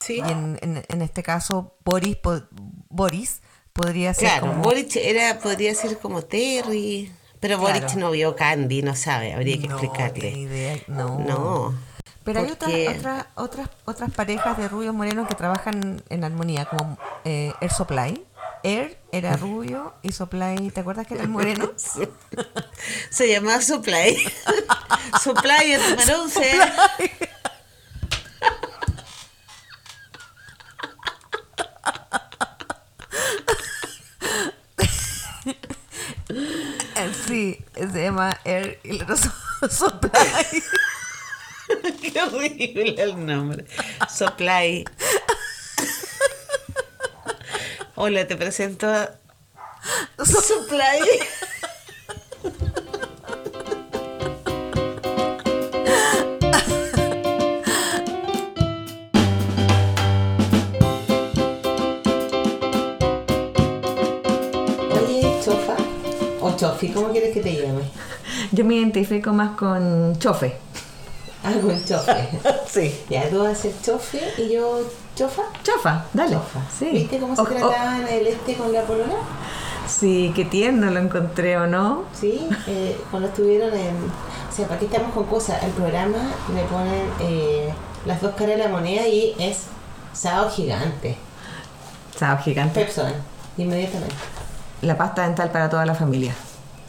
Sí. 0.00 0.16
Y 0.16 0.30
en, 0.30 0.58
en, 0.60 0.84
en 0.86 1.02
este 1.02 1.22
caso, 1.22 1.76
Boris, 1.84 2.16
po- 2.16 2.42
Boris 2.90 3.40
podría 3.72 4.12
ser 4.14 4.28
Claro, 4.28 4.48
como... 4.48 4.62
Boric 4.62 4.94
era, 4.96 5.38
podría 5.40 5.74
ser 5.74 5.98
como 5.98 6.22
Terry, 6.22 7.10
pero 7.40 7.58
Claro. 7.58 7.80
Boric 7.80 7.94
no 7.96 8.10
vio 8.10 8.36
Candy, 8.36 8.82
no 8.82 8.94
sabe, 8.94 9.32
habría 9.32 9.58
que 9.58 9.66
No, 9.66 9.78
explicarle. 9.78 10.30
idea, 10.30 10.78
No. 10.88 11.18
No. 11.18 11.74
Pero 12.24 12.40
hay 12.40 12.50
otras, 12.50 12.70
porque- 12.70 12.88
otras, 12.98 13.26
otras, 13.34 13.68
otras 13.84 14.10
parejas 14.12 14.56
de 14.56 14.68
rubios 14.68 14.94
morenos 14.94 15.28
que 15.28 15.34
trabajan 15.34 16.02
en 16.08 16.24
armonía, 16.24 16.64
como 16.64 16.98
eh, 17.24 17.52
Air 17.60 17.70
Supply. 17.72 18.24
Air 18.62 18.98
era 19.12 19.36
rubio 19.36 19.92
y 20.02 20.12
Supply, 20.12 20.70
¿te 20.70 20.80
acuerdas 20.80 21.06
que 21.06 21.14
era 21.14 21.22
el 21.24 21.28
moreno? 21.28 21.70
Se 23.10 23.28
llamaba 23.28 23.60
Supply. 23.60 24.16
Supply 25.22 25.72
el 25.72 25.90
número 25.90 26.22
11. 26.22 26.58
Eh, 36.96 37.12
Sí, 37.26 37.64
se 37.74 38.02
llama 38.04 38.38
Air 38.44 38.80
y 38.84 38.96
el 38.98 39.02
otro 39.02 39.16
Supply. 39.70 40.62
Qué 42.02 42.22
horrible 42.22 42.94
el 43.02 43.26
nombre. 43.26 43.64
Soplay. 44.08 44.84
Hola, 47.96 48.26
te 48.26 48.36
presento 48.36 48.88
a 48.88 49.10
Oye, 64.92 65.40
Chofa. 65.44 65.76
O 66.40 66.56
Chofi, 66.56 66.88
¿cómo 66.88 67.10
quieres 67.12 67.32
que 67.32 67.40
te 67.40 67.54
llame? 67.54 67.82
Yo 68.52 68.64
me 68.64 68.74
identifico 68.74 69.32
más 69.32 69.56
con 69.56 70.18
Chofe. 70.18 70.56
Con 71.52 71.84
Chofe. 71.84 72.28
Sí. 72.68 73.00
Ya, 73.08 73.28
tú 73.30 73.42
vas 73.44 73.64
a 73.64 73.68
Chofe 73.84 74.20
y 74.38 74.52
yo 74.52 74.80
Chofa. 75.14 75.42
Chofa, 75.62 76.04
dale. 76.12 76.32
Chofa. 76.34 76.60
Sí. 76.76 76.86
¿Viste 76.90 77.18
cómo 77.18 77.36
se 77.36 77.42
O- 77.42 77.44
o- 77.44 77.48
trataban 77.48 78.08
el 78.08 78.26
este 78.26 78.54
con 78.56 78.72
la 78.72 78.82
polola? 78.82 79.14
sí, 79.86 80.32
qué 80.34 80.44
tierno 80.46 80.90
lo 80.90 80.98
encontré, 80.98 81.56
¿o 81.58 81.66
no? 81.66 82.04
Sí, 82.18 82.48
eh, 82.66 82.98
cuando 83.10 83.28
estuvieron 83.28 83.72
en... 83.74 83.94
O 84.50 84.56
sea, 84.56 84.66
¿para 84.66 84.80
qué 84.80 84.86
estamos 84.86 85.12
con 85.12 85.24
cosas? 85.26 85.62
El 85.62 85.70
programa 85.72 86.16
le 86.54 86.62
ponen 86.64 87.04
eh, 87.20 87.72
las 88.06 88.20
dos 88.22 88.34
caras 88.34 88.56
de 88.56 88.62
la 88.64 88.68
moneda 88.68 89.06
y 89.06 89.34
es 89.38 89.64
Sao 90.14 90.48
Gigante. 90.50 91.16
Sábado 92.18 92.40
gigante. 92.44 92.80
Pepsodent, 92.80 93.16
inmediatamente. 93.58 94.14
La 94.82 94.96
pasta 94.96 95.22
dental 95.22 95.50
para 95.50 95.68
toda 95.68 95.84
la 95.84 95.94
familia. 95.96 96.32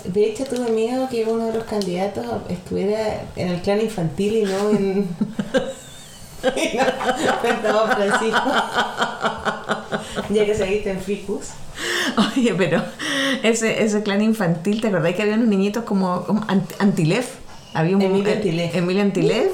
De 0.07 0.25
hecho, 0.25 0.45
tuve 0.45 0.69
miedo 0.71 1.07
que 1.09 1.25
uno 1.25 1.47
de 1.47 1.53
los 1.53 1.63
candidatos 1.65 2.25
estuviera 2.49 3.23
en 3.35 3.49
el 3.49 3.61
clan 3.61 3.81
infantil 3.81 4.35
y 4.37 4.43
no 4.43 4.69
en... 4.71 5.07
y 6.55 6.77
no 6.77 7.87
Francisco. 7.87 8.51
ya 10.29 10.45
que 10.45 10.55
seguiste 10.55 10.91
en 10.91 11.01
Ficus. 11.01 11.47
Oye, 12.37 12.53
pero 12.55 12.81
ese, 13.43 13.83
ese 13.83 14.03
clan 14.03 14.21
infantil, 14.21 14.79
¿te 14.81 14.87
acordás 14.87 15.13
que 15.15 15.21
había 15.23 15.35
unos 15.35 15.47
niñitos 15.47 15.83
como, 15.83 16.23
como 16.25 16.41
Ant- 16.47 16.75
Antilef? 16.79 17.27
Había 17.73 17.97
un 17.97 18.01
Emilio 18.01 18.29
eh, 18.31 18.35
Antilef. 18.35 18.75
Emilio 18.75 19.01
Antilef. 19.01 19.51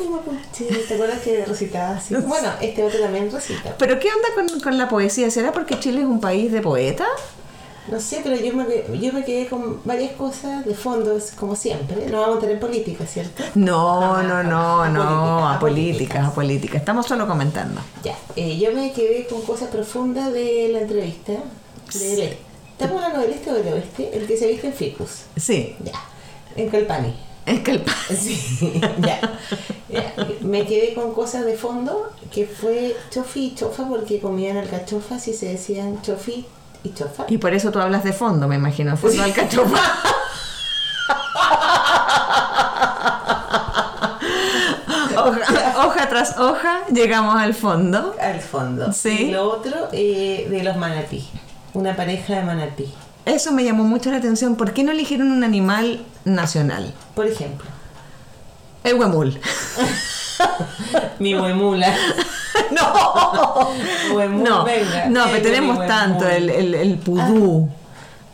Sí, 0.52 0.68
¿te 0.88 0.94
acuerdas 0.94 1.22
que 1.22 1.44
recitaba 1.46 1.96
así? 1.98 2.14
Bueno, 2.28 2.50
este 2.62 2.84
otro 2.84 3.00
también 3.00 3.32
recita. 3.32 3.76
¿Pero 3.80 4.00
qué 4.00 4.10
onda 4.10 4.28
con, 4.36 4.60
con 4.60 4.78
la 4.78 4.88
poesía? 4.90 5.32
¿Será 5.32 5.52
porque 5.52 5.80
Chile 5.80 6.02
es 6.02 6.06
un 6.06 6.20
país 6.22 6.52
de 6.52 6.62
poetas? 6.62 7.08
No 7.90 8.00
sé, 8.00 8.22
pero 8.24 8.36
yo 8.36 8.54
me, 8.54 8.66
yo 9.00 9.12
me 9.12 9.26
quedé 9.26 9.48
con 9.48 9.82
varias 9.86 10.12
cosas 10.14 10.64
de 10.66 10.76
fondo, 10.76 11.18
como 11.40 11.56
siempre. 11.56 12.06
No 12.12 12.22
vamos 12.22 12.38
a 12.38 12.42
tener 12.42 12.60
política, 12.60 13.06
¿cierto? 13.08 13.44
No, 13.56 14.16
Ah, 14.18 14.24
no, 14.24 14.44
no, 14.44 14.82
a 14.84 14.90
no, 14.90 15.00
políticas, 15.04 15.44
a 15.50 15.56
a 15.56 15.60
políticas, 15.60 16.28
a 16.28 16.34
políticas. 16.36 16.76
Estamos 16.78 17.08
solo 17.08 17.28
comentando. 17.28 17.82
Ya, 18.04 18.16
eh, 18.36 18.58
yo 18.60 18.72
me 18.72 18.92
quedé 18.94 19.26
con 19.28 19.42
cosas 19.42 19.70
profundas 19.70 20.32
de 20.32 20.70
la 20.72 20.82
entrevista. 20.82 21.34
¿Estamos 21.94 23.04
hablando 23.04 23.20
del 23.22 23.32
este 23.32 23.50
o 23.52 23.54
del 23.56 23.74
oeste? 23.74 24.12
El 24.14 24.28
que 24.28 24.38
se 24.38 24.48
viste 24.48 24.68
en 24.68 24.74
Ficus. 24.74 25.24
Sí, 25.36 25.76
Ya, 25.84 25.94
en 26.56 26.70
Calpani. 26.70 27.14
el 27.46 27.82
pa- 27.82 27.96
Sí, 28.16 28.80
ya. 29.00 29.40
Ya, 29.90 30.14
Me 30.42 30.66
quedé 30.66 30.94
con 30.94 31.14
cosas 31.14 31.46
de 31.46 31.56
fondo 31.58 32.12
que 32.32 32.46
fue 32.46 32.96
chofi 33.10 33.48
y 33.48 33.56
chofa 33.56 33.88
porque 33.88 34.20
comían 34.20 34.58
alcachofas 34.58 35.28
y 35.28 35.34
se 35.34 35.48
decían 35.48 36.02
chofi 36.02 36.46
y 37.28 37.38
por 37.38 37.54
eso 37.54 37.72
tú 37.72 37.80
hablas 37.80 38.04
de 38.04 38.14
fondo, 38.14 38.48
me 38.48 38.56
imagino, 38.56 38.98
fondo 38.98 39.22
alcachofa. 39.22 39.80
hoja, 45.18 45.86
hoja 45.86 46.10
tras 46.10 46.40
hoja, 46.40 46.82
llegamos 46.92 47.36
al 47.40 47.54
fondo. 47.54 48.16
Al 48.20 48.42
fondo. 48.42 48.92
Sí. 48.94 49.28
Y 49.28 49.32
lo 49.32 49.50
otro 49.50 49.90
eh, 49.92 50.48
de 50.50 50.64
los 50.64 50.78
manatí. 50.78 51.28
Una 51.74 51.96
pareja 51.96 52.36
de 52.38 52.44
manatí. 52.44 52.92
Eso 53.26 53.52
me 53.52 53.64
llamó 53.64 53.84
mucho 53.84 54.10
la 54.10 54.18
atención. 54.18 54.56
¿Por 54.56 54.74
qué 54.74 54.84
no 54.84 54.92
eligieron 54.92 55.32
un 55.32 55.44
animal 55.44 56.04
nacional? 56.26 56.94
Por 57.14 57.28
ejemplo, 57.28 57.70
El 58.84 58.96
huemul. 58.96 59.40
mi 61.20 61.36
huemula. 61.36 61.94
no, 62.72 63.70
Huemul, 64.14 64.44
no, 64.44 64.64
venga. 64.66 65.06
no, 65.10 65.26
pero 65.26 65.42
tenemos 65.42 65.86
tanto 65.88 66.28
el, 66.28 66.50
el, 66.50 66.74
el 66.74 66.98
pudú. 66.98 67.70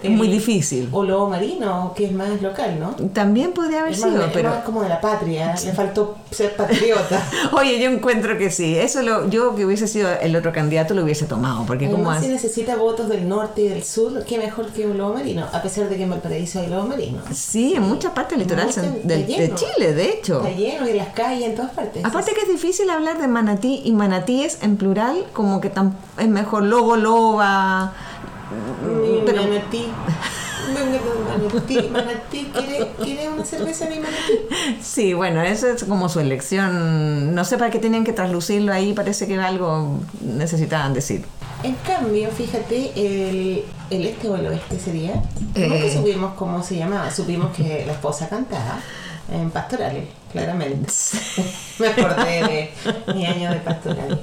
Es 0.04 0.12
muy 0.12 0.28
El- 0.28 0.34
difícil. 0.34 0.90
O 0.92 1.04
lobo 1.04 1.30
marino, 1.30 1.94
que 1.96 2.06
es 2.06 2.12
más 2.12 2.42
local, 2.42 2.80
¿no? 2.80 2.92
También 3.14 3.52
podría 3.54 3.80
haber 3.82 3.94
Es 3.94 4.02
más, 4.02 4.12
sido, 4.12 4.26
es 4.26 4.32
pero... 4.34 4.50
más 4.50 4.64
como 4.64 4.84
de 4.84 4.90
la 4.90 5.02
patria. 5.02 5.56
Le 5.64 5.74
faltó 5.74 6.18
ser 6.32 6.56
patriota. 6.56 7.22
Oye, 7.54 7.80
yo 7.80 7.90
encuentro 7.90 8.38
que 8.38 8.52
sí. 8.52 8.78
Eso 8.78 9.02
lo, 9.02 9.28
yo 9.30 9.56
que 9.56 9.66
hubiese 9.66 9.88
sido 9.88 10.10
el 10.22 10.36
otro 10.36 10.52
candidato 10.54 10.94
lo 10.94 11.04
hubiese 11.04 11.26
tomado. 11.26 11.66
Porque 11.66 11.90
como 11.90 12.14
si 12.20 12.28
necesita 12.28 12.76
votos 12.76 13.10
del 13.10 13.28
norte 13.28 13.62
y 13.62 13.68
del 13.70 13.84
sur, 13.84 14.24
qué 14.26 14.38
mejor 14.38 14.68
que 14.68 14.86
un 14.86 14.98
lobo 14.98 15.16
marino. 15.16 15.46
A 15.52 15.62
pesar 15.62 15.90
de 15.90 15.98
que 15.98 16.04
en 16.04 16.10
Valparaíso 16.12 16.60
hay 16.60 16.68
lobo 16.68 16.88
marino. 16.88 17.20
Sí, 17.34 17.74
en 17.76 17.84
muchas 17.84 18.12
partes 18.14 18.38
del 18.38 18.48
litoral 18.48 18.70
de. 19.04 19.54
Chile, 19.56 19.94
de 19.94 20.10
hecho. 20.12 20.44
Está 20.46 20.56
lleno 20.58 20.88
y 20.88 20.92
en 20.92 20.98
las 20.98 21.10
calles, 21.10 21.46
en 21.50 21.56
todas 21.56 21.72
partes. 21.72 22.06
Aparte 22.06 22.34
que 22.34 22.42
es 22.42 22.48
difícil 22.50 22.90
hablar 22.90 23.20
de 23.20 23.28
manatí 23.28 23.82
y 23.84 23.92
manatíes 23.94 24.60
en 24.62 24.78
plural, 24.78 25.26
como 25.34 25.60
que 25.62 25.74
tam- 25.74 25.94
es 26.20 26.28
mejor 26.28 26.64
lobo, 26.64 26.96
loba. 26.96 27.94
Mi 28.52 29.22
pero- 29.26 29.44
manatí. 29.44 29.88
Manatí. 30.74 31.90
Manatí, 31.90 32.52
¿quiere, 32.54 32.92
¿quiere 33.02 33.30
una 33.30 33.46
cerveza 33.46 33.86
mi 33.90 33.96
manatí? 34.00 34.78
Sí, 34.82 35.14
bueno, 35.14 35.42
eso 35.42 35.68
es 35.70 35.84
como 35.86 36.10
su 36.10 36.20
elección. 36.20 37.34
No 37.34 37.46
sé 37.46 37.58
para 37.58 37.72
qué 37.72 37.80
tenían 37.80 38.04
que 38.04 38.14
traslucirlo 38.14 38.74
ahí, 38.74 38.94
parece 38.94 39.28
que 39.28 39.40
algo 39.40 40.00
necesitaban 40.22 40.94
decir. 40.94 41.24
En 41.64 41.76
cambio, 41.76 42.30
fíjate, 42.30 42.92
el, 42.96 43.64
el 43.90 44.06
este 44.06 44.30
o 44.30 44.36
el 44.36 44.48
oeste 44.48 44.80
sería. 44.80 45.22
Eh. 45.56 45.68
Nunca 45.68 45.90
supimos 45.92 46.34
cómo 46.36 46.62
se 46.62 46.76
llamaba. 46.78 47.10
Supimos 47.12 47.56
que 47.56 47.84
la 47.86 47.94
esposa 47.94 48.30
cantaba 48.30 48.80
en 49.32 49.50
pastorales, 49.50 50.06
claramente. 50.32 50.92
Me 51.80 51.88
acordé 51.88 52.72
de 53.06 53.14
mi 53.14 53.26
año 53.26 53.52
de 53.52 53.58
pastorales. 53.58 54.18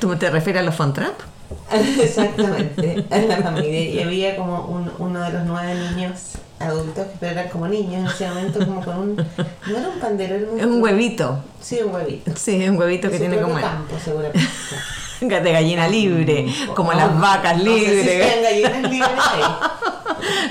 ¿Tú 0.00 0.16
te 0.16 0.30
refieres 0.30 0.62
a 0.62 0.64
los 0.64 0.74
Fontrap? 0.74 1.14
Exactamente, 2.02 3.04
en 3.10 3.28
la 3.28 3.36
familia. 3.38 3.80
Y 3.84 4.00
había 4.00 4.36
como 4.36 4.66
un- 4.66 4.90
uno 4.98 5.20
de 5.22 5.32
los 5.32 5.44
nueve 5.44 5.74
niños 5.74 6.32
adultos, 6.58 7.06
pero 7.18 7.32
eran 7.32 7.48
como 7.48 7.68
niños 7.68 7.94
en 7.94 8.06
ese 8.06 8.28
momento, 8.28 8.58
como 8.66 8.84
con 8.84 8.98
un. 8.98 9.16
No 9.16 9.76
era 9.78 9.88
un 9.88 10.00
pandero, 10.00 10.34
era 10.56 10.66
un. 10.66 10.82
Huevito. 10.82 11.42
Sí, 11.60 11.80
un 11.84 11.94
huevito. 11.94 12.32
Sí, 12.36 12.68
un 12.68 12.76
huevito 12.78 13.10
que 13.10 13.18
tiene 13.18 13.40
como 13.40 13.54
campo, 13.54 13.96
seguramente. 14.02 14.40
de 15.20 15.52
gallina 15.52 15.86
libre, 15.86 16.46
como 16.74 16.92
las 16.94 17.18
vacas 17.20 17.58
no 17.58 17.64
sé 17.74 17.78
si 17.80 17.86
libres. 17.86 18.04
sean 18.06 18.42
gallinas 18.42 18.90
libres 18.90 19.10
ahí. 19.32 19.42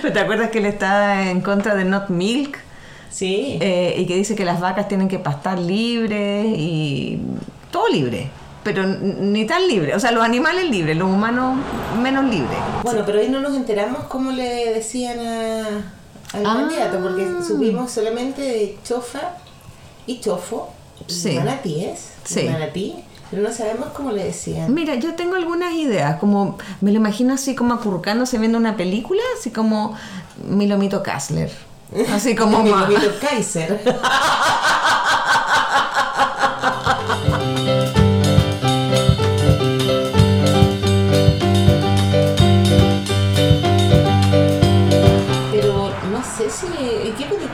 ¿Pero 0.01 0.13
te 0.13 0.19
acuerdas 0.19 0.49
que 0.51 0.59
él 0.59 0.65
está 0.67 1.29
en 1.31 1.41
contra 1.41 1.73
de 1.75 1.85
Not 1.85 2.09
Milk? 2.09 2.57
Sí. 3.09 3.57
Eh, 3.61 3.95
y 3.97 4.05
que 4.05 4.15
dice 4.15 4.35
que 4.35 4.45
las 4.45 4.59
vacas 4.59 4.87
tienen 4.87 5.07
que 5.07 5.17
pastar 5.17 5.57
libres 5.57 6.45
y 6.45 7.19
todo 7.71 7.87
libre, 7.89 8.29
pero 8.73 8.85
ni 8.85 9.45
tan 9.45 9.67
libre. 9.67 9.95
O 9.95 9.99
sea, 9.99 10.11
los 10.11 10.23
animales 10.23 10.69
libres, 10.69 10.95
los 10.97 11.09
humanos 11.09 11.57
menos 12.01 12.25
libres. 12.25 12.57
Bueno, 12.83 13.03
pero 13.05 13.19
ahí 13.19 13.29
no 13.29 13.39
nos 13.39 13.55
enteramos 13.55 14.03
cómo 14.05 14.31
le 14.31 14.73
decían 14.73 15.19
a, 15.19 15.67
al 16.33 16.45
Ah. 16.45 16.53
candidato, 16.59 16.99
porque 17.01 17.27
supimos 17.45 17.91
solamente 17.91 18.41
de 18.41 18.77
chofa 18.83 19.21
y 20.05 20.19
chofo, 20.19 20.69
Sí. 21.07 21.33
manatíes, 21.37 22.09
Sí. 22.23 22.43
manatí, 22.49 22.95
pero 23.31 23.41
no 23.41 23.51
sabemos 23.51 23.87
cómo 23.95 24.11
le 24.11 24.23
decían. 24.25 24.73
Mira, 24.73 24.95
yo 24.95 25.15
tengo 25.15 25.35
algunas 25.35 25.73
ideas, 25.73 26.19
como 26.19 26.57
me 26.81 26.91
lo 26.91 26.97
imagino 26.97 27.33
así 27.33 27.55
como 27.55 27.73
acurrucándose 27.73 28.37
viendo 28.37 28.57
una 28.57 28.75
película, 28.77 29.21
así 29.39 29.49
como 29.51 29.95
Milomito 30.47 31.01
Kassler. 31.03 31.51
Así 32.13 32.35
como 32.35 32.61
Mi 32.61 32.69
ma- 32.69 32.85
amiguito 32.85 33.11
Kaiser. 33.19 33.81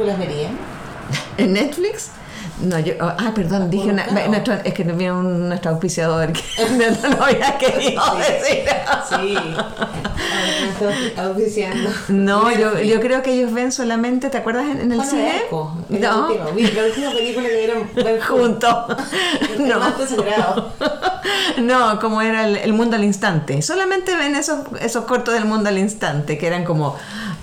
películas 0.05 0.19
verían? 0.19 0.57
en 1.37 1.53
Netflix. 1.53 2.09
No, 2.61 2.79
yo, 2.79 2.93
oh, 3.01 3.05
ah, 3.05 3.31
perdón, 3.35 3.69
dije 3.69 3.89
una, 3.89 4.05
nuestro- 4.29 4.53
es 4.63 4.73
que 4.73 4.83
vino 4.85 5.19
un, 5.19 5.49
nuestro 5.49 5.71
auspiciador 5.71 6.31
que 6.31 6.41
no, 6.71 7.09
no 7.09 7.15
lo 7.17 7.23
había 7.25 7.57
querido 7.57 8.01
decir. 8.15 8.63
Sí. 9.09 9.35
Me 10.61 10.69
estoy 10.89 11.13
auspiciando. 11.17 11.89
No, 12.07 12.49
yo, 12.51 12.79
yo 12.79 13.01
creo 13.01 13.21
que 13.21 13.33
ellos 13.33 13.51
ven 13.53 13.71
solamente, 13.73 14.29
¿te 14.29 14.37
acuerdas 14.37 14.65
en, 14.67 14.79
en 14.81 14.91
el 14.93 15.03
cine? 15.03 15.43
es 15.89 15.99
la 15.99 16.11
No, 16.11 16.27
última, 16.27 16.45
la 16.45 16.83
última 16.85 17.11
película 17.11 17.49
que 17.49 17.57
vieron 17.57 17.89
juntos. 18.21 18.75
No. 19.59 19.79
sagrado. 20.07 20.71
No, 21.61 21.99
como 21.99 22.21
era 22.21 22.45
el, 22.47 22.57
el 22.57 22.73
mundo 22.73 22.95
al 22.95 23.03
instante. 23.03 23.61
Solamente 23.61 24.15
ven 24.15 24.35
esos, 24.35 24.59
esos 24.81 25.05
cortos 25.05 25.33
del 25.33 25.45
mundo 25.45 25.69
al 25.69 25.77
instante, 25.77 26.37
que 26.37 26.47
eran 26.47 26.63
como 26.63 26.95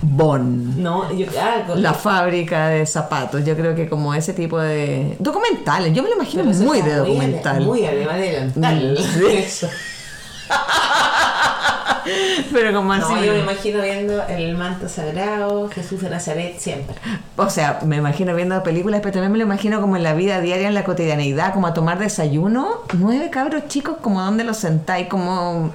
Bon, 0.05 0.83
No, 0.83 1.12
yo, 1.12 1.27
ah, 1.40 1.62
con- 1.66 1.81
la 1.81 1.95
fábrica 1.95 2.68
de 2.68 2.85
zapatos. 2.87 3.45
Yo 3.45 3.55
creo 3.57 3.75
que 3.75 3.88
como 3.88 4.12
ese 4.14 4.33
tipo 4.33 4.59
de 4.59 5.16
documentales. 5.21 5.95
Yo 5.95 6.03
me 6.03 6.09
lo 6.09 6.16
imagino 6.16 6.42
muy 6.45 6.83
de 6.83 6.97
documental. 6.97 7.64
Muy 7.64 7.87
alemán 7.87 8.16
adelantal. 8.16 8.99
Mm, 8.99 9.03
sí. 9.49 9.66
Pero 12.52 12.74
como 12.74 12.92
así. 12.92 13.12
No, 13.12 13.24
yo 13.24 13.33
me 13.33 13.40
imagino 13.40 13.83
viendo 13.83 14.22
El 14.28 14.57
manto 14.57 14.88
sagrado, 14.88 15.68
Jesús 15.68 16.00
de 16.02 16.11
Nazaret, 16.11 16.59
siempre. 16.59 16.96
O 17.37 17.48
sea, 17.50 17.81
me 17.85 17.96
imagino 17.96 18.35
viendo 18.35 18.62
películas, 18.62 19.00
pero 19.00 19.12
también 19.14 19.33
me 19.33 19.38
lo 19.38 19.44
imagino 19.44 19.81
como 19.81 19.96
en 19.96 20.02
la 20.02 20.14
vida 20.14 20.40
diaria, 20.40 20.68
en 20.68 20.74
la 20.74 20.85
cotidianeidad, 20.85 21.52
como 21.52 21.66
a 21.66 21.74
tomar 21.74 21.98
desayuno. 21.98 22.81
Nueve 22.94 23.31
cabros 23.31 23.68
chicos, 23.68 23.96
como 24.00 24.20
dónde 24.22 24.44
los 24.44 24.57
sentáis, 24.59 25.09
como... 25.09 25.72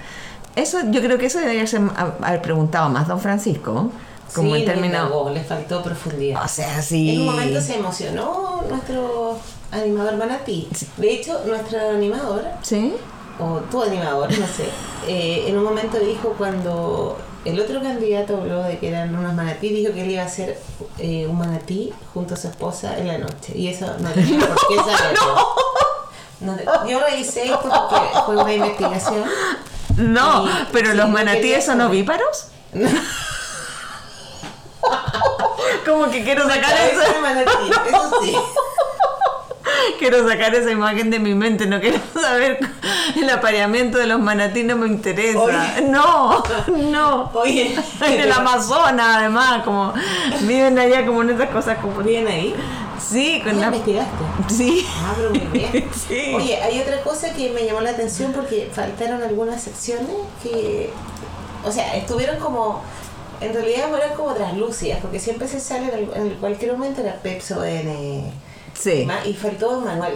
Eso, 0.56 0.80
yo 0.89 1.01
creo 1.01 1.17
que 1.17 1.27
eso 1.27 1.39
debería 1.39 1.67
ser, 1.67 1.82
haber 2.21 2.41
preguntado 2.41 2.89
más 2.89 3.08
don 3.08 3.19
Francisco. 3.19 3.91
como 4.34 4.56
Sí, 4.56 4.62
en 4.62 4.65
no 4.67 4.71
términos... 4.73 5.03
indagó, 5.03 5.30
le 5.30 5.43
faltó 5.43 5.84
profundidad. 5.84 6.43
O 6.43 6.47
sea, 6.47 6.82
sí. 6.82 7.12
En 7.12 7.19
un 7.21 7.25
momento 7.27 7.62
se 7.62 7.75
emocionó 7.75 8.63
nuestro 8.67 9.38
animador 9.71 10.17
Manatí. 10.17 10.67
De 10.97 11.13
hecho, 11.13 11.41
nuestro 11.45 11.77
animador, 11.91 12.43
¿Sí? 12.62 12.93
o 13.39 13.60
tu 13.69 13.84
animador, 13.84 14.30
no 14.32 14.47
sé, 14.47 14.69
eh, 15.08 15.46
en 15.48 15.58
un 15.58 15.63
momento 15.63 15.98
dijo 16.00 16.36
cuando 16.38 17.17
el 17.46 17.60
otro 17.60 17.82
candidato 17.82 18.38
habló 18.38 18.62
de 18.63 18.78
que 18.78 18.89
eran 18.89 19.15
unos 19.15 19.34
manatí, 19.34 19.70
dijo 19.70 19.93
que 19.93 20.04
él 20.04 20.12
iba 20.12 20.24
a 20.24 20.30
ser 20.30 20.60
eh, 20.98 21.26
un 21.28 21.38
manatí 21.38 21.93
junto 22.13 22.34
a 22.34 22.38
su 22.38 22.48
esposa 22.50 22.98
en 22.98 23.08
la 23.08 23.17
noche. 23.17 23.54
Y 23.56 23.70
eso 23.70 23.86
no 24.00 24.10
tenía 24.12 24.39
por 24.48 24.58
qué 24.67 24.76
saberlo. 24.76 25.56
No 26.39 26.56
yo 26.88 27.00
revisé 27.00 27.46
esto 27.46 27.62
porque 27.62 28.06
fue 28.26 28.36
una 28.38 28.54
investigación. 28.54 29.24
No, 29.96 30.46
pero 30.72 30.93
los 30.93 31.08
no 31.08 31.13
manatíes 31.13 31.65
son 31.65 31.82
ovíparos. 31.82 32.50
Como 35.86 36.10
que 36.12 36.24
quiero 36.24 36.48
sacar 36.48 36.78
de 36.78 37.20
manatí, 37.22 37.72
eso 37.88 38.12
sí. 38.22 38.36
Quiero 39.97 40.27
sacar 40.27 40.53
esa 40.55 40.71
imagen 40.71 41.10
de 41.10 41.19
mi 41.19 41.33
mente, 41.36 41.65
no 41.65 41.79
quiero 41.79 41.99
saber 42.13 42.60
el 43.15 43.29
apareamiento 43.29 43.97
de 43.97 44.07
los 44.07 44.19
manatí, 44.19 44.63
no 44.63 44.75
me 44.77 44.88
interesa. 44.88 45.39
Oye. 45.39 45.81
No, 45.89 46.43
no. 46.91 47.31
Oye, 47.33 47.75
En 48.05 48.21
el 48.21 48.31
Amazonas, 48.31 49.17
además, 49.17 49.63
como 49.63 49.93
viven 50.41 50.77
allá 50.79 51.05
como 51.05 51.21
en 51.23 51.31
esas 51.31 51.49
cosas 51.49 51.77
como 51.79 52.01
¿Bien 52.01 52.27
ahí? 52.27 52.53
Sí, 52.99 53.41
con 53.43 53.53
¿Ya 53.53 53.60
la 53.69 53.77
investigaste? 53.77 54.23
Sí. 54.53 54.86
Ah, 55.03 55.13
pero 55.15 55.29
muy 55.29 55.39
bien. 55.60 55.89
Sí. 56.07 56.33
Oye, 56.36 56.57
hay 56.62 56.79
otra 56.81 57.01
cosa 57.01 57.33
que 57.33 57.49
me 57.51 57.65
llamó 57.65 57.81
la 57.81 57.91
atención 57.91 58.31
porque 58.33 58.69
faltaron 58.73 59.21
algunas 59.23 59.62
secciones 59.62 60.15
que, 60.41 60.89
o 61.65 61.71
sea, 61.71 61.95
estuvieron 61.95 62.38
como, 62.39 62.81
en 63.39 63.53
realidad 63.53 63.93
eran 63.95 64.15
como 64.15 64.33
translúcidas, 64.33 64.99
porque 65.01 65.19
siempre 65.19 65.47
se 65.47 65.60
sale 65.60 65.86
en, 65.93 65.99
el- 65.99 66.13
en 66.15 66.29
cualquier 66.39 66.73
momento 66.73 67.01
era 67.01 67.13
Pepso 67.21 67.63
en 67.63 68.31
Sí. 68.77 69.07
y 69.25 69.33
faltó 69.33 69.71
Don 69.73 69.85
Manuel. 69.85 70.13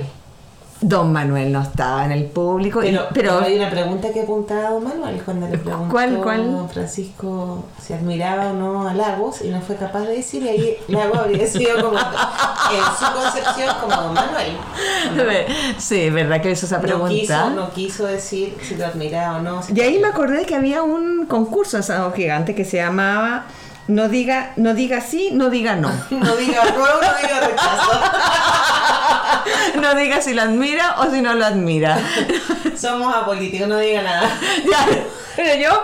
Don 0.83 1.13
Manuel 1.13 1.51
no 1.51 1.61
estaba 1.61 2.05
en 2.05 2.11
el 2.11 2.25
público, 2.25 2.81
y- 2.83 2.87
Pero, 2.87 3.07
pero, 3.13 3.39
hay 3.39 3.55
una 3.55 3.69
pregunta 3.69 4.11
que 4.11 4.21
apuntaba 4.21 4.67
a 4.67 4.71
Don 4.71 4.83
Manuel 4.83 5.21
cuando 5.23 5.47
le 5.47 5.59
preguntó 5.59 5.91
¿Cuál, 5.91 6.17
cuál? 6.17 6.39
a 6.41 6.43
Don 6.43 6.69
Francisco 6.69 7.65
si 7.79 7.93
admiraba 7.93 8.47
o 8.47 8.53
no 8.53 8.89
a 8.89 8.93
Lagos 8.95 9.43
y 9.43 9.49
no 9.49 9.61
fue 9.61 9.75
capaz 9.75 9.99
de 10.07 10.15
decir 10.15 10.41
y 10.41 10.49
ahí 10.49 10.77
Lagos 10.87 11.19
habría 11.19 11.45
sido 11.45 11.75
como 11.85 11.99
en 11.99 12.83
su 12.97 13.13
concepción 13.13 13.75
como 13.79 13.95
Don 13.95 14.13
Manuel. 14.15 14.53
sí, 15.77 16.01
es 16.01 16.13
verdad 16.13 16.41
que 16.41 16.49
hizo 16.49 16.65
esa 16.65 16.77
No 16.77 16.81
pregunta. 16.81 17.09
quiso, 17.13 17.49
no 17.51 17.69
quiso 17.71 18.05
decir 18.07 18.57
si 18.63 18.75
lo 18.75 18.87
admiraba 18.87 19.37
o 19.37 19.41
no. 19.41 19.61
si- 19.61 19.73
Y 19.75 19.81
ahí 19.81 19.99
me 19.99 20.07
acordé 20.07 20.45
que 20.47 20.55
había 20.55 20.81
un 20.81 21.27
concurso 21.27 21.77
en 21.77 21.83
Sábado 21.83 22.11
Gigante 22.13 22.55
que 22.55 22.65
se 22.65 22.77
llamaba 22.77 23.45
No 23.91 24.07
diga, 24.07 24.53
no 24.55 24.73
diga 24.73 25.01
sí, 25.01 25.31
no 25.33 25.49
diga 25.49 25.75
no. 25.75 25.89
No 26.11 26.35
diga 26.37 26.63
no, 26.63 26.79
no 26.79 27.09
diga 27.21 27.39
rechazo. 27.41 27.91
No 29.81 29.95
diga 29.95 30.21
si 30.21 30.33
lo 30.33 30.43
admira 30.43 30.95
o 30.99 31.11
si 31.11 31.21
no 31.21 31.33
lo 31.33 31.45
admira. 31.45 31.99
Somos 32.77 33.13
apolíticos, 33.13 33.67
no 33.67 33.77
diga 33.77 34.01
nada. 34.01 34.29
ya, 34.69 34.85
pero 35.35 35.61
yo, 35.61 35.83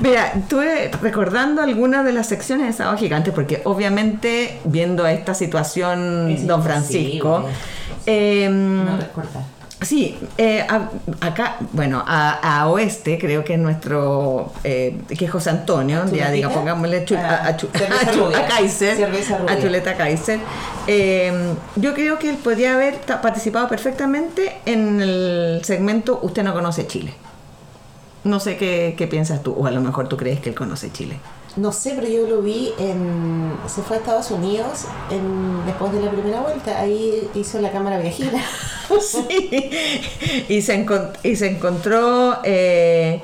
mira, 0.00 0.32
estuve 0.36 0.90
recordando 1.00 1.62
algunas 1.62 2.04
de 2.04 2.12
las 2.12 2.26
secciones 2.26 2.66
de 2.66 2.72
Sábado 2.72 2.98
Gigante 2.98 3.32
porque 3.32 3.62
obviamente 3.64 4.60
viendo 4.64 5.06
esta 5.06 5.32
situación, 5.34 6.30
Es 6.30 6.46
don. 6.46 6.62
Francisco, 6.62 7.48
em, 8.06 8.84
No 8.84 8.96
recordar. 8.98 9.59
Sí, 9.82 10.18
eh, 10.36 10.60
a- 10.68 10.90
acá, 11.26 11.56
bueno, 11.72 12.02
a, 12.06 12.60
a 12.60 12.68
oeste 12.68 13.18
creo 13.18 13.44
que 13.44 13.54
es 13.54 13.58
nuestro, 13.58 14.52
eh, 14.62 15.00
que 15.16 15.24
es 15.24 15.30
José 15.30 15.48
Antonio, 15.50 16.04
ya 16.12 16.30
diga, 16.30 16.48
pongámosle 16.50 17.04
a, 17.16 17.46
a 17.46 17.56
Kaiser, 18.46 18.96
a 19.48 19.58
Chuleta 19.62 19.96
Kaiser. 19.96 20.38
Eh, 20.86 21.54
yo 21.76 21.94
creo 21.94 22.18
que 22.18 22.28
él 22.28 22.36
podría 22.36 22.74
haber 22.74 22.98
participado 23.22 23.68
perfectamente 23.68 24.52
en 24.66 25.00
el 25.00 25.60
segmento 25.64 26.20
Usted 26.22 26.42
no 26.42 26.52
conoce 26.52 26.86
Chile. 26.86 27.14
No 28.24 28.38
sé 28.38 28.58
qué, 28.58 28.94
qué 28.98 29.06
piensas 29.06 29.42
tú, 29.42 29.54
o 29.54 29.66
a 29.66 29.70
lo 29.70 29.80
mejor 29.80 30.08
tú 30.08 30.18
crees 30.18 30.40
que 30.40 30.50
él 30.50 30.54
conoce 30.54 30.92
Chile. 30.92 31.16
No 31.56 31.72
sé, 31.72 31.92
pero 31.96 32.08
yo 32.08 32.26
lo 32.28 32.42
vi 32.42 32.72
en. 32.78 33.52
Se 33.66 33.82
fue 33.82 33.96
a 33.96 33.98
Estados 34.00 34.30
Unidos 34.30 34.84
en, 35.10 35.66
después 35.66 35.92
de 35.92 36.00
la 36.00 36.10
primera 36.10 36.40
vuelta. 36.40 36.78
Ahí 36.80 37.28
hizo 37.34 37.60
la 37.60 37.70
cámara 37.72 37.98
viajera. 37.98 38.38
Sí. 39.00 39.70
Y 40.48 40.62
se, 40.62 40.84
encon- 40.84 41.12
y 41.22 41.36
se 41.36 41.48
encontró 41.48 42.38
eh, 42.42 43.20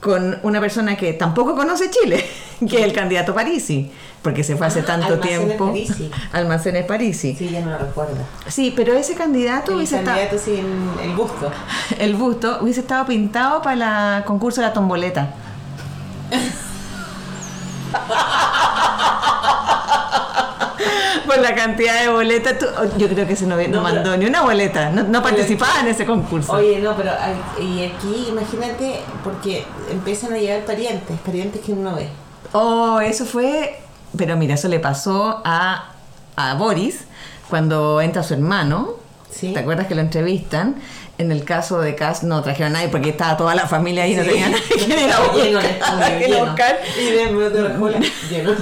con 0.00 0.38
una 0.44 0.60
persona 0.60 0.96
que 0.96 1.12
tampoco 1.14 1.54
conoce 1.56 1.90
Chile, 1.90 2.24
que 2.68 2.78
es 2.78 2.84
el 2.84 2.92
candidato 2.92 3.34
Parisi, 3.34 3.90
porque 4.22 4.44
se 4.44 4.54
fue 4.56 4.68
hace 4.68 4.80
Ah, 4.80 4.84
tanto 4.86 5.06
Almacenes 5.14 5.46
tiempo. 5.46 5.66
Parisi. 5.66 6.10
Almacenes 6.32 6.84
Parisi. 6.86 7.34
Sí, 7.34 7.48
ya 7.50 7.60
no 7.60 7.70
lo 7.72 7.78
recuerdo. 7.78 8.14
Sí, 8.46 8.72
pero 8.76 8.94
ese 8.94 9.14
candidato 9.14 9.72
El 9.72 9.78
hubiese 9.78 9.96
estado, 9.98 10.16
candidato 10.18 10.44
sin 10.44 10.66
el 11.02 11.16
gusto. 11.16 11.50
el 11.98 12.14
busto 12.14 12.58
hubiese 12.60 12.80
estado 12.80 13.06
pintado 13.06 13.62
para 13.62 14.18
el 14.18 14.24
concurso 14.24 14.60
de 14.60 14.68
la 14.68 14.72
tomboleta. 14.72 15.34
Por 21.26 21.38
la 21.38 21.54
cantidad 21.54 22.00
de 22.00 22.08
boletas, 22.08 22.58
tú- 22.58 22.66
yo 22.96 23.08
creo 23.08 23.26
que 23.26 23.36
se 23.36 23.46
no, 23.46 23.54
no 23.56 23.62
No, 23.62 23.68
pero- 23.68 23.82
mandó 23.82 24.16
ni 24.16 24.26
una 24.26 24.42
boleta, 24.42 24.90
no, 24.90 25.04
no 25.04 25.22
participaba 25.22 25.80
en 25.80 25.88
ese 25.88 26.04
concurso. 26.04 26.52
Oye, 26.52 26.80
no, 26.80 26.96
pero 26.96 27.12
y 27.60 27.84
aquí 27.84 28.26
imagínate, 28.30 29.00
porque 29.22 29.64
empiezan 29.90 30.32
a 30.32 30.38
llegar 30.38 30.64
parientes, 30.64 31.18
parientes 31.20 31.60
que 31.62 31.72
uno 31.72 31.94
ve. 31.94 32.08
Oh, 32.52 33.00
eso 33.00 33.24
fue. 33.26 33.80
Pero 34.16 34.36
mira, 34.36 34.54
eso 34.54 34.66
le 34.66 34.80
pasó 34.80 35.40
a, 35.44 35.92
a 36.34 36.54
Boris 36.54 37.04
cuando 37.48 38.00
entra 38.00 38.24
su 38.24 38.34
hermano. 38.34 38.94
Sí. 39.30 39.52
¿Te 39.52 39.60
acuerdas 39.60 39.86
que 39.86 39.94
lo 39.94 40.00
entrevistan? 40.00 40.74
En 41.20 41.30
el 41.32 41.44
caso 41.44 41.80
de 41.80 41.94
Cass 41.94 42.22
no 42.22 42.42
trajeron 42.42 42.72
a 42.74 42.78
nadie 42.78 42.88
porque 42.88 43.10
estaba 43.10 43.36
toda 43.36 43.54
la 43.54 43.66
familia 43.66 44.04
ahí, 44.04 44.14
no 44.14 44.22
Sí. 44.24 44.30
tenía 44.30 44.48
nadie 44.48 44.62
que 44.70 44.94
ir 44.94 45.12
a 45.12 45.18
Lleno 45.26 45.60
el 45.60 45.66
buscar, 45.66 45.70
estudio, 45.70 46.18
que 46.18 46.18
ir 46.18 46.24
a 46.24 46.28
lleno. 46.38 46.46
buscar. 46.46 46.80
Y 46.98 47.04
de 47.10 47.20
lleno. 48.30 48.52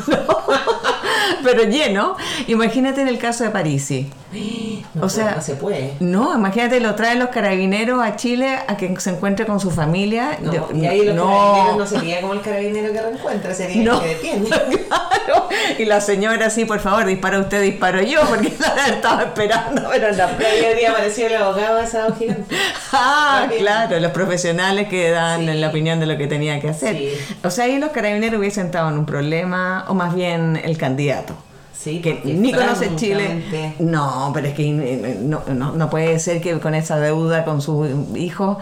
Pero 1.45 1.63
lleno. 1.65 2.17
Imagínate 2.49 3.01
en 3.01 3.09
el 3.09 3.19
caso 3.19 3.45
de 3.45 3.51
Parisi. 3.51 4.11
No, 4.95 5.05
O 5.05 5.09
sea, 5.09 5.35
no 5.37 5.43
se 5.43 5.55
puede. 5.55 5.95
No, 6.01 6.35
imagínate, 6.37 6.81
lo 6.81 6.95
traen 6.95 7.19
los 7.19 7.29
carabineros 7.29 8.03
a 8.03 8.17
Chile 8.17 8.59
a 8.67 8.77
que 8.77 8.99
se 9.01 9.11
encuentre 9.11 9.45
con 9.47 9.61
su 9.61 9.71
familia. 9.71 10.39
No, 10.43 10.53
Yo- 10.53 10.69
y 10.75 10.87
ahí 10.87 11.05
los 11.05 11.15
no. 11.15 11.27
carabineros 11.27 11.77
no 11.79 11.87
sería 11.87 12.21
como 12.21 12.33
el 12.35 12.41
carabinero 12.41 12.93
que 12.93 13.03
reencuentra, 13.03 13.55
sería 13.55 13.83
No. 13.85 14.01
el 14.01 14.01
que 14.01 14.09
detiene. 14.15 14.49
Claro. 14.89 15.49
Y 15.79 15.85
la 15.85 16.01
señora, 16.01 16.49
sí, 16.49 16.65
por 16.65 16.81
favor, 16.81 17.05
dispara 17.05 17.39
usted, 17.39 17.61
disparo 17.63 18.01
yo, 18.01 18.21
porque 18.29 18.53
la 18.61 18.87
estaba 18.89 19.23
esperando, 19.25 19.83
pero 19.91 20.11
la... 20.13 20.25
Ahí 20.27 20.65
habría 20.65 20.91
aparecido 20.93 21.29
el 21.29 21.37
abogado 21.37 21.77
de 21.77 21.87
Sábado 21.87 22.17
Gigante. 22.19 22.57
Ah, 22.93 23.47
claro, 23.59 24.01
los 24.01 24.13
profesionales 24.13 24.89
que 24.89 25.11
dan 25.11 25.41
Sí. 25.41 25.55
la 25.55 25.69
opinión 25.69 26.01
de 26.01 26.07
lo 26.07 26.17
que 26.17 26.27
tenía 26.27 26.59
que 26.61 26.71
hacer. 26.71 26.97
Sí. 26.97 27.13
O 27.45 27.51
sea, 27.51 27.67
ahí 27.67 27.79
los 27.79 27.91
carabineros 27.91 28.39
hubiesen 28.41 28.67
estado 28.67 28.89
en 28.89 28.99
un 28.99 29.05
problema, 29.07 29.85
o 29.89 29.95
más 29.95 30.15
bien 30.15 30.59
el 30.65 30.79
candidato. 30.79 31.35
Sí, 31.79 32.01
Que 32.01 32.21
ni 32.25 32.53
conoce 32.53 32.97
Chile. 32.97 33.75
No, 33.79 34.31
pero 34.35 34.49
es 34.49 34.55
que 34.55 34.67
eh, 34.69 35.19
no, 35.23 35.43
no, 35.55 35.73
no 35.73 35.89
puede 35.91 36.19
ser 36.19 36.41
que 36.41 36.59
con 36.59 36.75
esa 36.75 36.99
deuda 36.99 37.45
con 37.45 37.63
su 37.63 37.87
hijo. 38.17 38.59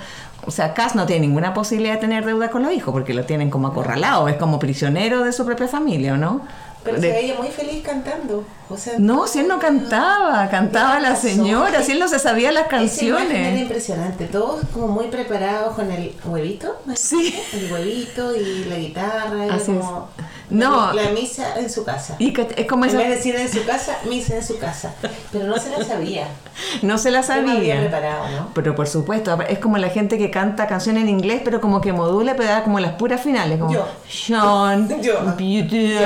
O 0.46 0.50
sea, 0.50 0.74
Cass 0.74 0.94
no 0.94 1.06
tiene 1.06 1.26
ninguna 1.26 1.54
posibilidad 1.54 1.94
de 1.94 2.00
tener 2.00 2.24
deuda 2.26 2.50
con 2.50 2.62
los 2.62 2.72
hijos 2.72 2.92
porque 2.92 3.14
lo 3.14 3.24
tienen 3.24 3.48
como 3.50 3.68
acorralado, 3.68 4.28
es 4.28 4.36
como 4.36 4.58
prisionero 4.58 5.24
de 5.24 5.32
su 5.32 5.44
propia 5.46 5.66
familia, 5.66 6.12
¿o 6.14 6.16
¿no? 6.18 6.42
Pero 6.84 7.00
De- 7.00 7.08
se 7.10 7.14
veía 7.16 7.34
muy 7.36 7.48
feliz 7.48 7.82
cantando. 7.82 8.44
O 8.68 8.76
sea, 8.76 8.94
No, 8.98 9.26
si 9.26 9.38
él 9.40 9.48
no 9.48 9.58
cantaba, 9.58 10.48
cantaba 10.48 10.98
la 11.00 11.14
señora, 11.16 11.82
si 11.82 11.92
él 11.92 11.98
no 12.00 12.08
se 12.08 12.18
sabía 12.18 12.50
las 12.52 12.64
imagen 12.66 12.78
era 12.78 13.18
canciones. 13.18 13.60
impresionante, 13.60 14.24
todos 14.26 14.64
como 14.74 14.88
muy 14.88 15.06
preparados 15.06 15.74
con 15.76 15.90
el 15.90 16.14
huevito. 16.24 16.76
Sí. 16.94 17.34
El 17.52 17.72
huevito 17.72 18.34
y 18.34 18.64
la 18.64 18.76
guitarra, 18.76 19.44
Así 19.50 19.72
es. 19.72 19.78
como 19.78 20.08
No. 20.50 20.92
la, 20.92 21.10
misa 21.10 21.58
en 21.58 21.70
su 21.70 21.84
casa. 21.84 22.16
Y 22.18 22.32
que 22.32 22.48
es 22.56 22.66
como 22.66 22.84
en 22.84 22.90
esa, 22.90 22.98
vez 22.98 23.08
de 23.08 23.16
decir 23.16 23.36
en 23.36 23.52
su 23.52 23.64
casa, 23.64 23.98
misa 24.08 24.36
en 24.36 24.44
su 24.44 24.58
casa. 24.58 24.94
Pero 25.32 25.46
no 25.46 25.56
se 25.58 25.70
la 25.70 25.84
sabía. 25.84 26.26
no 26.82 26.98
se 26.98 27.10
la 27.10 27.20
había 27.20 27.34
sabía. 27.52 27.80
preparado, 27.80 28.28
¿no? 28.30 28.50
Pero 28.54 28.74
por 28.74 28.86
supuesto, 28.88 29.38
es 29.48 29.58
como 29.60 29.78
la 29.78 29.90
gente 29.90 30.18
que 30.18 30.30
canta 30.30 30.66
canciones 30.66 31.02
en 31.04 31.08
inglés, 31.08 31.40
pero 31.44 31.60
como 31.60 31.80
que 31.80 31.92
modula, 31.92 32.34
pero 32.36 32.48
da 32.48 32.64
como 32.64 32.80
las 32.80 32.92
puras 32.92 33.20
finales, 33.20 33.58
como 33.60 33.72
Yo. 33.72 33.86
Sean, 34.08 34.88
Yo. 35.02 35.20
beauty, 35.36 35.94
Yo. 35.94 36.00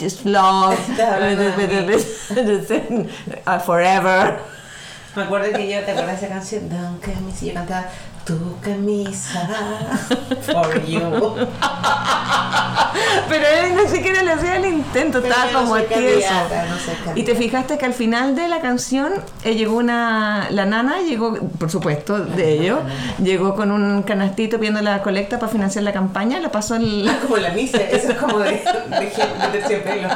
just 0.00 0.24
love, 0.24 0.76
De 2.34 3.06
uh, 3.46 3.60
forever. 3.60 4.38
Me 5.16 5.22
acuerdo 5.24 5.50
que 5.52 5.68
yo, 5.68 5.80
¿te 5.84 5.90
acuerdas 5.92 6.20
de 6.20 6.26
esa 6.26 6.34
canción? 6.34 6.68
Don 6.68 6.98
camisa, 6.98 7.46
yo 7.46 7.54
cantaba 7.54 7.86
Tu 8.24 8.60
camisa 8.60 9.48
for 10.52 10.84
you. 10.84 11.00
Pero 13.28 13.46
él 13.46 13.76
ni 13.76 13.88
siquiera 13.88 14.22
le 14.22 14.32
hacía 14.32 14.56
el 14.56 14.66
intento, 14.66 15.20
Pero 15.20 15.34
estaba 15.34 15.52
no 15.52 15.58
como 15.60 15.76
soy 15.76 15.84
tieso. 15.86 16.32
no 17.06 17.16
Y 17.16 17.22
te 17.24 17.34
fijaste 17.34 17.78
que 17.78 17.86
al 17.86 17.94
final 17.94 18.36
de 18.36 18.48
la 18.48 18.60
canción 18.60 19.12
eh, 19.44 19.54
llegó 19.54 19.76
una. 19.76 20.48
La 20.50 20.66
nana 20.66 21.00
llegó, 21.00 21.34
por 21.34 21.70
supuesto, 21.70 22.18
de 22.18 22.52
ello, 22.52 22.80
llegó 23.22 23.54
con 23.56 23.72
un 23.72 24.02
canastito 24.02 24.58
pidiendo 24.58 24.82
la 24.82 25.02
colecta 25.02 25.38
para 25.38 25.50
financiar 25.50 25.84
la 25.84 25.92
campaña, 25.92 26.38
le 26.38 26.48
pasó 26.48 26.76
el. 26.76 27.10
Como 27.22 27.38
la 27.38 27.50
misa, 27.50 27.78
eso 27.78 28.12
es 28.12 28.18
como 28.18 28.38
de, 28.38 28.50
de, 28.50 28.60
de 29.00 29.58
terciopelo. 29.58 30.08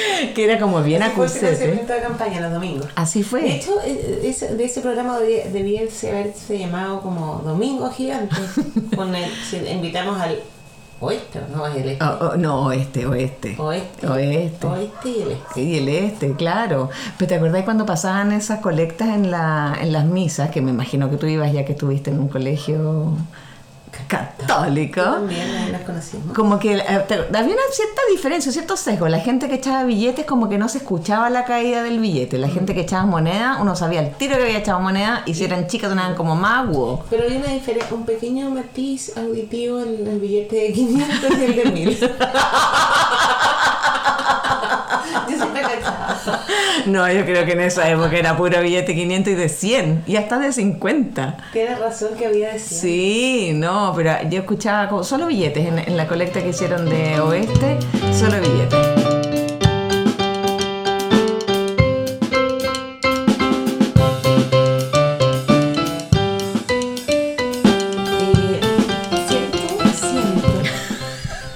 que 0.34 0.44
era 0.44 0.58
como 0.58 0.82
bien 0.82 1.02
financiamiento 1.02 1.92
de 1.92 2.00
campaña 2.00 2.40
los 2.40 2.52
domingos. 2.52 2.86
Así 2.94 3.20
De 3.20 3.24
fue. 3.24 3.56
hecho, 3.56 3.72
eh, 3.84 4.20
ese- 4.24 4.54
de 4.56 4.64
ese 4.64 4.80
programa 4.80 5.18
debía, 5.18 5.46
debía 5.48 5.80
haberse 5.80 6.58
llamado 6.58 7.00
como 7.00 7.42
Domingo 7.44 7.90
Gigante. 7.90 8.34
Con 8.96 9.14
el, 9.14 9.30
si 9.48 9.56
invitamos 9.58 10.20
al 10.20 10.38
oeste, 10.98 11.40
no 11.54 11.66
es 11.66 11.76
el 11.76 11.88
este. 11.90 12.04
Oh, 12.04 12.30
oh, 12.32 12.36
no, 12.36 12.66
oeste, 12.66 13.06
oeste. 13.06 13.54
Oeste. 13.58 14.06
Oeste. 14.06 14.66
Oeste 14.66 15.08
y 15.10 15.20
el 15.22 15.30
este. 15.32 15.60
Y 15.62 15.76
el 15.78 15.88
este, 15.88 16.32
claro. 16.32 16.88
Pero 17.18 17.28
¿te 17.28 17.34
acordás 17.34 17.64
cuando 17.64 17.84
pasaban 17.84 18.32
esas 18.32 18.60
colectas 18.60 19.08
en, 19.08 19.30
la, 19.30 19.76
en 19.80 19.92
las 19.92 20.04
misas? 20.06 20.50
Que 20.50 20.60
me 20.62 20.70
imagino 20.70 21.10
que 21.10 21.16
tú 21.18 21.26
ibas 21.26 21.52
ya 21.52 21.64
que 21.66 21.72
estuviste 21.72 22.10
en 22.10 22.18
un 22.20 22.28
colegio 22.28 23.12
católico. 24.06 25.02
También 25.02 25.72
las 25.72 25.82
conocimos. 25.82 26.34
Como 26.34 26.58
que 26.58 26.74
eh, 26.74 26.80
había 26.80 27.54
una 27.54 27.62
cierta 27.72 28.02
diferencia, 28.10 28.50
un 28.50 28.52
cierto 28.52 28.76
sesgo. 28.76 29.08
La 29.08 29.20
gente 29.20 29.48
que 29.48 29.56
echaba 29.56 29.84
billetes 29.84 30.24
como 30.24 30.48
que 30.48 30.58
no 30.58 30.68
se 30.68 30.78
escuchaba 30.78 31.30
la 31.30 31.44
caída 31.44 31.82
del 31.82 31.98
billete. 31.98 32.38
La 32.38 32.48
gente 32.48 32.74
que 32.74 32.82
echaba 32.82 33.06
moneda, 33.06 33.58
uno 33.60 33.76
sabía 33.76 34.00
el 34.00 34.14
tiro 34.14 34.36
que 34.36 34.44
había 34.44 34.58
echado 34.58 34.80
moneda 34.80 35.22
y 35.26 35.34
si 35.34 35.44
eran 35.44 35.66
chicas 35.66 35.90
sonaban 35.90 36.14
como 36.14 36.36
wow. 36.36 37.00
Pero 37.10 37.24
hay 37.24 37.36
una 37.36 37.48
diferencia, 37.48 37.94
un 37.94 38.04
pequeño 38.04 38.50
matiz 38.50 39.16
auditivo 39.16 39.80
en 39.80 40.06
el 40.06 40.20
billete 40.20 40.56
de 40.56 40.72
500 40.72 41.38
y 41.38 41.44
el 41.44 41.56
de 41.56 41.64
1000. 41.70 41.98
Yo 45.28 45.36
siempre 45.36 45.62
cachaba. 45.62 46.44
No, 46.86 47.10
yo 47.10 47.24
creo 47.24 47.44
que 47.44 47.52
en 47.52 47.60
esa 47.60 47.88
época 47.88 48.16
era 48.16 48.36
puro 48.36 48.60
billete 48.60 48.94
500 48.94 49.32
y 49.32 49.36
de 49.36 49.48
100 49.48 50.04
y 50.06 50.16
hasta 50.16 50.38
de 50.38 50.52
50. 50.52 51.36
Tienes 51.52 51.78
razón 51.78 52.10
que 52.16 52.26
había 52.26 52.52
decir. 52.52 52.78
Sí, 52.78 53.52
no, 53.54 53.92
pero 53.96 54.12
yo 54.28 54.40
escuchaba 54.40 54.88
como 54.88 55.02
solo 55.04 55.26
billetes 55.26 55.66
en, 55.66 55.78
en 55.78 55.96
la 55.96 56.06
colecta 56.06 56.42
que 56.42 56.50
hicieron 56.50 56.88
de 56.88 57.20
Oeste, 57.20 57.78
solo 58.12 58.40
billetes. 58.40 58.78
Eh, 68.18 68.60
siento, 69.26 69.58
siento, 69.94 70.48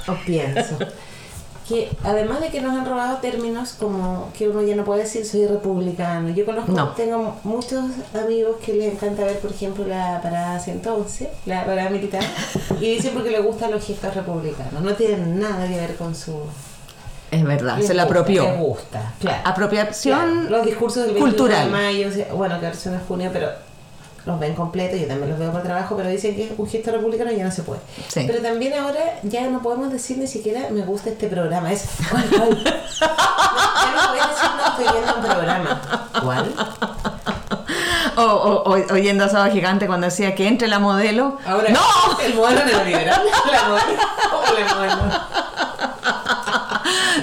o 0.13 0.15
pienso, 0.25 0.79
que 1.71 1.89
además 2.03 2.41
de 2.41 2.49
que 2.49 2.61
nos 2.61 2.77
han 2.77 2.85
robado 2.85 3.19
términos 3.19 3.75
como 3.79 4.29
que 4.37 4.49
uno 4.49 4.61
ya 4.63 4.75
no 4.75 4.85
puede 4.85 5.03
decir 5.05 5.25
soy 5.25 5.47
republicano, 5.47 6.29
yo 6.31 6.45
conozco, 6.45 6.73
No. 6.73 6.89
tengo 6.91 7.37
muchos 7.45 7.85
amigos 8.13 8.57
que 8.65 8.73
les 8.75 8.93
encanta 8.95 9.25
ver, 9.25 9.39
por 9.39 9.53
ejemplo, 9.53 9.87
la 9.87 10.21
parada 10.21 10.59
111, 10.59 11.31
la 11.47 11.65
parada 11.65 11.89
militar, 11.89 12.25
y 12.81 12.97
dicen 12.97 13.15
porque 13.15 13.31
les 13.31 13.45
gustan 13.45 13.71
los 13.71 13.87
gestos 13.87 14.13
republicanos, 14.15 14.83
no 14.83 14.93
tienen 14.95 15.39
nada 15.39 15.69
que 15.69 15.77
ver 15.77 15.95
con 15.95 16.15
su... 16.15 16.35
Es 17.31 17.45
verdad, 17.45 17.77
les 17.79 17.87
se 17.87 17.95
la 17.95 18.03
gusta, 18.05 18.19
apropió. 18.19 18.43
Les 18.43 18.59
gusta, 18.59 19.13
claro. 19.21 19.43
Apropiación 19.45 20.19
Claro, 20.49 20.51
los 20.57 20.67
discursos 20.67 21.05
del 21.05 21.15
21 21.15 21.29
cultural. 21.31 21.67
de 21.67 21.71
mayo, 21.71 22.09
bueno, 22.35 22.59
que 22.59 22.67
ahora 22.67 22.79
en 22.85 23.01
junio, 23.07 23.31
pero 23.33 23.49
los 24.27 24.39
ven 24.39 24.55
completos, 24.55 25.01
yo 25.01 25.07
también 25.07 25.31
los 25.31 25.39
veo 25.39 25.51
por 25.53 25.63
trabajo, 25.63 25.97
pero 25.97 26.09
dicen 26.11 26.37
que 26.37 26.45
es 26.45 26.51
un 26.57 26.69
gesto 26.69 26.91
republicano 26.93 27.33
y 27.33 27.37
ya 27.37 27.45
no 27.45 27.51
se 27.51 27.63
puede. 27.63 27.81
Sí. 28.09 28.25
Pero 28.27 28.41
también 28.43 28.75
ahora 28.75 29.01
ya 29.23 29.49
no 29.49 29.61
podemos 29.63 29.91
decir 29.91 30.19
ni 30.19 30.27
siquiera 30.27 30.69
me 30.71 30.83
gusta 30.83 31.11
este 31.11 31.27
programa, 31.29 31.73
es 31.73 31.85
¿cuál, 32.11 32.25
cuál? 32.29 32.51
No, 32.51 32.57
ya 32.61 33.95
no 33.97 34.13
decir 34.13 34.51
no 34.57 34.67
estoy 34.71 34.87
viendo 35.01 35.15
un 35.17 35.23
programa. 35.25 36.09
¿Cuál? 36.23 36.55
O, 38.17 38.23
o- 38.23 38.71
o- 38.75 38.93
oyendo 38.95 39.25
a 39.25 39.29
Sábado 39.29 39.51
Gigante 39.53 39.87
cuando 39.87 40.07
decía 40.07 40.35
que 40.35 40.47
entre 40.47 40.69
la 40.69 40.79
modelo. 40.79 41.39
Ahora, 41.47 41.71
¡No! 41.71 41.81
El 42.23 42.35
modelo 42.35 42.65
neoliberal. 42.65 43.23
La 43.51 43.69
modelo. 43.69 43.99
¿Cómo 44.31 44.59
la 44.59 44.75
modelo? 44.75 45.21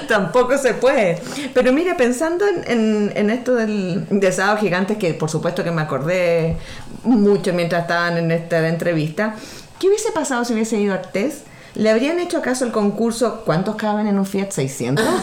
Tampoco 0.10 0.58
se 0.58 0.74
puede. 0.74 1.22
Pero 1.54 1.72
mira, 1.74 1.98
pensando 1.98 2.46
en, 2.48 3.12
en- 3.16 3.30
esto 3.30 3.56
del, 3.56 4.06
de 4.10 4.32
Gigante, 4.60 4.98
que 4.98 5.14
por 5.14 5.30
supuesto 5.30 5.64
que 5.64 5.72
me 5.72 5.82
acordé 5.82 6.58
mucho 7.04 7.54
mientras 7.54 7.84
estaban 7.84 8.18
en 8.18 8.32
esta 8.32 8.68
entrevista, 8.68 9.36
¿qué 9.80 9.88
hubiese 9.88 10.12
pasado 10.12 10.46
si 10.46 10.54
hubiese 10.54 10.78
ido 10.78 10.94
a 10.94 10.98
Artés? 10.98 11.44
¿Le 11.76 11.90
habrían 11.92 12.20
hecho 12.20 12.40
acaso 12.40 12.66
el 12.66 12.72
concurso 12.72 13.44
¿Cuántos 13.46 13.76
caben 13.76 14.08
en 14.08 14.18
un 14.18 14.26
Fiat 14.26 14.50
600? 14.50 15.06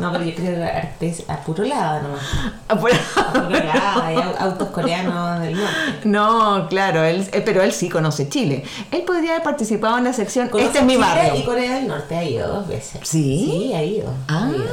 No, 0.00 0.12
pero 0.12 0.24
yo 0.24 0.34
creo 0.34 0.54
que 0.56 0.64
Artés 0.64 1.24
a 1.28 1.36
puro 1.38 1.64
lado 1.64 2.02
nomás. 2.02 2.22
A 2.68 2.76
puro 2.78 2.94
lado, 3.50 4.02
hay 4.02 4.16
au- 4.16 4.36
autos 4.38 4.68
coreanos 4.70 5.40
del 5.40 5.54
norte. 5.56 5.76
No, 6.04 6.66
claro, 6.68 7.04
él, 7.04 7.28
eh, 7.32 7.42
pero 7.44 7.62
él 7.62 7.72
sí 7.72 7.88
conoce 7.88 8.28
Chile. 8.28 8.64
Él 8.90 9.02
podría 9.02 9.32
haber 9.32 9.42
participado 9.42 9.98
en 9.98 10.04
la 10.04 10.12
sección 10.12 10.48
Conoce 10.48 10.66
Este 10.66 10.78
es 10.80 10.84
mi 10.84 10.94
Chile 10.94 11.04
barrio. 11.06 11.36
Y 11.36 11.42
Corea 11.44 11.74
del 11.76 11.88
Norte 11.88 12.16
ha 12.16 12.24
ido 12.24 12.48
dos 12.48 12.68
veces. 12.68 13.00
¿Sí? 13.02 13.48
Sí, 13.68 13.74
ha 13.74 13.82
ido. 13.82 14.08
ha 14.28 14.44
Ah, 14.44 14.50
ido. 14.54 14.64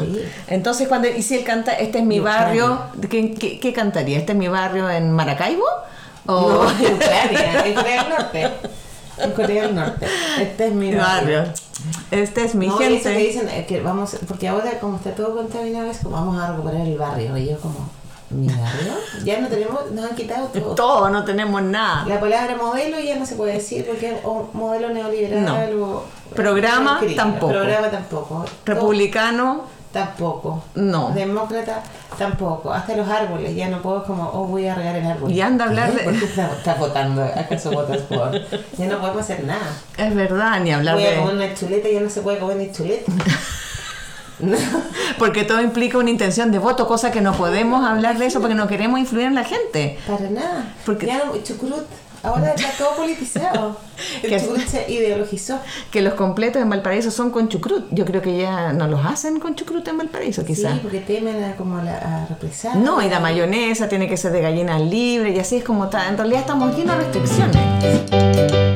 Sí. 0.00 0.22
entonces 0.46 0.86
cuando 0.86 1.08
y 1.08 1.22
si 1.22 1.36
él 1.36 1.42
canta 1.44 1.72
Este 1.72 1.98
es 1.98 2.04
mi 2.04 2.18
Yo, 2.18 2.22
barrio, 2.22 2.78
¿qué, 3.10 3.34
qué, 3.34 3.58
qué 3.58 3.72
cantaría? 3.72 4.16
¿Este 4.18 4.30
es 4.32 4.38
mi 4.38 4.46
barrio 4.46 4.88
en 4.88 5.10
Maracaibo? 5.10 5.64
¿O 6.26 6.40
No, 6.64 6.70
en 6.70 6.94
Ucrania, 6.94 7.66
en 7.66 7.74
Corea 7.74 8.02
del 8.04 8.10
Norte. 8.12 8.50
En 9.18 9.30
Corea 9.32 9.64
del 9.64 9.74
Norte. 9.74 10.06
Este 10.40 10.66
es 10.66 10.72
mi 10.72 10.94
barrio? 10.94 11.44
Este 12.10 12.44
es 12.44 12.54
mi 12.54 12.66
no, 12.66 12.80
y 12.80 12.84
eso 12.84 12.88
que 12.88 13.00
gente. 13.00 13.18
dicen 13.18 13.48
eh, 13.48 13.66
que 13.66 13.80
vamos, 13.80 14.16
porque 14.28 14.48
ahora 14.48 14.78
como 14.78 14.96
está 14.96 15.10
todo 15.12 15.34
contaminado 15.34 15.90
es 15.90 15.98
como 15.98 16.16
vamos 16.16 16.40
a 16.40 16.52
recuperar 16.52 16.86
el 16.86 16.96
barrio. 16.96 17.36
Y 17.36 17.46
yo 17.50 17.58
como, 17.58 17.88
¿mi 18.30 18.46
barrio? 18.46 18.92
Ya 19.24 19.40
no 19.40 19.48
tenemos, 19.48 19.90
nos 19.90 20.10
han 20.10 20.16
quitado 20.16 20.46
todo. 20.48 20.74
Todo, 20.74 21.10
no 21.10 21.24
tenemos 21.24 21.62
nada. 21.62 22.06
La 22.06 22.20
palabra 22.20 22.56
modelo 22.56 23.00
ya 23.00 23.16
no 23.16 23.26
se 23.26 23.34
puede 23.34 23.54
decir 23.54 23.86
porque 23.86 24.14
es 24.14 24.24
modelo 24.52 24.90
neoliberal 24.90 25.74
o... 25.80 26.04
Programa, 26.34 27.00
tampoco. 27.14 27.52
Programa 27.52 27.90
tampoco. 27.90 28.44
Republicano, 28.64 29.64
Tampoco. 29.92 30.62
No. 30.74 31.10
Demócrata 31.10 31.82
tampoco. 32.18 32.72
Hasta 32.72 32.96
los 32.96 33.06
árboles. 33.08 33.54
Ya 33.54 33.68
no 33.68 33.82
puedo 33.82 34.02
como, 34.04 34.28
oh, 34.32 34.46
voy 34.46 34.66
a 34.66 34.74
regar 34.74 34.96
el 34.96 35.06
árbol. 35.06 35.30
Y 35.30 35.40
anda 35.40 35.66
a 35.66 35.68
hablar 35.68 35.92
de- 35.92 36.04
¿Por 36.04 36.18
qué 36.18 36.24
estás 36.24 36.52
estás 36.56 36.78
votando? 36.78 37.22
¿Acaso 37.22 37.70
votas 37.72 37.98
por? 38.02 38.32
Ya 38.78 38.86
no 38.86 38.98
podemos 39.00 39.20
hacer 39.20 39.44
nada. 39.44 39.60
es 39.98 40.14
verdad, 40.14 40.60
ni 40.60 40.72
hablar 40.72 40.94
Voy 40.94 41.04
a 41.06 41.16
comer 41.16 41.36
de... 41.36 41.44
una 41.46 41.54
chuleta 41.54 41.88
y 41.88 41.94
ya 41.94 42.00
no 42.00 42.08
se 42.10 42.22
puede 42.22 42.38
comer 42.38 42.56
ni 42.56 42.72
chuleta. 42.72 43.12
Porque 45.18 45.44
todo 45.44 45.60
implica 45.60 45.98
una 45.98 46.10
intención 46.10 46.50
de 46.50 46.58
voto, 46.58 46.86
cosa 46.88 47.12
que 47.12 47.20
no 47.20 47.32
podemos 47.32 47.84
hablar 47.86 48.18
de 48.18 48.26
eso 48.26 48.40
porque 48.40 48.56
no 48.56 48.66
queremos 48.66 48.98
influir 48.98 49.26
en 49.26 49.34
la 49.36 49.44
gente. 49.44 49.98
Para 50.06 50.30
nada. 50.30 50.74
Porque- 50.84 51.06
Ya 51.06 51.22
chucrut. 51.44 51.84
Ahora 52.22 52.52
está 52.54 52.70
todo 52.78 52.94
politizado. 52.96 53.76
Que- 54.20 54.34
El 54.34 54.40
chucrut 54.40 54.66
se 54.66 54.90
ideologizó. 54.92 55.58
Que 55.90 56.02
los 56.02 56.14
completos 56.14 56.60
en 56.62 56.68
Valparaíso 56.70 57.10
son 57.10 57.30
con 57.30 57.48
chucrut. 57.48 57.86
Yo 57.90 58.04
creo 58.04 58.20
que 58.22 58.36
ya 58.38 58.72
no 58.72 58.86
los 58.88 59.04
hacen 59.04 59.38
con 59.40 59.54
chucrut 59.54 59.86
en 59.88 59.98
Valparaíso, 59.98 60.44
quizás. 60.44 60.74
Sí, 60.74 60.78
porque 60.82 61.00
temen 61.00 61.42
a, 61.44 61.56
como 61.56 61.78
a, 61.78 61.82
la, 61.84 61.96
a 61.98 62.26
represar. 62.26 62.76
No, 62.76 63.00
y 63.02 63.08
la 63.08 63.20
mayonesa 63.20 63.88
tiene 63.88 64.08
que 64.08 64.16
ser 64.16 64.32
de 64.32 64.40
gallina 64.42 64.78
libre 64.78 65.30
y 65.30 65.38
así 65.38 65.56
es 65.56 65.64
como 65.64 65.84
está. 65.84 66.08
En 66.08 66.16
realidad 66.16 66.40
estamos 66.40 66.76
llenos 66.76 66.96
de 66.98 67.02
restricciones. 67.04 68.72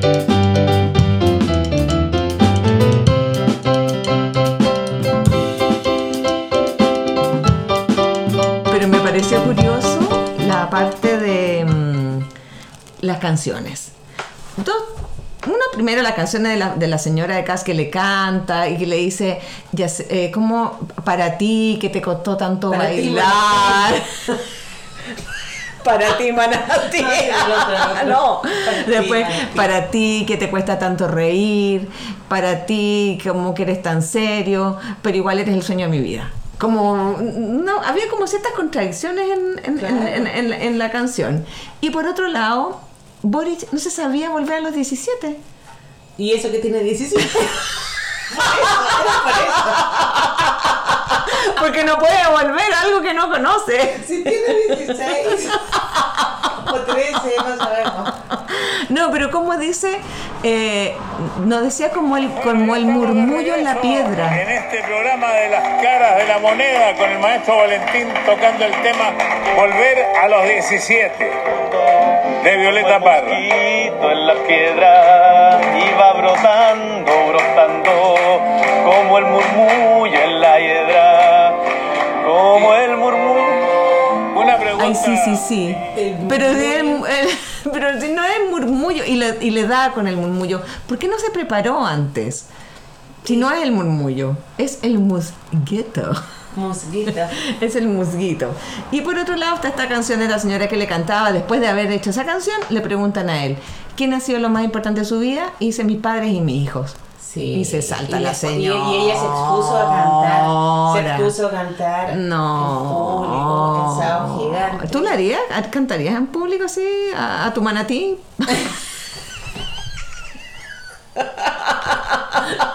Pero 8.70 8.88
me 8.88 8.98
pareció 8.98 9.42
curioso 9.44 9.98
la 10.46 10.68
parte 10.68 11.05
las 13.06 13.18
canciones. 13.18 13.92
Dos, 14.56 14.74
una 15.46 15.64
primero 15.72 16.02
la 16.02 16.14
canción 16.14 16.42
de 16.44 16.56
la, 16.56 16.74
de 16.74 16.86
la 16.88 16.98
señora 16.98 17.36
de 17.36 17.44
Cas 17.44 17.62
que 17.64 17.74
le 17.74 17.88
canta 17.90 18.68
y 18.68 18.76
que 18.78 18.86
le 18.86 18.96
dice, 18.96 19.40
ya 19.72 19.88
sé, 19.88 20.06
eh, 20.10 20.30
como 20.30 20.78
para 21.04 21.38
ti 21.38 21.78
que 21.80 21.88
te 21.88 22.00
costó 22.02 22.36
tanto 22.36 22.70
Para 22.70 22.88
ti, 22.90 22.96
bailar. 23.10 23.94
para 25.84 26.16
ti, 26.16 26.32
Manati. 26.32 27.04
No, 28.08 28.42
Después, 28.88 29.22
Manatí. 29.22 29.56
para 29.56 29.90
ti 29.90 30.24
que 30.26 30.36
te 30.36 30.50
cuesta 30.50 30.78
tanto 30.78 31.06
reír, 31.06 31.88
para 32.28 32.66
ti 32.66 33.18
como 33.22 33.54
que 33.54 33.62
eres 33.62 33.82
tan 33.82 34.02
serio, 34.02 34.78
pero 35.02 35.16
igual 35.16 35.38
eres 35.38 35.54
el 35.54 35.62
sueño 35.62 35.86
de 35.86 35.92
mi 35.92 36.00
vida. 36.00 36.30
Como, 36.58 37.18
no, 37.20 37.82
había 37.82 38.08
como 38.08 38.26
ciertas 38.26 38.52
contradicciones 38.52 39.26
en, 39.30 39.60
en- 39.64 39.78
Claro. 39.78 39.96
en- 39.98 40.26
en- 40.26 40.26
en- 40.26 40.52
en 40.54 40.78
la 40.78 40.90
canción. 40.90 41.44
Y 41.82 41.90
por 41.90 42.06
otro 42.06 42.26
lado, 42.28 42.80
Boric 43.28 43.72
no 43.72 43.78
se 43.80 43.90
sabía 43.90 44.30
volver 44.30 44.58
a 44.58 44.60
los 44.60 44.72
17. 44.74 45.36
Y 46.16 46.32
eso 46.32 46.50
que 46.50 46.58
tiene 46.58 46.78
17. 46.78 47.14
por 47.14 47.22
eso, 47.22 47.42
era 49.00 49.22
por 49.22 49.32
eso. 49.42 49.74
Porque 51.60 51.84
no 51.84 51.98
puede 51.98 52.26
volver 52.30 52.72
a 52.72 52.82
algo 52.82 53.02
que 53.02 53.14
no 53.14 53.28
conoce. 53.28 54.00
Si 54.06 54.22
tiene 54.22 54.76
16 54.76 55.50
o 56.68 56.78
13, 56.80 57.12
no 57.38 57.56
sabemos. 57.56 58.14
No, 58.90 59.10
pero 59.10 59.30
¿cómo 59.32 59.46
último 59.46 59.58
dice, 59.58 59.98
eh, 60.42 60.94
nos 61.44 61.62
decía 61.62 61.90
como 61.90 62.16
el, 62.16 62.30
como 62.42 62.76
el 62.76 62.86
murmullo 62.86 63.54
en 63.54 63.64
la 63.64 63.80
piedra. 63.80 64.42
En 64.42 64.50
este 64.50 64.82
programa 64.82 65.32
de 65.32 65.50
las 65.50 65.82
caras 65.82 66.16
de 66.16 66.26
la 66.26 66.38
moneda 66.38 66.96
con 66.96 67.10
el 67.10 67.18
maestro 67.18 67.56
Valentín 67.56 68.08
tocando 68.24 68.64
el 68.64 68.72
tema 68.82 69.12
Volver 69.56 70.04
a 70.22 70.28
los 70.28 70.44
17 70.44 71.30
de 72.46 72.56
Violeta 72.58 73.00
Parra. 73.00 73.38
en 73.38 74.26
la 74.26 74.34
piedra 74.46 75.60
iba 75.90 76.12
brotando, 76.12 77.12
brotando, 77.28 77.92
como 78.84 79.18
el 79.18 79.24
murmullo 79.26 80.18
en 80.22 80.40
la 80.40 80.58
hiedra, 80.60 81.54
como 82.24 82.74
el 82.74 82.96
murmullo. 82.96 84.40
Una 84.40 84.58
pregunta. 84.58 84.84
Ay, 84.86 84.94
sí, 84.94 85.16
sí, 85.24 85.36
sí. 85.36 85.76
Pero, 86.28 86.52
de- 86.54 86.80
el- 86.80 87.00
pero 87.72 88.00
si 88.00 88.08
no 88.12 88.22
es 88.24 88.38
murmullo 88.50 89.04
y 89.04 89.16
le, 89.16 89.36
y 89.40 89.50
le 89.50 89.66
da 89.66 89.90
con 89.92 90.06
el 90.06 90.16
murmullo. 90.16 90.62
¿Por 90.88 90.98
qué 90.98 91.08
no 91.08 91.18
se 91.18 91.30
preparó 91.30 91.84
antes? 91.84 92.48
Si 93.24 93.36
no 93.36 93.50
es 93.50 93.60
el 93.62 93.72
murmullo, 93.72 94.36
es 94.56 94.84
el 94.84 94.98
musguito. 95.00 96.12
Musguita. 96.56 97.28
Es 97.60 97.76
el 97.76 97.88
musguito. 97.88 98.50
Y 98.90 99.02
por 99.02 99.18
otro 99.18 99.36
lado 99.36 99.56
está 99.56 99.68
esta 99.68 99.88
canción 99.88 100.20
de 100.20 100.28
la 100.28 100.38
señora 100.38 100.68
que 100.68 100.76
le 100.76 100.86
cantaba. 100.86 101.32
Después 101.32 101.60
de 101.60 101.68
haber 101.68 101.90
hecho 101.92 102.10
esa 102.10 102.24
canción, 102.24 102.56
le 102.70 102.80
preguntan 102.80 103.28
a 103.30 103.44
él, 103.44 103.56
¿quién 103.96 104.14
ha 104.14 104.20
sido 104.20 104.38
lo 104.40 104.48
más 104.48 104.64
importante 104.64 105.00
de 105.00 105.06
su 105.06 105.18
vida? 105.20 105.52
Y 105.58 105.66
dice, 105.66 105.84
mis 105.84 105.98
padres 105.98 106.32
y 106.32 106.40
mis 106.40 106.62
hijos. 106.64 106.96
Sí. 107.20 107.56
Y 107.56 107.64
se 107.66 107.82
salta 107.82 108.18
Y 108.18 108.22
la 108.22 108.32
señora. 108.32 108.80
Y, 108.90 108.94
ella 108.96 109.14
se 109.20 109.26
expuso 109.26 109.76
a 109.76 110.94
cantar. 110.94 110.94
Se 110.94 111.00
expuso 111.24 111.46
a 111.46 111.50
cantar 111.50 112.16
No. 112.16 112.72
en 112.72 114.32
público, 114.32 114.38
gigante. 114.38 114.88
¿Tú 114.88 115.00
la 115.02 115.12
harías? 115.12 115.40
¿Cantarías 115.70 116.14
en 116.16 116.26
público 116.28 116.64
así? 116.64 116.86
¿A, 117.14 117.44
a 117.46 117.52
tu 117.54 117.60
manatí? 117.60 118.16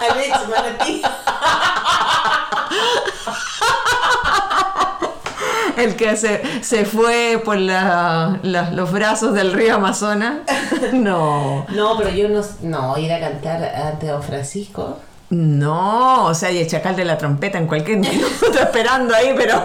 Alex 0.02 0.48
Manatí. 0.50 1.02
El 5.78 5.96
que 5.96 6.16
se, 6.18 6.64
se 6.64 6.86
fue 6.86 7.42
por 7.44 7.58
la- 7.58 8.40
la- 8.44 8.70
los 8.72 8.92
brazos 8.92 9.34
del 9.34 9.54
río 9.54 9.76
Amazonas. 9.76 10.40
No. 10.94 11.66
No, 11.70 11.98
pero 11.98 12.10
yo 12.10 12.28
no. 12.28 12.42
No, 12.64 12.98
ir 12.98 13.12
a 13.14 13.20
cantar 13.20 13.64
ante 13.64 14.08
Don 14.08 14.22
Francisco. 14.24 14.98
No, 15.30 16.26
o 16.26 16.34
sea, 16.34 16.52
y 16.52 16.58
el 16.60 16.68
chacal 16.68 16.96
de 16.96 17.06
la 17.06 17.18
trompeta 17.18 17.58
en 17.58 17.68
cualquier 17.68 18.00
minuto 18.00 18.52
esperando 18.60 19.16
ahí, 19.16 19.34
pero 19.38 19.64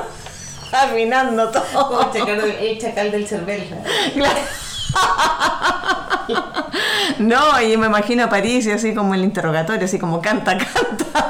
afinando 0.72 1.50
todo. 1.50 2.10
El 2.12 2.20
chacal 2.20 2.40
del, 2.42 2.50
el 2.50 2.78
chacal 2.80 3.10
del 3.10 3.26
cervel. 3.26 3.64
Claro. 4.14 4.38
No, 7.18 7.60
y 7.62 7.76
me 7.76 7.86
imagino 7.86 8.24
a 8.24 8.28
París 8.28 8.66
y 8.66 8.72
así 8.72 8.94
como 8.94 9.14
el 9.14 9.24
interrogatorio, 9.24 9.84
así 9.86 9.98
como 9.98 10.20
canta, 10.20 10.56
canta. 10.58 11.25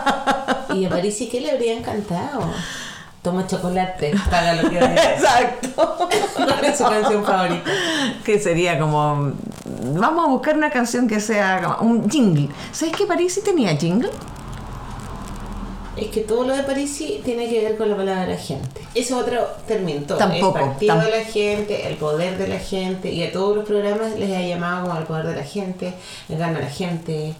Y 0.76 0.84
a 0.84 0.88
París, 0.90 1.20
¿y 1.20 1.28
qué 1.28 1.40
le 1.40 1.50
habría 1.50 1.72
encantado? 1.72 2.42
Toma 3.22 3.46
chocolate, 3.46 4.14
paga 4.30 4.54
lo 4.54 4.70
que. 4.70 4.78
Exacto. 4.78 5.96
¿Cuál 6.36 6.64
es 6.64 6.78
su 6.78 6.84
canción 6.84 7.24
favorita? 7.24 7.70
Que 8.24 8.38
sería 8.38 8.78
como. 8.78 9.32
Vamos 9.94 10.26
a 10.26 10.28
buscar 10.28 10.56
una 10.56 10.70
canción 10.70 11.08
que 11.08 11.18
sea 11.18 11.60
como 11.78 11.90
un 11.90 12.10
jingle. 12.10 12.48
¿Sabes 12.72 12.94
que 12.94 13.06
París 13.06 13.34
sí 13.34 13.40
tenía 13.42 13.76
jingle? 13.76 14.10
Es 15.96 16.08
que 16.08 16.20
todo 16.20 16.46
lo 16.46 16.54
de 16.54 16.62
Parisi 16.62 17.22
tiene 17.24 17.48
que 17.48 17.62
ver 17.62 17.76
con 17.78 17.88
la 17.88 17.96
palabra 17.96 18.26
de 18.26 18.34
la 18.34 18.38
gente. 18.38 18.82
Eso 18.94 19.16
es 19.18 19.26
otro 19.26 19.46
término. 19.66 20.02
todo. 20.02 20.18
Tampoco, 20.18 20.58
El 20.58 20.64
partido 20.66 21.00
de 21.00 21.10
la 21.10 21.24
gente, 21.24 21.88
el 21.88 21.96
poder 21.96 22.36
de 22.36 22.48
la 22.48 22.58
gente, 22.58 23.10
y 23.10 23.22
a 23.22 23.32
todos 23.32 23.56
los 23.56 23.64
programas 23.64 24.18
les 24.18 24.30
ha 24.36 24.42
llamado 24.42 24.86
como 24.86 24.98
el 25.00 25.06
poder 25.06 25.26
de 25.28 25.36
la 25.36 25.44
gente, 25.44 25.94
el 26.28 26.36
gana 26.36 26.60
la 26.60 26.68
gente. 26.68 27.34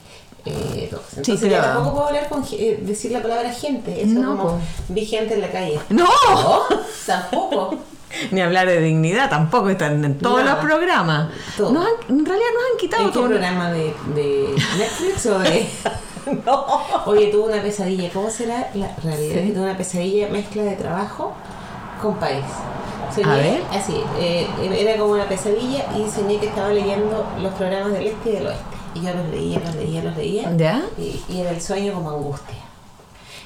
Eh. 0.47 0.90
Entonces 1.16 1.51
yo 1.51 1.59
tampoco 1.59 1.94
puedo 1.97 2.07
hablar 2.09 2.28
con 2.28 2.44
eh, 2.53 2.80
decir 2.82 3.12
la 3.12 3.22
palabra 3.22 3.51
gente. 3.53 4.03
Eso 4.03 4.14
No, 4.20 4.32
es 4.34 4.40
como 4.40 4.61
vi 4.88 5.05
gente 5.05 5.34
en 5.34 5.40
la 5.42 5.51
calle. 5.51 5.78
¡No! 5.90 6.05
No, 6.05 6.61
tampoco. 7.07 7.74
Ni 8.30 8.40
hablar 8.40 8.66
de 8.68 8.80
dignidad, 8.80 9.28
tampoco 9.28 9.68
están 9.68 10.03
en 10.05 10.16
todos 10.18 10.42
Nada. 10.42 10.57
los 10.57 10.64
programas. 10.64 11.28
Todo. 11.57 11.72
Nos 11.72 11.84
han- 11.86 11.92
en 12.18 12.24
realidad 12.24 12.49
nos 12.55 12.62
han 12.72 12.78
quitado 12.78 13.05
¿En 13.07 13.12
todo. 13.12 13.26
programa 13.28 13.72
de, 13.72 13.94
de 14.14 14.55
Netflix 14.78 15.26
o 15.26 15.38
de.? 15.40 15.66
Oye, 17.07 17.26
tuve 17.28 17.53
una 17.53 17.62
pesadilla. 17.62 18.11
¿Cómo 18.12 18.30
será 18.30 18.70
la 18.74 18.94
realidad? 19.03 19.42
Sí. 19.42 19.53
Tuve 19.53 19.62
una 19.64 19.76
pesadilla 19.76 20.28
mezcla 20.28 20.62
de 20.62 20.76
trabajo 20.76 21.34
con 22.03 22.14
país. 22.16 22.44
A 23.24 23.34
ver. 23.36 23.62
así, 23.72 23.94
eh, 24.18 24.47
era 24.78 24.99
como 24.99 25.12
una 25.12 25.26
pesadilla 25.26 25.86
y 25.97 26.11
soñé 26.11 26.38
que 26.38 26.49
estaba 26.49 26.68
leyendo 26.68 27.24
los 27.40 27.55
programas 27.55 27.92
del 27.92 28.09
este 28.09 28.30
y 28.30 28.32
del 28.32 28.47
oeste. 28.49 28.75
Y 28.97 29.05
yo 29.05 29.14
los 29.14 29.28
leía, 29.28 29.61
los 29.61 29.74
leía, 29.74 30.03
los 30.03 30.16
leía. 30.16 30.57
¿Ya? 30.57 30.82
Y, 30.99 31.20
y 31.28 31.40
era 31.40 31.51
el 31.51 31.61
sueño 31.61 31.92
como 31.92 32.11
angustia. 32.11 32.57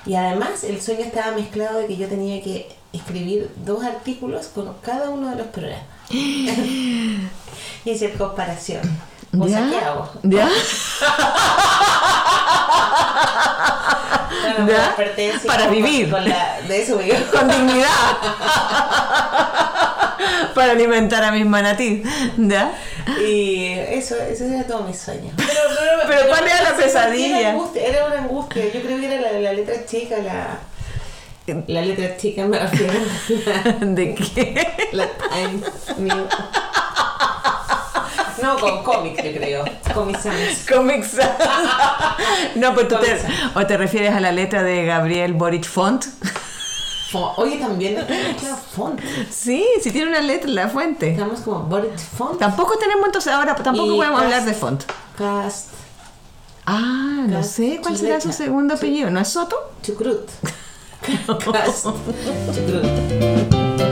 Y 0.06 0.14
además 0.14 0.64
el 0.64 0.80
sueño 0.80 1.00
estaba 1.00 1.32
mezclado 1.32 1.78
de 1.78 1.86
que 1.86 1.96
yo 1.96 2.08
tenía 2.08 2.42
que 2.42 2.74
escribir 2.92 3.50
dos 3.64 3.84
artículos 3.84 4.46
con 4.48 4.72
cada 4.82 5.10
uno 5.10 5.30
de 5.30 5.36
los 5.36 5.46
programas. 5.48 5.84
y 6.10 7.30
hacer 7.92 8.16
comparación. 8.16 8.82
O 9.38 9.48
sea, 9.48 9.68
¿qué 9.70 9.78
hago? 9.78 10.10
¿Ya? 10.22 10.48
Bueno, 14.42 14.72
¿Ya? 14.72 14.96
Para 15.46 15.68
vivir. 15.68 16.10
Con 16.10 16.28
la, 16.28 16.60
de 16.66 16.82
eso. 16.82 16.98
Con 17.32 17.48
dignidad. 17.48 17.88
Para 20.60 20.72
alimentar 20.72 21.24
a 21.24 21.32
mis 21.32 21.46
manatís. 21.46 22.06
¿Ya? 22.36 22.74
Y 23.18 23.64
eso, 23.64 24.14
eso 24.16 24.44
era 24.44 24.66
todo 24.66 24.82
mi 24.82 24.92
sueño. 24.92 25.32
Pero, 25.38 25.60
Pero 26.06 26.28
¿cuál 26.28 26.46
era 26.46 26.62
la 26.62 26.76
pesadilla? 26.76 27.40
Era, 27.40 27.50
angustia, 27.52 27.82
era 27.82 28.04
una 28.04 28.18
angustia. 28.18 28.64
Yo 28.66 28.82
creo 28.82 29.00
que 29.00 29.06
era 29.06 29.20
la, 29.22 29.40
la 29.40 29.52
letra 29.54 29.86
chica, 29.86 30.18
la. 30.18 30.58
La 31.66 31.80
letra 31.80 32.14
chica 32.18 32.44
me 32.44 32.58
refiero. 32.58 32.92
¿De 33.80 34.14
qué? 34.14 34.68
La 34.92 35.08
Times 35.08 35.98
New. 35.98 36.26
No, 38.42 38.58
con 38.58 38.82
cómics, 38.82 39.24
yo 39.24 39.32
creo. 39.32 39.64
Comic 39.94 40.20
Sans. 40.20 40.66
Comic 40.70 41.04
Sans. 41.04 41.30
No, 42.54 42.74
pues 42.74 42.86
tú 42.86 42.96
te, 42.96 43.16
o 43.54 43.66
te 43.66 43.78
refieres 43.78 44.12
a 44.12 44.20
la 44.20 44.30
letra 44.30 44.62
de 44.62 44.84
Gabriel 44.84 45.32
Boric 45.32 45.64
Font. 45.64 46.04
Oye, 47.12 47.56
también 47.58 47.94
claro, 48.40 48.56
font. 48.56 49.00
Sí, 49.30 49.66
sí 49.82 49.90
tiene 49.90 50.10
una 50.10 50.20
letra, 50.20 50.48
la 50.50 50.68
fuente. 50.68 51.10
Estamos 51.10 51.40
como 51.40 51.60
Boric 51.60 51.98
Font. 51.98 52.38
Tampoco 52.38 52.76
tenemos 52.78 53.06
entonces 53.06 53.32
ahora, 53.32 53.54
tampoco 53.56 53.92
Y 53.94 53.96
podemos 53.96 54.22
hablar 54.22 54.44
de 54.44 54.54
Font. 54.54 54.84
Cast. 55.18 55.68
Ah, 56.66 57.24
no 57.26 57.38
Cast 57.38 57.52
sé 57.56 57.78
cuál 57.82 57.96
será 57.96 58.20
su 58.20 58.32
segundo 58.32 58.74
apellido. 58.74 59.10
¿No 59.10 59.20
es 59.20 59.28
Soto? 59.28 59.56
Chucrut. 59.82 60.28
Cast. 61.52 61.86
Chucrut. 62.54 63.90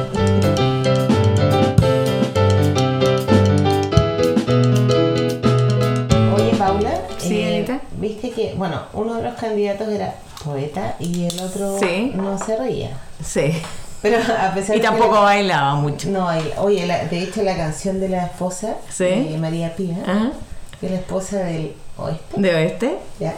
Oye, 6.37 6.53
Paula. 6.57 7.03
Sí, 7.19 7.41
eh. 7.41 7.81
Viste 7.99 8.31
que, 8.31 8.55
bueno, 8.57 8.83
uno 8.93 9.15
de 9.15 9.23
los 9.23 9.35
candidatos 9.35 9.89
era 9.89 10.15
poeta 10.45 10.95
y 11.01 11.25
el 11.25 11.41
otro 11.41 11.79
Sí. 11.79 12.13
no 12.15 12.39
se 12.39 12.57
reía. 12.57 12.97
Sí. 13.25 13.53
Pero 14.01 14.19
a 14.19 14.53
pesar 14.55 14.77
Y 14.77 14.79
de 14.79 14.85
que- 14.85 14.89
tampoco 14.89 15.23
bailaba 15.23 15.75
mucho. 15.75 16.09
No, 16.09 16.29
oye, 16.59 16.87
la- 16.87 17.05
de 17.07 17.23
hecho 17.23 17.43
la 17.43 17.57
canción 17.57 17.99
de 18.01 18.09
la 18.09 18.27
esposa 18.27 18.77
Sí. 18.91 19.05
de 19.05 19.37
María 19.39 19.75
Pía, 19.75 19.97
Ajá. 20.07 20.31
que 20.79 20.87
es 20.87 20.93
la 20.93 20.99
esposa 20.99 21.39
del 21.39 21.75
oeste, 21.97 22.41
¿De 22.41 22.55
oeste? 22.55 22.99
¿ya? 23.19 23.35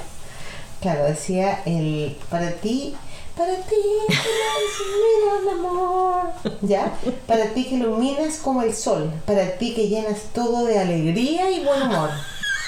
Claro, 0.83 1.05
decía 1.05 1.61
el 1.65 2.17
para 2.29 2.51
ti, 2.53 2.95
para 3.37 3.55
ti 3.55 3.77
que 4.09 5.49
el 5.49 5.59
amor, 5.59 6.25
¿ya? 6.63 6.93
Para 7.27 7.45
ti 7.55 7.65
que 7.65 7.77
iluminas 7.77 8.37
como 8.37 8.63
el 8.63 8.75
sol, 8.75 9.11
para 9.27 9.53
ti 9.59 9.75
que 9.75 9.89
llenas 9.89 10.19
todo 10.35 10.65
de 10.67 10.79
alegría 10.79 11.51
y 11.51 11.65
buen 11.65 11.83
humor. 11.83 12.11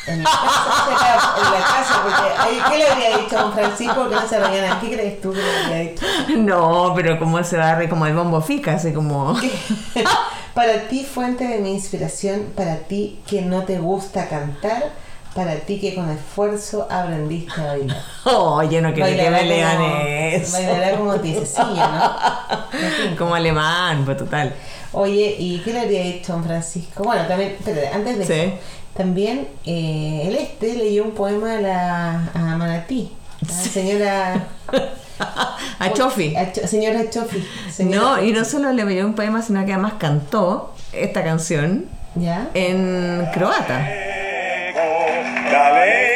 En 0.06 0.22
la 0.22 0.30
casa, 0.30 1.34
en 1.38 1.52
la 1.52 1.60
casa, 1.60 2.02
porque 2.02 2.60
¿qué 2.70 2.78
le 2.78 2.88
habría 2.90 3.18
dicho 3.18 3.38
a 3.38 3.42
don 3.42 3.52
Francisco 3.52 4.08
que 4.08 4.14
no 4.16 4.28
se 4.28 4.40
reían? 4.40 4.80
¿Qué 4.80 4.90
crees 4.92 5.20
tú 5.20 5.32
que 5.32 5.38
le 5.40 5.56
habría 5.58 5.78
dicho? 5.92 6.04
No, 6.38 6.92
pero 6.96 7.18
como 7.20 7.42
se 7.44 7.56
va 7.56 7.70
a 7.70 7.74
re 7.76 7.88
como 7.88 8.06
el 8.06 8.14
bombo 8.14 8.40
fica, 8.40 8.74
así 8.74 8.92
como. 8.92 9.36
Para 10.54 10.82
ti, 10.88 11.04
fuente 11.04 11.44
de 11.46 11.58
mi 11.60 11.72
inspiración, 11.72 12.52
para 12.54 12.76
ti 12.76 13.20
que 13.26 13.40
no 13.40 13.62
te 13.62 13.78
gusta 13.78 14.28
cantar, 14.28 14.90
para 15.34 15.54
ti 15.54 15.80
que 15.80 15.94
con 15.94 16.10
esfuerzo 16.10 16.86
aprendiste 16.90 17.58
a 17.58 17.68
bailar. 17.68 18.02
Oye, 18.24 18.82
no 18.82 18.92
quiero 18.92 19.08
que 19.16 19.30
me 19.30 19.44
lean 19.44 19.80
eso. 19.82 20.52
bailará 20.52 20.96
como 20.98 21.14
tiesecilla, 21.20 21.88
¿no? 21.88 22.78
En 22.78 22.90
fin. 23.08 23.16
Como 23.16 23.34
alemán, 23.34 24.04
pues 24.04 24.18
total. 24.18 24.52
Oye, 24.92 25.36
¿y 25.38 25.60
qué 25.60 25.72
le 25.72 25.80
habría 25.80 26.02
dicho 26.02 26.34
don 26.34 26.44
Francisco? 26.44 27.02
Bueno, 27.04 27.24
también, 27.26 27.52
espérate, 27.58 27.88
antes 27.88 28.18
de 28.18 28.26
Sí. 28.26 28.32
eso, 28.32 28.52
también 28.96 29.48
eh, 29.64 30.24
el 30.26 30.36
este 30.36 30.74
leyó 30.74 31.04
un 31.04 31.12
poema 31.12 31.56
a 31.56 31.60
la 31.60 32.10
a 32.34 32.56
Manatí, 32.56 33.12
a 33.42 33.46
la 33.52 33.52
señora... 33.62 34.46
A 35.78 35.92
Chofi. 35.92 36.34
a 36.34 36.50
Cho- 36.52 36.66
señora 36.66 37.08
Chofi. 37.08 37.46
señora 37.70 37.96
No, 38.02 38.22
y 38.24 38.32
no 38.32 38.44
solo 38.44 38.72
le 38.72 38.84
leyó 38.84 39.06
un 39.06 39.14
poema, 39.14 39.40
sino 39.42 39.64
que 39.64 39.72
además 39.72 39.92
cantó 39.98 40.74
esta 40.92 41.22
canción 41.22 41.86
¿Ya? 42.16 42.48
en 42.54 43.24
croata. 43.32 43.86
Dale 45.52 46.11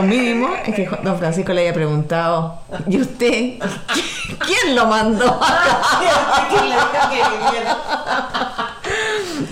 lo 0.00 0.06
mínimo 0.08 0.48
es 0.66 0.74
que 0.74 0.88
don 1.02 1.18
Francisco 1.18 1.52
le 1.52 1.62
haya 1.62 1.72
preguntado, 1.74 2.58
¿y 2.88 3.00
usted? 3.00 3.54
¿Quién 4.46 4.74
lo 4.74 4.86
mandó? 4.86 5.38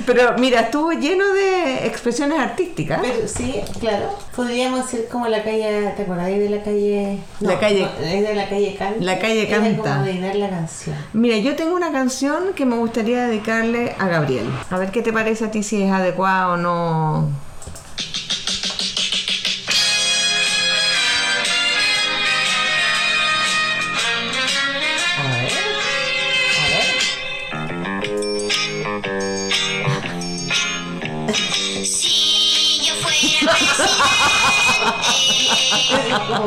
Pero 0.06 0.34
mira, 0.38 0.60
estuvo 0.60 0.92
lleno 0.92 1.26
de 1.34 1.86
expresiones 1.86 2.38
artísticas. 2.38 3.00
Pero 3.02 3.28
sí, 3.28 3.60
claro. 3.78 4.10
Podríamos 4.34 4.86
ser 4.88 5.06
como 5.08 5.28
la 5.28 5.42
calle, 5.42 5.92
¿te 5.96 6.02
acordás 6.02 6.26
de 6.26 6.48
la 6.48 6.62
calle? 6.62 7.18
La 7.40 7.58
calle- 7.60 7.88
es 8.02 8.22
de 8.26 8.34
la 8.34 8.48
calle 8.48 8.74
Canta. 8.76 9.04
La 9.04 9.18
calle 9.18 9.48
como 9.48 9.82
Canta. 9.82 10.00
adivinar 10.00 10.34
la 10.36 10.48
canción. 10.50 10.96
Mira, 11.12 11.36
yo 11.36 11.56
tengo 11.56 11.74
una 11.74 11.92
canción 11.92 12.54
que 12.54 12.64
me 12.64 12.76
gustaría 12.76 13.26
dedicarle 13.26 13.94
a 13.98 14.06
Gabriel. 14.08 14.48
A 14.70 14.78
ver 14.78 14.90
qué 14.90 15.02
te 15.02 15.12
parece 15.12 15.44
a 15.44 15.50
ti 15.50 15.62
si 15.62 15.82
es 15.82 15.92
adecuado 15.92 16.54
o 16.54 16.56
no. 16.56 17.28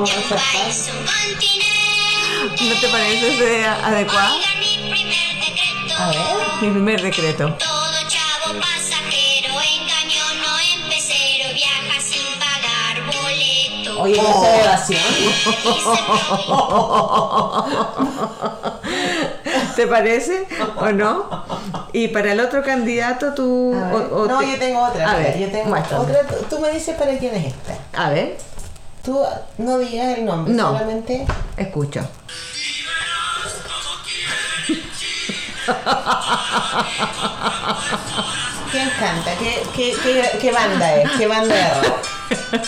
¿No 0.01 0.07
te 2.79 2.87
parece 2.87 3.33
ese 3.33 3.65
adecuado? 3.67 4.35
oiga 4.35 4.47
mi 4.59 4.77
primer 4.91 5.39
decreto. 5.39 5.93
A 5.99 6.07
ver. 6.09 6.17
Mi 6.61 6.69
primer 6.71 7.01
decreto. 7.01 7.55
Oye, 13.99 14.19
¿no 14.19 14.29
es 14.29 14.35
evasión? 14.65 15.01
¿Te 19.75 19.85
parece 19.87 20.47
o 20.77 20.87
no? 20.91 21.45
Y 21.93 22.07
para 22.07 22.31
el 22.31 22.39
otro 22.39 22.63
candidato 22.63 23.33
tú... 23.35 23.73
A 23.75 23.89
ver. 23.89 23.95
o- 24.11 24.23
o 24.23 24.27
no, 24.27 24.39
te- 24.39 24.51
yo 24.51 24.57
tengo 24.59 24.81
otra. 24.83 25.11
A 25.11 25.15
ver, 25.17 25.37
yo 25.39 25.47
tengo 25.51 25.65
muéstrame. 25.69 26.03
otra. 26.03 26.21
Tú 26.49 26.59
me 26.59 26.71
dices 26.71 26.95
para 26.97 27.15
quién 27.17 27.35
es 27.35 27.45
esta. 27.47 27.77
A 27.93 28.09
ver, 28.09 28.37
Tú 29.03 29.19
no 29.57 29.77
digas 29.79 30.17
el 30.17 30.25
nombre, 30.25 30.53
No. 30.53 30.67
solamente. 30.73 31.25
escucho. 31.57 32.07
¿Quién 38.71 38.89
canta? 38.99 39.35
¿Qué, 39.37 39.63
qué, 39.75 39.93
qué, 40.01 40.29
qué 40.39 40.51
banda 40.51 40.95
es? 40.95 41.11
¿Qué 41.11 41.27
banda 41.27 41.81
rock? 41.81 42.61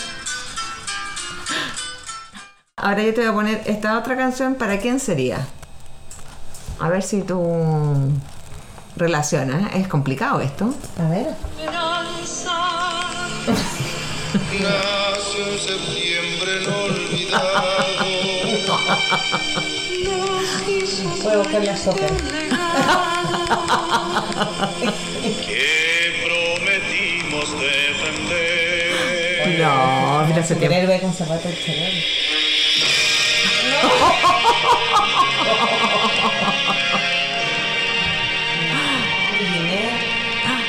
Ahora 2.76 3.02
yo 3.02 3.14
te 3.14 3.20
voy 3.22 3.30
a 3.30 3.32
poner 3.32 3.62
esta 3.66 3.98
otra 3.98 4.16
canción. 4.16 4.56
¿Para 4.56 4.78
quién 4.78 5.00
sería? 5.00 5.46
A 6.78 6.88
ver 6.88 7.02
si 7.02 7.22
tú 7.22 8.10
relacionas. 8.96 9.74
Es 9.74 9.88
complicado 9.88 10.40
esto. 10.40 10.74
A 10.98 11.08
ver. 11.08 11.28
Voy 21.22 21.32
a 21.32 21.36
buscar 21.38 21.64
la 21.64 21.76
sopa. 21.76 22.06
Que 25.46 26.12
prometimos 26.24 27.46
defender. 27.60 28.94
No, 29.58 30.24
mira 30.26 30.40
ese 30.40 30.54
tiempo. 30.56 30.86
Ver 30.86 31.00
con 31.00 31.14
zapatos 31.14 31.44
de 31.50 31.56
chanel. 31.64 32.04
¿Dinet? 39.48 39.92
Tan- 40.42 40.62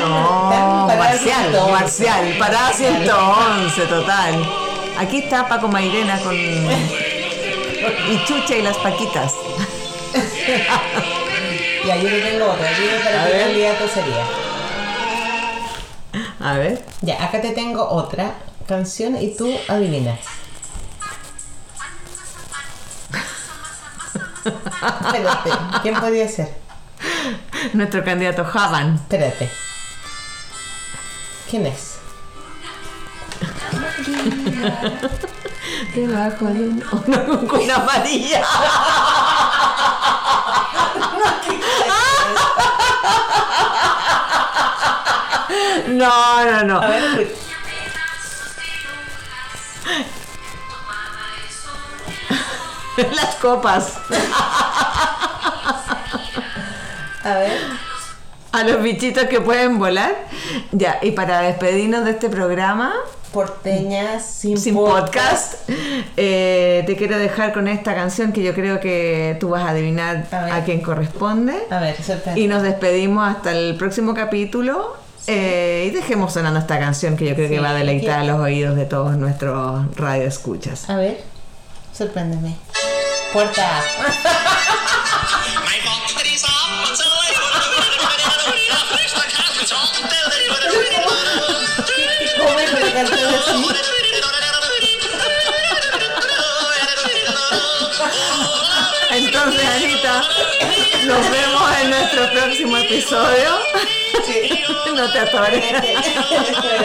No, 0.00 0.88
111. 0.90 1.72
Marcial, 1.72 2.36
parada 2.38 2.72
111, 2.72 3.86
total. 3.86 4.46
Aquí 4.98 5.18
está 5.18 5.48
Paco 5.48 5.68
Mairena 5.68 6.18
con. 6.20 6.34
Y 6.34 8.24
Chucha 8.26 8.56
y 8.56 8.62
las 8.62 8.76
Paquitas. 8.78 9.32
Ya, 11.86 11.96
yo 11.96 12.08
le 12.08 12.20
tengo 12.20 12.46
otra. 12.50 12.68
Dime 12.70 12.98
para 13.04 13.22
A 13.22 13.26
qué 13.26 13.32
ver. 13.32 13.42
candidato 13.46 13.88
sería. 13.88 14.24
A 16.40 16.54
ver. 16.54 16.84
Ya, 17.02 17.22
acá 17.24 17.40
te 17.40 17.50
tengo 17.50 17.88
otra 17.88 18.34
canción 18.66 19.20
y 19.20 19.34
tú 19.36 19.52
adivinas. 19.68 20.18
Espérate, 24.46 25.50
¿quién 25.82 25.94
podría 25.96 26.28
ser? 26.28 26.54
Nuestro 27.72 28.04
candidato 28.04 28.44
Javan. 28.44 28.94
Espérate. 28.94 29.50
¿Quién 31.48 31.66
es? 31.66 31.96
Debajo 35.94 36.46
de 36.46 36.60
un- 36.60 36.84
una 37.52 37.76
amarilla. 37.76 38.42
No, 45.88 46.44
no, 46.44 46.64
no. 46.64 46.78
A 46.82 46.86
ver. 46.88 47.34
Las 53.14 53.34
copas. 53.36 53.98
A 57.24 57.28
ver. 57.34 57.85
A 58.56 58.62
los 58.64 58.82
bichitos 58.82 59.24
que 59.24 59.40
pueden 59.40 59.78
volar. 59.78 60.14
Ya, 60.72 60.98
y 61.02 61.10
para 61.12 61.40
despedirnos 61.42 62.04
de 62.04 62.12
este 62.12 62.28
programa, 62.28 62.94
Porteñas 63.32 64.24
sin, 64.24 64.56
sin 64.56 64.74
podcast, 64.74 65.68
eh, 66.16 66.82
te 66.86 66.96
quiero 66.96 67.18
dejar 67.18 67.52
con 67.52 67.68
esta 67.68 67.94
canción 67.94 68.32
que 68.32 68.42
yo 68.42 68.54
creo 68.54 68.80
que 68.80 69.36
tú 69.40 69.50
vas 69.50 69.62
a 69.64 69.70
adivinar 69.70 70.26
A 70.32 70.56
a, 70.56 70.64
quién 70.64 70.80
corresponde. 70.80 71.54
A 71.70 71.80
ver, 71.80 72.02
sorprende. 72.02 72.40
Y 72.40 72.46
nos 72.48 72.62
despedimos 72.62 73.28
hasta 73.28 73.52
el 73.52 73.76
próximo 73.76 74.14
capítulo. 74.14 74.96
eh, 75.26 75.88
y 75.88 75.90
dejemos 75.90 76.32
sonando 76.32 76.60
esta 76.60 76.78
canción 76.78 77.16
que 77.16 77.26
yo 77.26 77.34
creo 77.34 77.48
que 77.50 77.60
va 77.60 77.70
a 77.70 77.74
deleitar 77.74 78.22
que- 78.22 78.28
los 78.28 78.38
oídos 78.40 78.74
de 78.76 78.86
todos 78.86 79.16
nuestros 79.18 79.94
radioescuchas. 79.96 80.88
A 80.88 80.96
ver, 80.96 81.20
sorpréndeme. 81.92 82.54
Puerta 83.32 83.66
cantar 92.96 93.34
así. 93.34 93.66
Entonces, 99.10 99.64
Anita, 99.66 100.22
nos 101.04 101.30
vemos 101.30 101.76
en 101.82 101.90
nuestro 101.90 102.30
próximo 102.30 102.76
episodio. 102.78 103.58
no 104.94 105.12
te 105.12 105.18
atores. 105.18 105.64
Este 105.64 106.06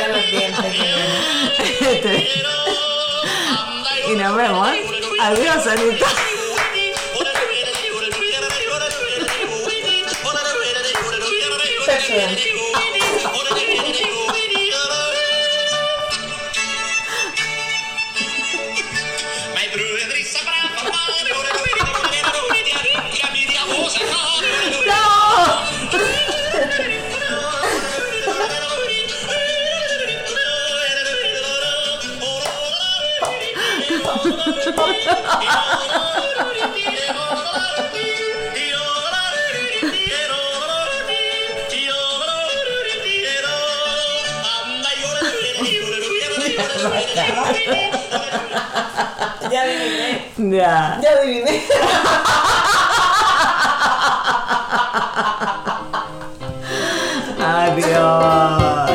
es 0.02 0.32
bien. 0.32 0.54
Este. 1.80 2.28
y 4.08 4.16
nos 4.16 4.36
vemos. 4.36 4.70
Adiós, 5.20 5.68
Anita. 5.68 6.08
Personal. 11.86 12.61
Ya 49.52 49.62
adiviné. 49.68 50.10
Ya. 50.38 50.76
Ya 51.04 51.10
adiviné. 51.20 51.54
Adiós. 57.42 58.91